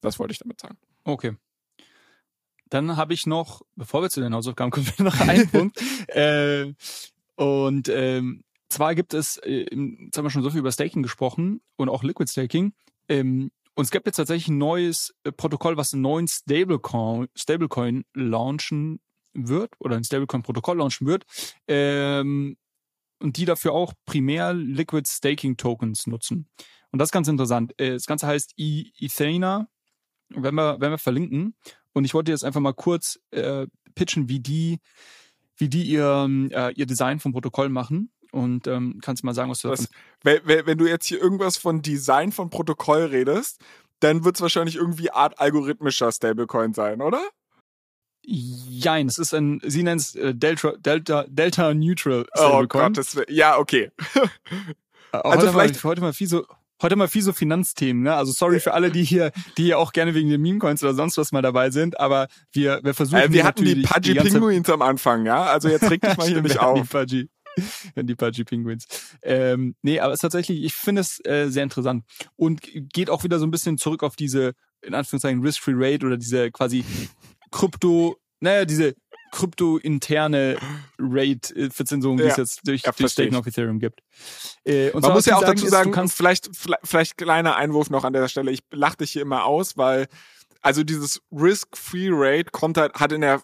[0.00, 0.76] Das wollte ich damit sagen.
[1.04, 1.36] Okay.
[2.70, 5.80] Dann habe ich noch, bevor wir zu den Hausaufgaben kommen, noch einen Punkt.
[6.08, 6.74] Äh,
[7.36, 11.60] und ähm, zwar gibt es, äh, jetzt haben wir schon so viel über Staking gesprochen
[11.76, 12.72] und auch Liquid Staking.
[13.08, 18.04] Ähm, und es gibt jetzt tatsächlich ein neues äh, Protokoll, was einen neuen Stablecoin, Stablecoin
[18.12, 19.00] launchen
[19.34, 21.24] wird oder ein Stablecoin-Protokoll launchen wird.
[21.68, 22.56] Ähm,
[23.20, 26.48] und die dafür auch primär Liquid Staking Tokens nutzen.
[26.90, 27.72] Und das ist ganz interessant.
[27.78, 29.68] Äh, Das Ganze heißt E- Ethena.
[30.30, 31.54] Wenn wir, wenn wir verlinken.
[31.94, 34.80] Und ich wollte jetzt einfach mal kurz äh, pitchen, wie die,
[35.56, 38.10] wie die ihr, äh, ihr Design vom Protokoll machen.
[38.30, 41.06] Und ähm, kannst du mal sagen, was du davon Das, wenn, wenn wenn du jetzt
[41.06, 43.58] hier irgendwas von Design von Protokoll redest,
[44.00, 47.22] dann wird es wahrscheinlich irgendwie Art algorithmischer Stablecoin sein, oder?
[48.22, 52.92] Jein, es ist ein, sie nennt es äh, Delta, Delta, Delta Neutral Oh Stablecoin.
[52.92, 53.90] Gott, das ja, okay.
[55.10, 56.44] Äh, Also vielleicht- heute mal viel so,
[56.82, 58.14] heute mal viel so Finanzthemen, ne?
[58.14, 61.18] Also sorry für alle, die hier, die hier auch gerne wegen den Meme-Coins oder sonst
[61.18, 63.20] was mal dabei sind, aber wir, wir versuchen.
[63.20, 65.44] Äh, wir hatten die Pudgy Pinguins am Anfang, ja?
[65.44, 66.80] Also jetzt reg dich mal hier nicht auf.
[66.80, 67.28] Die Pudgy,
[67.96, 68.86] die Pudgy Penguins.
[69.22, 72.04] Ähm, nee, aber es ist tatsächlich, ich finde es äh, sehr interessant
[72.36, 74.52] und geht auch wieder so ein bisschen zurück auf diese,
[74.82, 76.84] in Anführungszeichen, Risk-Free Rate oder diese quasi
[77.50, 78.94] Krypto, naja, diese
[79.30, 80.56] krypto-interne
[80.98, 82.30] Rate-Verzinsung, die Ja.
[82.30, 83.36] es jetzt durch, Ja, durch ich.
[83.36, 84.00] auf Ethereum gibt.
[84.64, 86.48] Äh, und Man muss ja auch dazu ist, sagen, du kannst, vielleicht,
[86.84, 88.50] vielleicht, kleiner Einwurf noch an der Stelle.
[88.50, 90.06] Ich lach dich hier immer aus, weil
[90.60, 93.42] also dieses Risk-Free Rate kommt halt, hat in der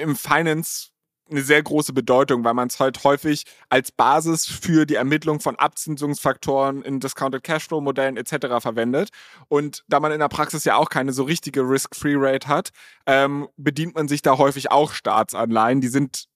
[0.00, 0.89] im Finance
[1.30, 5.56] eine sehr große Bedeutung, weil man es halt häufig als Basis für die Ermittlung von
[5.56, 8.60] Abzinsungsfaktoren in Discounted Cashflow Modellen etc.
[8.60, 9.10] verwendet.
[9.48, 12.70] Und da man in der Praxis ja auch keine so richtige Risk-Free Rate hat,
[13.06, 15.80] ähm, bedient man sich da häufig auch Staatsanleihen.
[15.80, 16.26] Die sind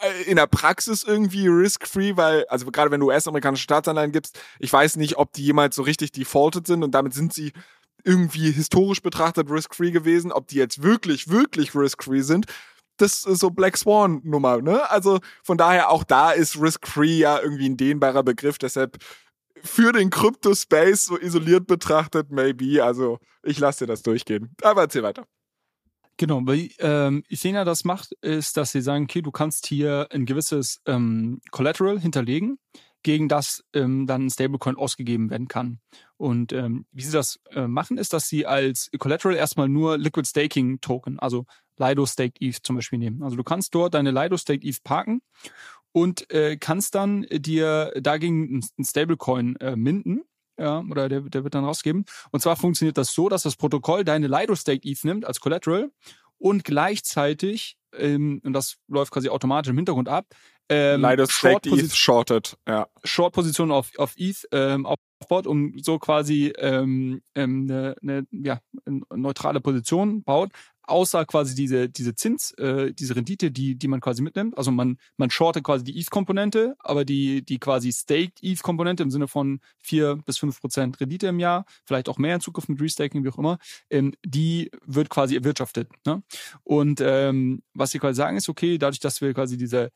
[0.00, 4.72] äh, in der Praxis irgendwie risk-free, weil, also gerade wenn du US-amerikanische Staatsanleihen gibst, ich
[4.72, 7.52] weiß nicht, ob die jemals so richtig defaulted sind und damit sind sie
[8.04, 10.32] irgendwie historisch betrachtet risk-free gewesen.
[10.32, 12.46] Ob die jetzt wirklich, wirklich risk-free sind,
[12.98, 14.90] das ist so Black Swan-Nummer, ne?
[14.90, 18.98] Also von daher auch da ist risk-free ja irgendwie ein dehnbarer Begriff, deshalb
[19.62, 22.84] für den Crypto-Space so isoliert betrachtet, maybe.
[22.84, 24.54] Also ich lasse dir das durchgehen.
[24.62, 25.26] Aber erzähl weiter.
[26.16, 30.26] Genau, weil ähm, Ethena das macht, ist, dass sie sagen, okay, du kannst hier ein
[30.26, 32.58] gewisses ähm, Collateral hinterlegen,
[33.04, 35.78] gegen das ähm, dann ein Stablecoin ausgegeben werden kann.
[36.16, 40.28] Und ähm, wie sie das äh, machen, ist, dass sie als Collateral erstmal nur Liquid
[40.28, 41.46] Staking Token, also
[41.78, 43.22] Lido Staked ETH zum Beispiel nehmen.
[43.22, 45.20] Also du kannst dort deine Lido Staked ETH parken
[45.92, 50.22] und äh, kannst dann dir dagegen ein Stablecoin äh, minden.
[50.60, 52.04] Ja, oder der, der wird dann rausgeben.
[52.32, 55.92] Und zwar funktioniert das so, dass das Protokoll deine Lido Staked ETH nimmt als Collateral
[56.36, 60.26] und gleichzeitig, ähm, und das läuft quasi automatisch im Hintergrund ab,
[60.68, 62.88] ähm, Leider Stake Short-Posi- ETH shorted, ja.
[63.02, 69.00] Short-Position auf, auf ETH ähm, aufbaut, um so quasi ähm, ähm, eine, eine, ja, eine
[69.14, 70.50] neutrale Position baut,
[70.88, 74.56] außer quasi diese, diese Zins, äh, diese Rendite, die, die man quasi mitnimmt.
[74.56, 79.28] Also man, man shortet quasi die ETH-Komponente, aber die, die quasi staked ETH-Komponente im Sinne
[79.28, 83.24] von vier bis fünf Prozent Rendite im Jahr, vielleicht auch mehr in Zukunft mit Restaking,
[83.24, 83.58] wie auch immer,
[83.90, 85.88] ähm, die wird quasi erwirtschaftet.
[86.06, 86.22] Ne?
[86.64, 89.90] Und ähm, was sie quasi sagen ist, okay, dadurch, dass wir quasi diese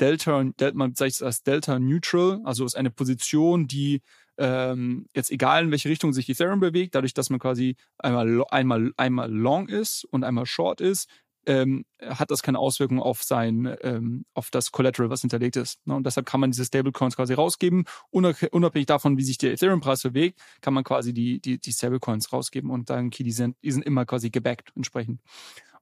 [0.00, 4.02] Delta, Delta man sagt es als Delta Neutral, also ist eine Position, die
[4.38, 8.92] ähm, jetzt egal in welche Richtung sich Ethereum bewegt, dadurch, dass man quasi einmal, einmal,
[8.96, 11.08] einmal long ist und einmal short ist,
[11.46, 15.84] ähm, hat das keine Auswirkung auf sein, ähm, auf das Collateral, was hinterlegt ist.
[15.86, 15.94] Ne?
[15.94, 17.84] Und deshalb kann man diese Stablecoins quasi rausgeben.
[18.10, 22.70] Unabhängig davon, wie sich der Ethereum-Preis bewegt, kann man quasi die, die, die Stablecoins rausgeben
[22.70, 25.20] und sagen, okay, die sind, die sind immer quasi gebackt entsprechend.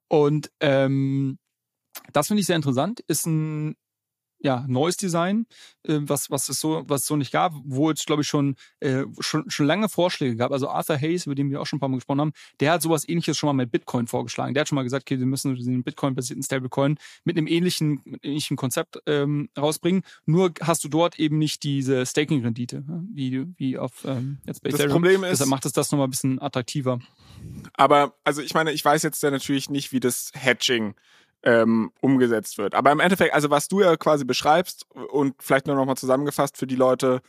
[0.09, 1.39] Und ähm,
[2.13, 3.01] das finde ich sehr interessant.
[3.07, 3.77] Ist ein
[4.43, 5.47] ja, neues Design,
[5.85, 8.57] äh, was, was es so, was es so nicht gab, wo es, glaube ich, schon,
[8.81, 10.51] äh, schon, schon lange Vorschläge gab.
[10.53, 12.83] Also Arthur Hayes, über den wir auch schon ein paar Mal gesprochen haben, der hat
[12.83, 14.55] sowas ähnliches schon mal mit Bitcoin vorgeschlagen.
[14.55, 18.25] Der hat schon mal gesagt, okay, wir müssen den Bitcoin-basierten Stablecoin mit einem ähnlichen, mit
[18.25, 20.03] einem ähnlichen Konzept ähm, rausbringen.
[20.25, 24.71] Nur hast du dort eben nicht diese Staking-Rendite, ne, wie, wie auf ähm, jetzt bei
[24.71, 25.03] Das Ethereum.
[25.03, 27.01] Problem ist, Deshalb macht es das nochmal ein bisschen attraktiver.
[27.75, 30.95] Aber, also ich meine, ich weiß jetzt ja natürlich nicht, wie das Hedging
[31.43, 32.75] ähm, umgesetzt wird.
[32.75, 36.67] Aber im Endeffekt, also was du ja quasi beschreibst und vielleicht nur nochmal zusammengefasst für
[36.67, 37.23] die Leute,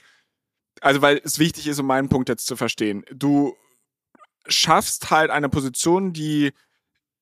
[0.81, 3.05] also weil es wichtig ist, um meinen Punkt jetzt zu verstehen.
[3.13, 3.55] Du
[4.47, 6.51] schaffst halt eine Position, die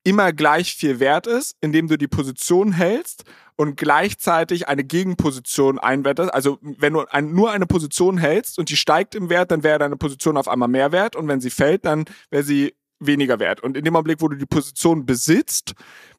[0.04, 3.26] immer gleich viel wert ist, indem du die Position hältst
[3.58, 6.34] und gleichzeitig eine Gegenposition einwettest.
[6.34, 9.80] Also wenn du ein, nur eine Position hältst und die steigt im Wert, dann wäre
[9.80, 13.62] deine Position auf einmal mehr wert und wenn sie fällt, dann wäre sie weniger wert.
[13.62, 15.74] Und in dem Augenblick, wo du die Position besitzt,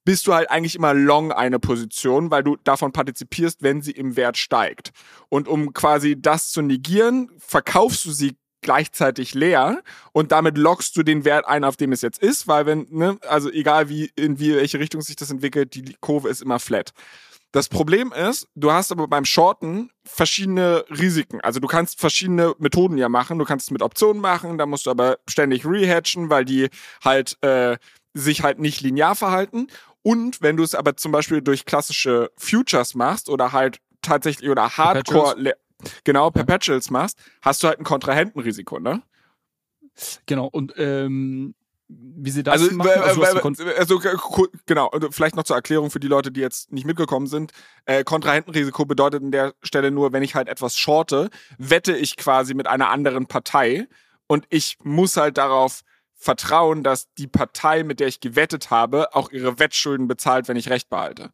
[0.05, 4.17] bist du halt eigentlich immer long eine Position, weil du davon partizipierst, wenn sie im
[4.17, 4.93] Wert steigt.
[5.29, 11.03] Und um quasi das zu negieren, verkaufst du sie gleichzeitig leer und damit lockst du
[11.03, 14.39] den Wert ein, auf dem es jetzt ist, weil wenn, ne, also egal wie, in
[14.39, 16.93] welche Richtung sich das entwickelt, die Kurve ist immer flat.
[17.53, 21.41] Das Problem ist, du hast aber beim Shorten verschiedene Risiken.
[21.41, 23.39] Also du kannst verschiedene Methoden ja machen.
[23.39, 26.69] Du kannst es mit Optionen machen, da musst du aber ständig rehatchen, weil die
[27.05, 27.77] halt äh,
[28.15, 29.67] sich halt nicht linear verhalten.
[30.03, 34.77] Und wenn du es aber zum Beispiel durch klassische Futures machst oder halt tatsächlich oder
[34.77, 35.55] Hardcore,
[36.05, 39.03] genau, Perpetuals machst, hast du halt ein Kontrahentenrisiko, ne?
[40.27, 41.55] Genau, und ähm,
[41.91, 42.91] wie sie das also, machen.
[43.03, 46.87] Also, also, also genau, also vielleicht noch zur Erklärung für die Leute, die jetzt nicht
[46.87, 47.53] mitgekommen sind.
[47.85, 52.55] Äh, Kontrahentenrisiko bedeutet an der Stelle nur, wenn ich halt etwas shorte, wette ich quasi
[52.55, 53.89] mit einer anderen Partei
[54.27, 55.81] und ich muss halt darauf
[56.15, 60.69] vertrauen, dass die Partei, mit der ich gewettet habe, auch ihre Wettschulden bezahlt, wenn ich
[60.69, 61.31] Recht behalte.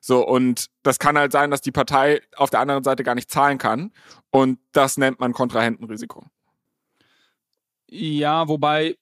[0.00, 3.30] So, und das kann halt sein, dass die Partei auf der anderen Seite gar nicht
[3.30, 3.92] zahlen kann.
[4.30, 6.24] Und das nennt man Kontrahentenrisiko.
[7.88, 8.96] Ja, wobei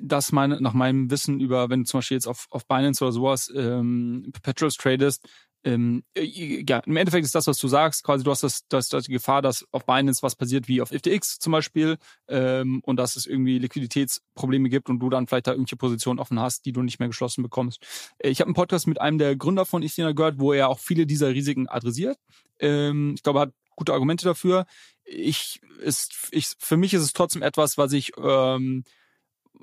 [0.00, 3.12] das meine, nach meinem Wissen über, wenn du zum Beispiel jetzt auf, auf Binance oder
[3.12, 5.26] sowas ähm, Perpetuals tradest,
[5.64, 8.88] ähm, äh, ja, im Endeffekt ist das, was du sagst, quasi du hast das, das,
[8.88, 12.96] das die Gefahr, dass auf Binance was passiert wie auf FTX zum Beispiel ähm, und
[12.96, 16.72] dass es irgendwie Liquiditätsprobleme gibt und du dann vielleicht da irgendwelche Positionen offen hast, die
[16.72, 17.84] du nicht mehr geschlossen bekommst.
[18.18, 20.80] Äh, ich habe einen Podcast mit einem der Gründer von Ethereum gehört, wo er auch
[20.80, 22.18] viele dieser Risiken adressiert.
[22.58, 24.66] Ähm, ich glaube, er hat gute Argumente dafür.
[25.04, 28.84] Ich ist, ich, für mich ist es trotzdem etwas, was ich ähm,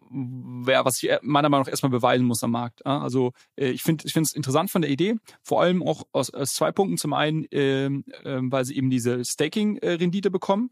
[0.09, 2.85] wer, was ich meiner Meinung nach erstmal beweisen muss am Markt.
[2.85, 6.29] Also äh, ich finde ich finde es interessant von der Idee, vor allem auch aus,
[6.29, 6.97] aus zwei Punkten.
[6.97, 10.71] Zum einen, ähm, äh, weil sie eben diese Staking-Rendite bekommen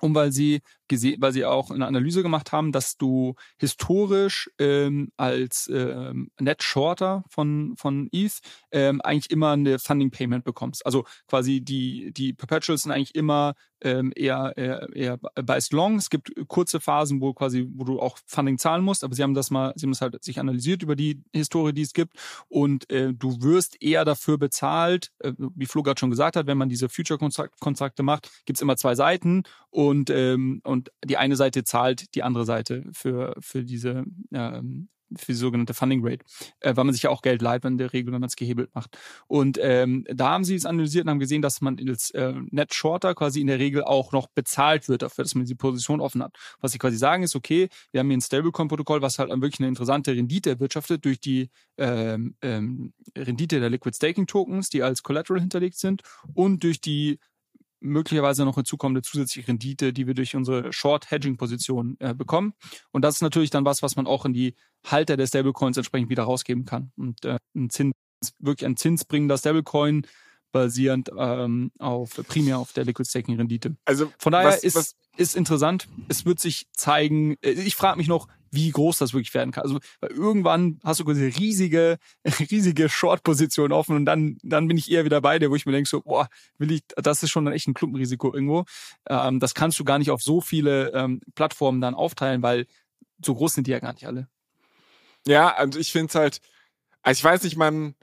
[0.00, 5.12] und weil sie gesehen, weil sie auch eine Analyse gemacht haben, dass du historisch ähm,
[5.16, 8.40] als ähm, Net Shorter von von ETH
[8.72, 10.84] ähm, eigentlich immer eine Funding Payment bekommst.
[10.84, 15.96] Also quasi die die Perpetuals sind eigentlich immer ähm, eher, eher, eher biased long.
[15.96, 19.34] Es gibt kurze Phasen, wo quasi, wo du auch Funding zahlen musst, aber sie haben
[19.34, 22.14] das mal, sie haben das halt sich analysiert über die Historie, die es gibt.
[22.48, 26.58] Und äh, du wirst eher dafür bezahlt, äh, wie Flo gerade schon gesagt hat, wenn
[26.58, 32.14] man diese Future-Kontrakte macht, gibt's immer zwei Seiten und, ähm, und die eine Seite zahlt
[32.14, 36.24] die andere Seite für, für diese ähm, für die sogenannte Funding Rate,
[36.60, 38.74] äh, weil man sich ja auch Geld leiht, wenn der Regel, wenn man es gehebelt
[38.74, 38.98] macht.
[39.26, 42.74] Und ähm, da haben sie es analysiert und haben gesehen, dass man als äh, Net
[42.74, 46.22] Shorter quasi in der Regel auch noch bezahlt wird dafür, dass man diese Position offen
[46.22, 46.36] hat.
[46.60, 49.68] Was sie quasi sagen ist, okay, wir haben hier ein Stablecoin-Protokoll, was halt wirklich eine
[49.68, 55.40] interessante Rendite erwirtschaftet durch die ähm, ähm, Rendite der Liquid Staking Tokens, die als Collateral
[55.40, 56.02] hinterlegt sind
[56.34, 57.18] und durch die
[57.80, 62.54] möglicherweise noch hinzukommende zusätzliche Rendite, die wir durch unsere Short-Hedging-Position äh, bekommen.
[62.90, 64.54] Und das ist natürlich dann was, was man auch in die
[64.84, 66.92] Halter der Stablecoins entsprechend wieder rausgeben kann.
[66.96, 67.94] Und äh, ein Zins,
[68.38, 70.06] wirklich ein zinsbringender Stablecoin
[70.50, 73.76] basierend ähm, auf primär auf der Liquid Staking Rendite.
[73.84, 75.88] Also von daher was, ist was ist interessant.
[76.08, 77.36] Es wird sich zeigen.
[77.42, 79.64] Äh, ich frage mich noch, wie groß das wirklich werden kann.
[79.64, 81.98] Also weil irgendwann hast du quasi riesige
[82.50, 85.66] riesige Short Position offen und dann dann bin ich eher wieder bei dir, wo ich
[85.66, 86.28] mir denke so, boah,
[86.58, 88.64] will ich das ist schon echt ein Klumpenrisiko irgendwo.
[89.08, 92.66] Ähm, das kannst du gar nicht auf so viele ähm, Plattformen dann aufteilen, weil
[93.24, 94.28] so groß sind die ja gar nicht alle.
[95.26, 96.40] Ja, also ich finde es halt,
[97.02, 97.94] also ich weiß nicht, man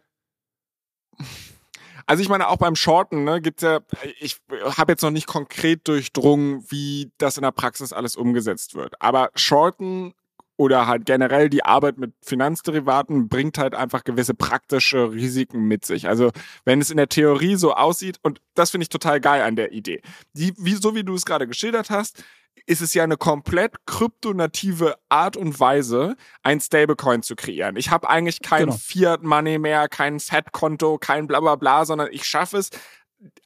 [2.08, 3.80] Also ich meine, auch beim Shorten ne, gibt's ja,
[4.20, 4.38] ich
[4.78, 9.01] habe jetzt noch nicht konkret durchdrungen, wie das in der Praxis alles umgesetzt wird.
[9.01, 10.13] Aber Shorten
[10.57, 16.07] oder halt generell die Arbeit mit Finanzderivaten bringt halt einfach gewisse praktische Risiken mit sich.
[16.07, 16.32] Also
[16.63, 19.71] wenn es in der Theorie so aussieht, und das finde ich total geil an der
[19.71, 20.01] Idee,
[20.33, 22.23] die, wie, so wie du es gerade geschildert hast,
[22.67, 27.75] ist es ja eine komplett kryptonative Art und Weise, ein Stablecoin zu kreieren.
[27.75, 28.77] Ich habe eigentlich kein genau.
[28.77, 32.69] Fiat Money mehr, kein Fat-Konto, kein bla bla bla, sondern ich schaffe es,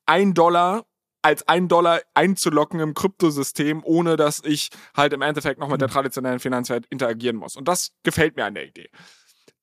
[0.06, 0.86] ein Dollar
[1.22, 5.90] als ein Dollar einzulocken im Kryptosystem, ohne dass ich halt im Endeffekt noch mit der
[5.90, 5.94] mhm.
[5.94, 7.56] traditionellen Finanzwelt interagieren muss.
[7.56, 8.90] Und das gefällt mir an der Idee.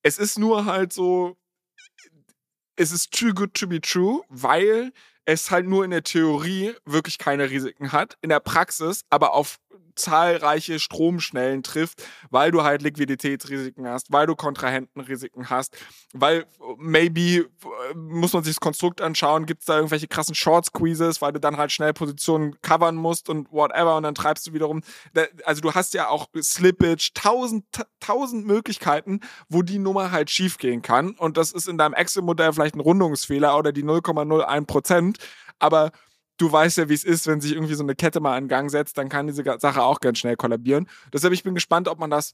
[0.02, 1.36] Es ist nur halt so,
[2.76, 4.92] es ist too good to be true, weil
[5.24, 9.58] es halt nur in der Theorie wirklich keine Risiken hat, in der Praxis aber auf
[9.94, 15.76] zahlreiche Stromschnellen trifft, weil du halt Liquiditätsrisiken hast, weil du Kontrahentenrisiken hast,
[16.12, 16.46] weil
[16.76, 17.48] maybe
[17.94, 21.40] muss man sich das Konstrukt anschauen, gibt es da irgendwelche krassen Short Squeezes, weil du
[21.40, 24.82] dann halt schnell Positionen covern musst und whatever und dann treibst du wiederum.
[25.44, 27.64] Also du hast ja auch Slippage, tausend,
[28.00, 32.52] tausend Möglichkeiten, wo die Nummer halt schief gehen kann und das ist in deinem Excel-Modell
[32.52, 35.18] vielleicht ein Rundungsfehler oder die 0,01 Prozent,
[35.58, 35.90] aber
[36.36, 38.70] du weißt ja, wie es ist, wenn sich irgendwie so eine Kette mal in Gang
[38.70, 40.88] setzt, dann kann diese Sache auch ganz schnell kollabieren.
[41.12, 42.32] Deshalb, ich bin gespannt, ob man das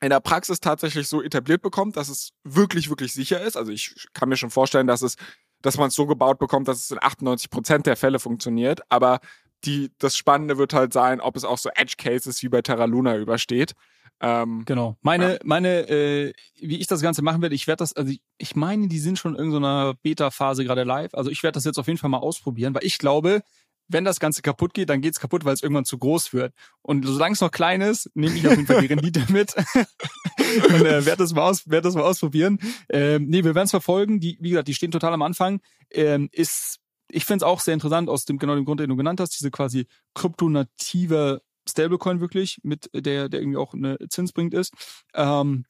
[0.00, 3.56] in der Praxis tatsächlich so etabliert bekommt, dass es wirklich, wirklich sicher ist.
[3.56, 5.16] Also ich kann mir schon vorstellen, dass es,
[5.60, 8.80] dass man es so gebaut bekommt, dass es in 98 Prozent der Fälle funktioniert.
[8.88, 9.20] Aber
[9.64, 12.86] die, das Spannende wird halt sein, ob es auch so Edge Cases wie bei Terra
[12.86, 13.74] Luna übersteht.
[14.24, 14.96] Ähm, genau.
[15.02, 15.38] Meine, ja.
[15.42, 19.00] meine, äh, wie ich das Ganze machen werde, ich werde das, also ich meine, die
[19.00, 21.12] sind schon in irgendeiner Beta-Phase gerade live.
[21.14, 23.42] Also ich werde das jetzt auf jeden Fall mal ausprobieren, weil ich glaube,
[23.88, 26.54] wenn das Ganze kaputt geht, dann geht's kaputt, weil es irgendwann zu groß wird.
[26.82, 30.86] Und solange es noch klein ist, nehme ich auf jeden Fall die Rendite mit und
[30.86, 32.60] äh, werde das, mal aus, werd das mal ausprobieren.
[32.88, 34.20] Ähm, nee, wir werden es verfolgen.
[34.20, 35.60] Die, wie gesagt, die stehen total am Anfang.
[35.90, 36.78] Ähm, ist,
[37.10, 39.36] ich finde es auch sehr interessant aus dem genau dem Grund, den du genannt hast,
[39.36, 44.72] diese quasi kryptonative Stablecoin wirklich, mit der, der irgendwie auch eine Zins bringt ist.
[45.14, 45.64] Ähm,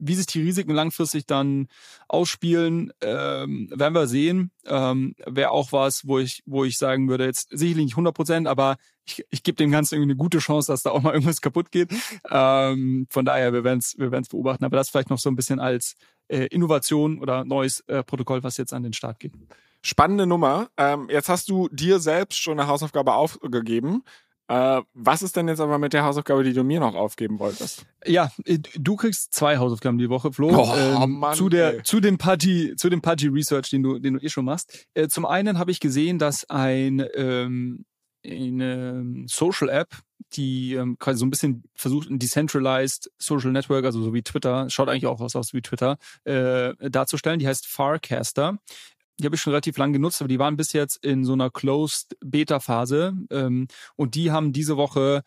[0.00, 1.68] wie sich die Risiken langfristig dann
[2.08, 4.50] ausspielen, ähm, werden wir sehen.
[4.64, 8.48] Ähm, Wäre auch was, wo ich, wo ich sagen würde, jetzt sicherlich nicht 100 Prozent,
[8.48, 11.42] aber ich, ich gebe dem Ganzen irgendwie eine gute Chance, dass da auch mal irgendwas
[11.42, 11.92] kaputt geht.
[12.30, 14.64] Ähm, von daher, wir werden es wir werden's beobachten.
[14.64, 15.96] Aber das vielleicht noch so ein bisschen als
[16.28, 19.32] äh, Innovation oder neues äh, Protokoll, was jetzt an den Start geht.
[19.82, 20.70] Spannende Nummer.
[20.76, 24.02] Ähm, jetzt hast du dir selbst schon eine Hausaufgabe aufgegeben.
[24.50, 27.86] Äh, was ist denn jetzt aber mit der Hausaufgabe, die du mir noch aufgeben wolltest?
[28.04, 30.50] Ja, äh, du kriegst zwei Hausaufgaben die Woche, Flo.
[30.52, 31.82] Oh, ähm, Mann, zu der, ey.
[31.84, 34.88] zu dem Pudgy, zu dem Pudgy Research, den du, den du eh schon machst.
[34.94, 37.84] Äh, zum einen habe ich gesehen, dass ein ähm,
[38.26, 39.96] eine Social App,
[40.32, 44.68] die ähm, quasi so ein bisschen versucht, ein decentralized Social Network, also so wie Twitter,
[44.68, 47.38] schaut eigentlich auch aus, aus wie Twitter, äh, darzustellen.
[47.38, 48.58] Die heißt Farcaster
[49.20, 51.50] die habe ich schon relativ lang genutzt, aber die waren bis jetzt in so einer
[51.50, 55.22] Closed Beta-Phase ähm, und die haben diese Woche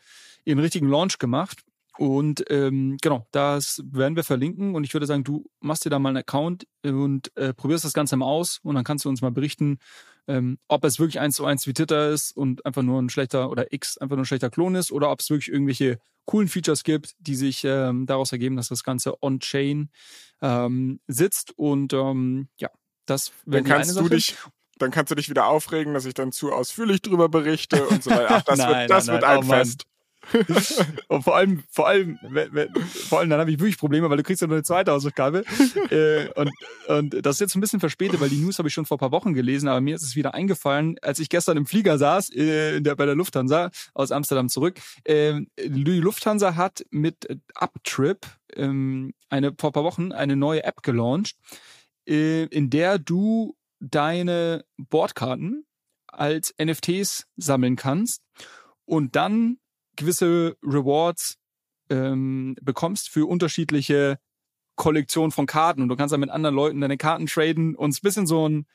[0.45, 1.63] ihren richtigen Launch gemacht.
[1.99, 4.73] Und ähm, genau, das werden wir verlinken.
[4.73, 7.93] Und ich würde sagen, du machst dir da mal einen Account und äh, probierst das
[7.93, 8.59] Ganze mal aus.
[8.63, 9.77] Und dann kannst du uns mal berichten,
[10.27, 13.51] ähm, ob es wirklich eins zu eins wie Twitter ist und einfach nur ein schlechter
[13.51, 16.83] oder X einfach nur ein schlechter Klon ist oder ob es wirklich irgendwelche coolen Features
[16.83, 19.89] gibt, die sich ähm, daraus ergeben, dass das Ganze on-chain
[20.41, 21.53] ähm, sitzt.
[21.57, 22.69] Und ähm, ja,
[23.05, 24.35] das dann kannst du dich
[24.79, 28.09] dann kannst du dich wieder aufregen, dass ich dann zu ausführlich drüber berichte und so
[28.11, 28.27] weiter.
[28.29, 29.37] Ach, das nein, wird, das nein, wird nein.
[29.37, 29.85] ein oh, Fest.
[31.09, 32.17] und vor allem, vor allem,
[33.09, 35.43] vor allem, dann habe ich wirklich Probleme, weil du kriegst ja noch eine zweite Hausaufgabe.
[35.89, 36.51] äh, und,
[36.87, 38.99] und das ist jetzt ein bisschen verspätet, weil die News habe ich schon vor ein
[38.99, 42.29] paar Wochen gelesen, aber mir ist es wieder eingefallen, als ich gestern im Flieger saß,
[42.31, 44.79] äh, der, bei der Lufthansa aus Amsterdam zurück.
[45.03, 48.25] Äh, die Lufthansa hat mit Uptrip
[48.55, 51.35] ähm, eine, vor ein paar Wochen eine neue App gelauncht
[52.05, 55.65] in der du deine Bordkarten
[56.07, 58.21] als NFTs sammeln kannst
[58.85, 59.57] und dann
[59.95, 61.37] gewisse Rewards
[61.89, 64.19] ähm, bekommst für unterschiedliche
[64.75, 65.81] Kollektionen von Karten.
[65.81, 68.27] Und du kannst dann mit anderen Leuten deine Karten traden und es ist ein bisschen
[68.27, 68.65] so ein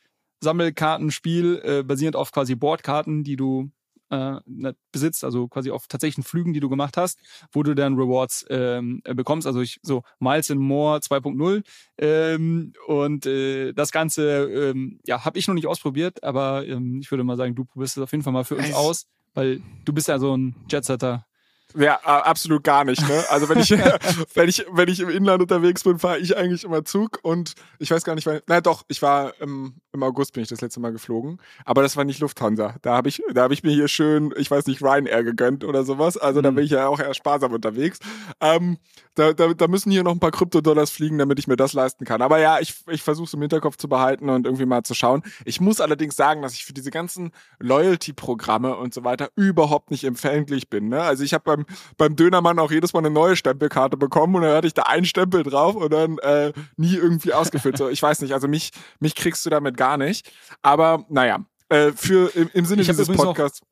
[0.40, 3.70] Sammelkartenspiel äh, basierend auf quasi Bordkarten, die du
[4.10, 7.20] äh, ne, besitzt, also quasi auf tatsächlichen Flügen, die du gemacht hast,
[7.52, 11.62] wo du dann Rewards ähm, bekommst, also ich, so Miles and More 2.0
[11.98, 17.10] ähm, und äh, das Ganze, ähm, ja, habe ich noch nicht ausprobiert, aber ähm, ich
[17.10, 19.92] würde mal sagen, du probierst es auf jeden Fall mal für uns aus, weil du
[19.92, 21.24] bist ja so ein Jetsetter.
[21.76, 23.06] Ja, absolut gar nicht.
[23.06, 23.24] Ne?
[23.28, 23.70] Also wenn ich,
[24.34, 27.90] wenn ich, wenn ich im Inland unterwegs bin, fahre ich eigentlich immer Zug und ich
[27.90, 30.78] weiß gar nicht, weil, na doch, ich war im, Im August bin ich das letzte
[30.80, 31.40] Mal geflogen.
[31.64, 32.76] Aber das war nicht Lufthansa.
[32.82, 35.84] Da habe ich, da habe ich mir hier schön, ich weiß nicht, Ryanair gegönnt oder
[35.84, 36.16] sowas.
[36.16, 36.54] Also da Mhm.
[36.56, 37.98] bin ich ja auch eher sparsam unterwegs.
[38.40, 38.78] Ähm,
[39.16, 42.04] da, da, da müssen hier noch ein paar Kryptodollars fliegen, damit ich mir das leisten
[42.04, 42.22] kann.
[42.22, 45.22] Aber ja, ich, ich versuche es im Hinterkopf zu behalten und irgendwie mal zu schauen.
[45.44, 50.04] Ich muss allerdings sagen, dass ich für diese ganzen Loyalty-Programme und so weiter überhaupt nicht
[50.04, 50.88] empfänglich bin.
[50.88, 51.00] Ne?
[51.00, 51.66] Also ich habe beim,
[51.96, 55.04] beim Dönermann auch jedes Mal eine neue Stempelkarte bekommen und dann hatte ich da einen
[55.06, 57.76] Stempel drauf und dann äh, nie irgendwie ausgefüllt.
[57.78, 58.70] So, ich weiß nicht, also mich,
[59.00, 60.30] mich kriegst du damit gar nicht.
[60.62, 63.62] Aber naja, äh, für im, im Sinne dieses Podcasts.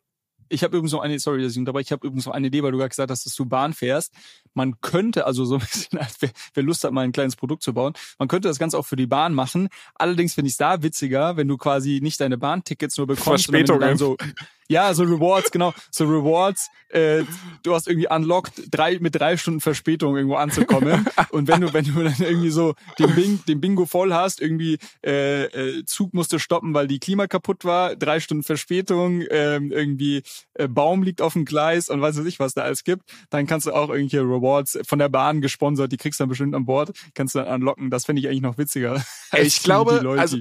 [0.48, 2.62] Ich habe übrigens noch eine, sorry, dass ich unterbreche, ich habe übrigens noch eine Idee,
[2.62, 4.12] weil du gerade gesagt hast, dass du Bahn fährst.
[4.54, 7.64] Man könnte, also so ein bisschen, als wer, wer Lust hat, mal ein kleines Produkt
[7.64, 9.68] zu bauen, man könnte das Ganze auch für die Bahn machen.
[9.96, 13.68] Allerdings finde ich es da witziger, wenn du quasi nicht deine Bahntickets nur bekommst, sondern
[13.68, 14.16] wenn du dann so,
[14.68, 17.24] ja, so Rewards, genau, so Rewards, äh,
[17.62, 21.06] du hast irgendwie unlocked, drei, mit drei Stunden Verspätung irgendwo anzukommen.
[21.30, 24.78] Und wenn du, wenn du dann irgendwie so den, Bing, den Bingo voll hast, irgendwie
[25.04, 30.22] äh, äh, Zug musste stoppen, weil die Klima kaputt war, drei Stunden Verspätung, ähm, irgendwie
[30.54, 33.66] äh, Baum liegt auf dem Gleis und weiß ich, was da alles gibt, dann kannst
[33.66, 36.92] du auch irgendwelche Rewards von der Bahn gesponsert, die kriegst du dann bestimmt an Bord,
[37.14, 37.90] kannst du dann unlocken.
[37.90, 39.04] Das finde ich eigentlich noch witziger.
[39.36, 40.20] Ich glaube, die Leute.
[40.20, 40.38] also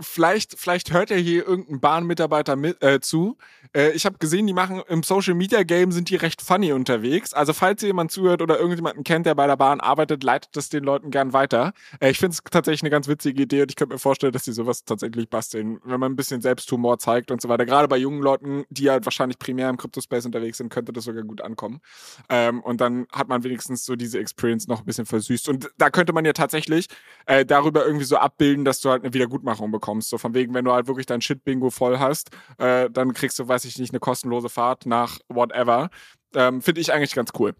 [0.00, 3.36] vielleicht, vielleicht hört ja hier irgendein Bahnmitarbeiter mit, äh, zu.
[3.74, 7.32] Äh, ich habe gesehen, die machen im Social Media Game sind die recht funny unterwegs.
[7.34, 10.68] Also falls ihr jemand zuhört oder irgendjemanden kennt, der bei der Bahn arbeitet, leitet das
[10.68, 11.72] den Leuten gern weiter.
[12.00, 14.44] Äh, ich finde es tatsächlich eine ganz witzige Idee und ich könnte mir vorstellen, dass
[14.44, 17.66] die sowas tatsächlich basteln, wenn man ein bisschen Selbsthumor zeigt und so weiter.
[17.66, 21.22] Gerade bei jungen Leuten, die halt wahrscheinlich primär im Crypto-Space unterwegs sind, könnte das sogar
[21.22, 21.80] gut ankommen.
[22.28, 25.48] Ähm, und dann hat man wenigstens so diese Experience noch ein bisschen versüßt.
[25.48, 26.88] Und da könnte man ja tatsächlich
[27.26, 29.91] äh, darüber irgendwie so abbilden, dass du halt eine Wiedergutmachung bekommst.
[30.00, 33.48] So von wegen, wenn du halt wirklich dein Shit-Bingo voll hast, äh, dann kriegst du,
[33.48, 35.90] weiß ich nicht, eine kostenlose Fahrt nach whatever.
[36.34, 37.54] Ähm, Finde ich eigentlich ganz cool.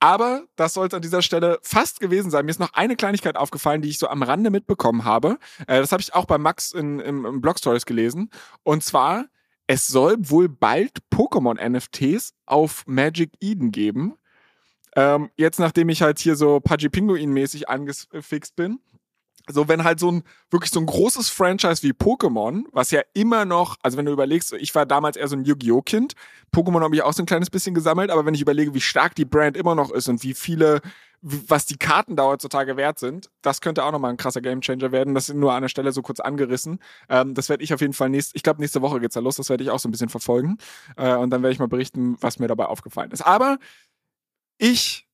[0.00, 2.44] Aber das soll es an dieser Stelle fast gewesen sein.
[2.44, 5.38] Mir ist noch eine Kleinigkeit aufgefallen, die ich so am Rande mitbekommen habe.
[5.66, 8.30] Äh, das habe ich auch bei Max in, im, im Blog Stories gelesen.
[8.62, 9.26] Und zwar,
[9.66, 14.14] es soll wohl bald Pokémon-NFTs auf Magic Eden geben.
[14.94, 18.80] Ähm, jetzt, nachdem ich halt hier so Pudgy Pinguin-mäßig angefixt bin.
[19.50, 23.44] So, wenn halt so ein, wirklich so ein großes Franchise wie Pokémon, was ja immer
[23.44, 25.82] noch, also wenn du überlegst, ich war damals eher so ein Yu-Gi-Oh!
[25.82, 26.14] Kind.
[26.54, 29.14] Pokémon habe ich auch so ein kleines bisschen gesammelt, aber wenn ich überlege, wie stark
[29.14, 30.80] die Brand immer noch ist und wie viele,
[31.20, 35.14] was die Karten da heutzutage wert sind, das könnte auch nochmal ein krasser Gamechanger werden.
[35.14, 36.78] Das sind nur an der Stelle so kurz angerissen.
[37.08, 39.36] Ähm, das werde ich auf jeden Fall nächst, ich glaube, nächste Woche geht's da los,
[39.36, 40.58] das werde ich auch so ein bisschen verfolgen.
[40.96, 43.22] Äh, und dann werde ich mal berichten, was mir dabei aufgefallen ist.
[43.22, 43.58] Aber
[44.58, 45.07] ich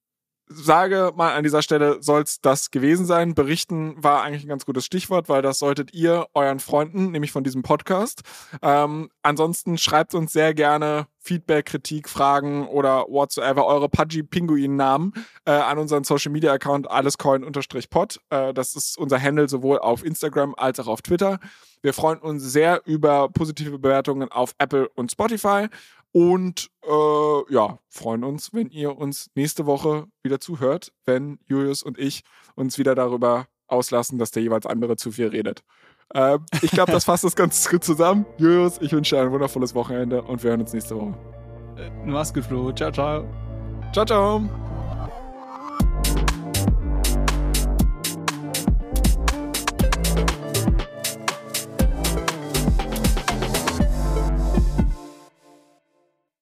[0.47, 3.35] sage mal an dieser Stelle, soll's das gewesen sein.
[3.35, 7.45] Berichten war eigentlich ein ganz gutes Stichwort, weil das solltet ihr euren Freunden, nämlich von
[7.45, 8.23] diesem Podcast.
[8.63, 15.13] Ähm, ansonsten schreibt uns sehr gerne Feedback, Kritik, Fragen oder whatsoever eure Pudgy Pinguin Namen
[15.47, 18.21] äh, an unseren Social Media Account allescoin-pod.
[18.31, 21.39] Äh, das ist unser Handle sowohl auf Instagram als auch auf Twitter.
[21.81, 25.69] Wir freuen uns sehr über positive Bewertungen auf Apple und Spotify
[26.15, 31.99] und äh, ja, freuen uns, wenn ihr uns nächste Woche wieder zuhört, wenn Julius und
[31.99, 32.23] ich
[32.55, 35.65] uns wieder darüber auslassen, dass der jeweils andere zu viel redet.
[36.15, 38.27] Äh, ich glaube, das fasst das ganz gut zusammen.
[38.39, 41.15] Julius, ich wünsche dir ein wundervolles Wochenende und wir hören uns nächste Woche.
[42.07, 42.71] Mach's gut, Flo.
[42.71, 43.25] Ciao, ciao.
[43.93, 44.74] Ciao, ciao.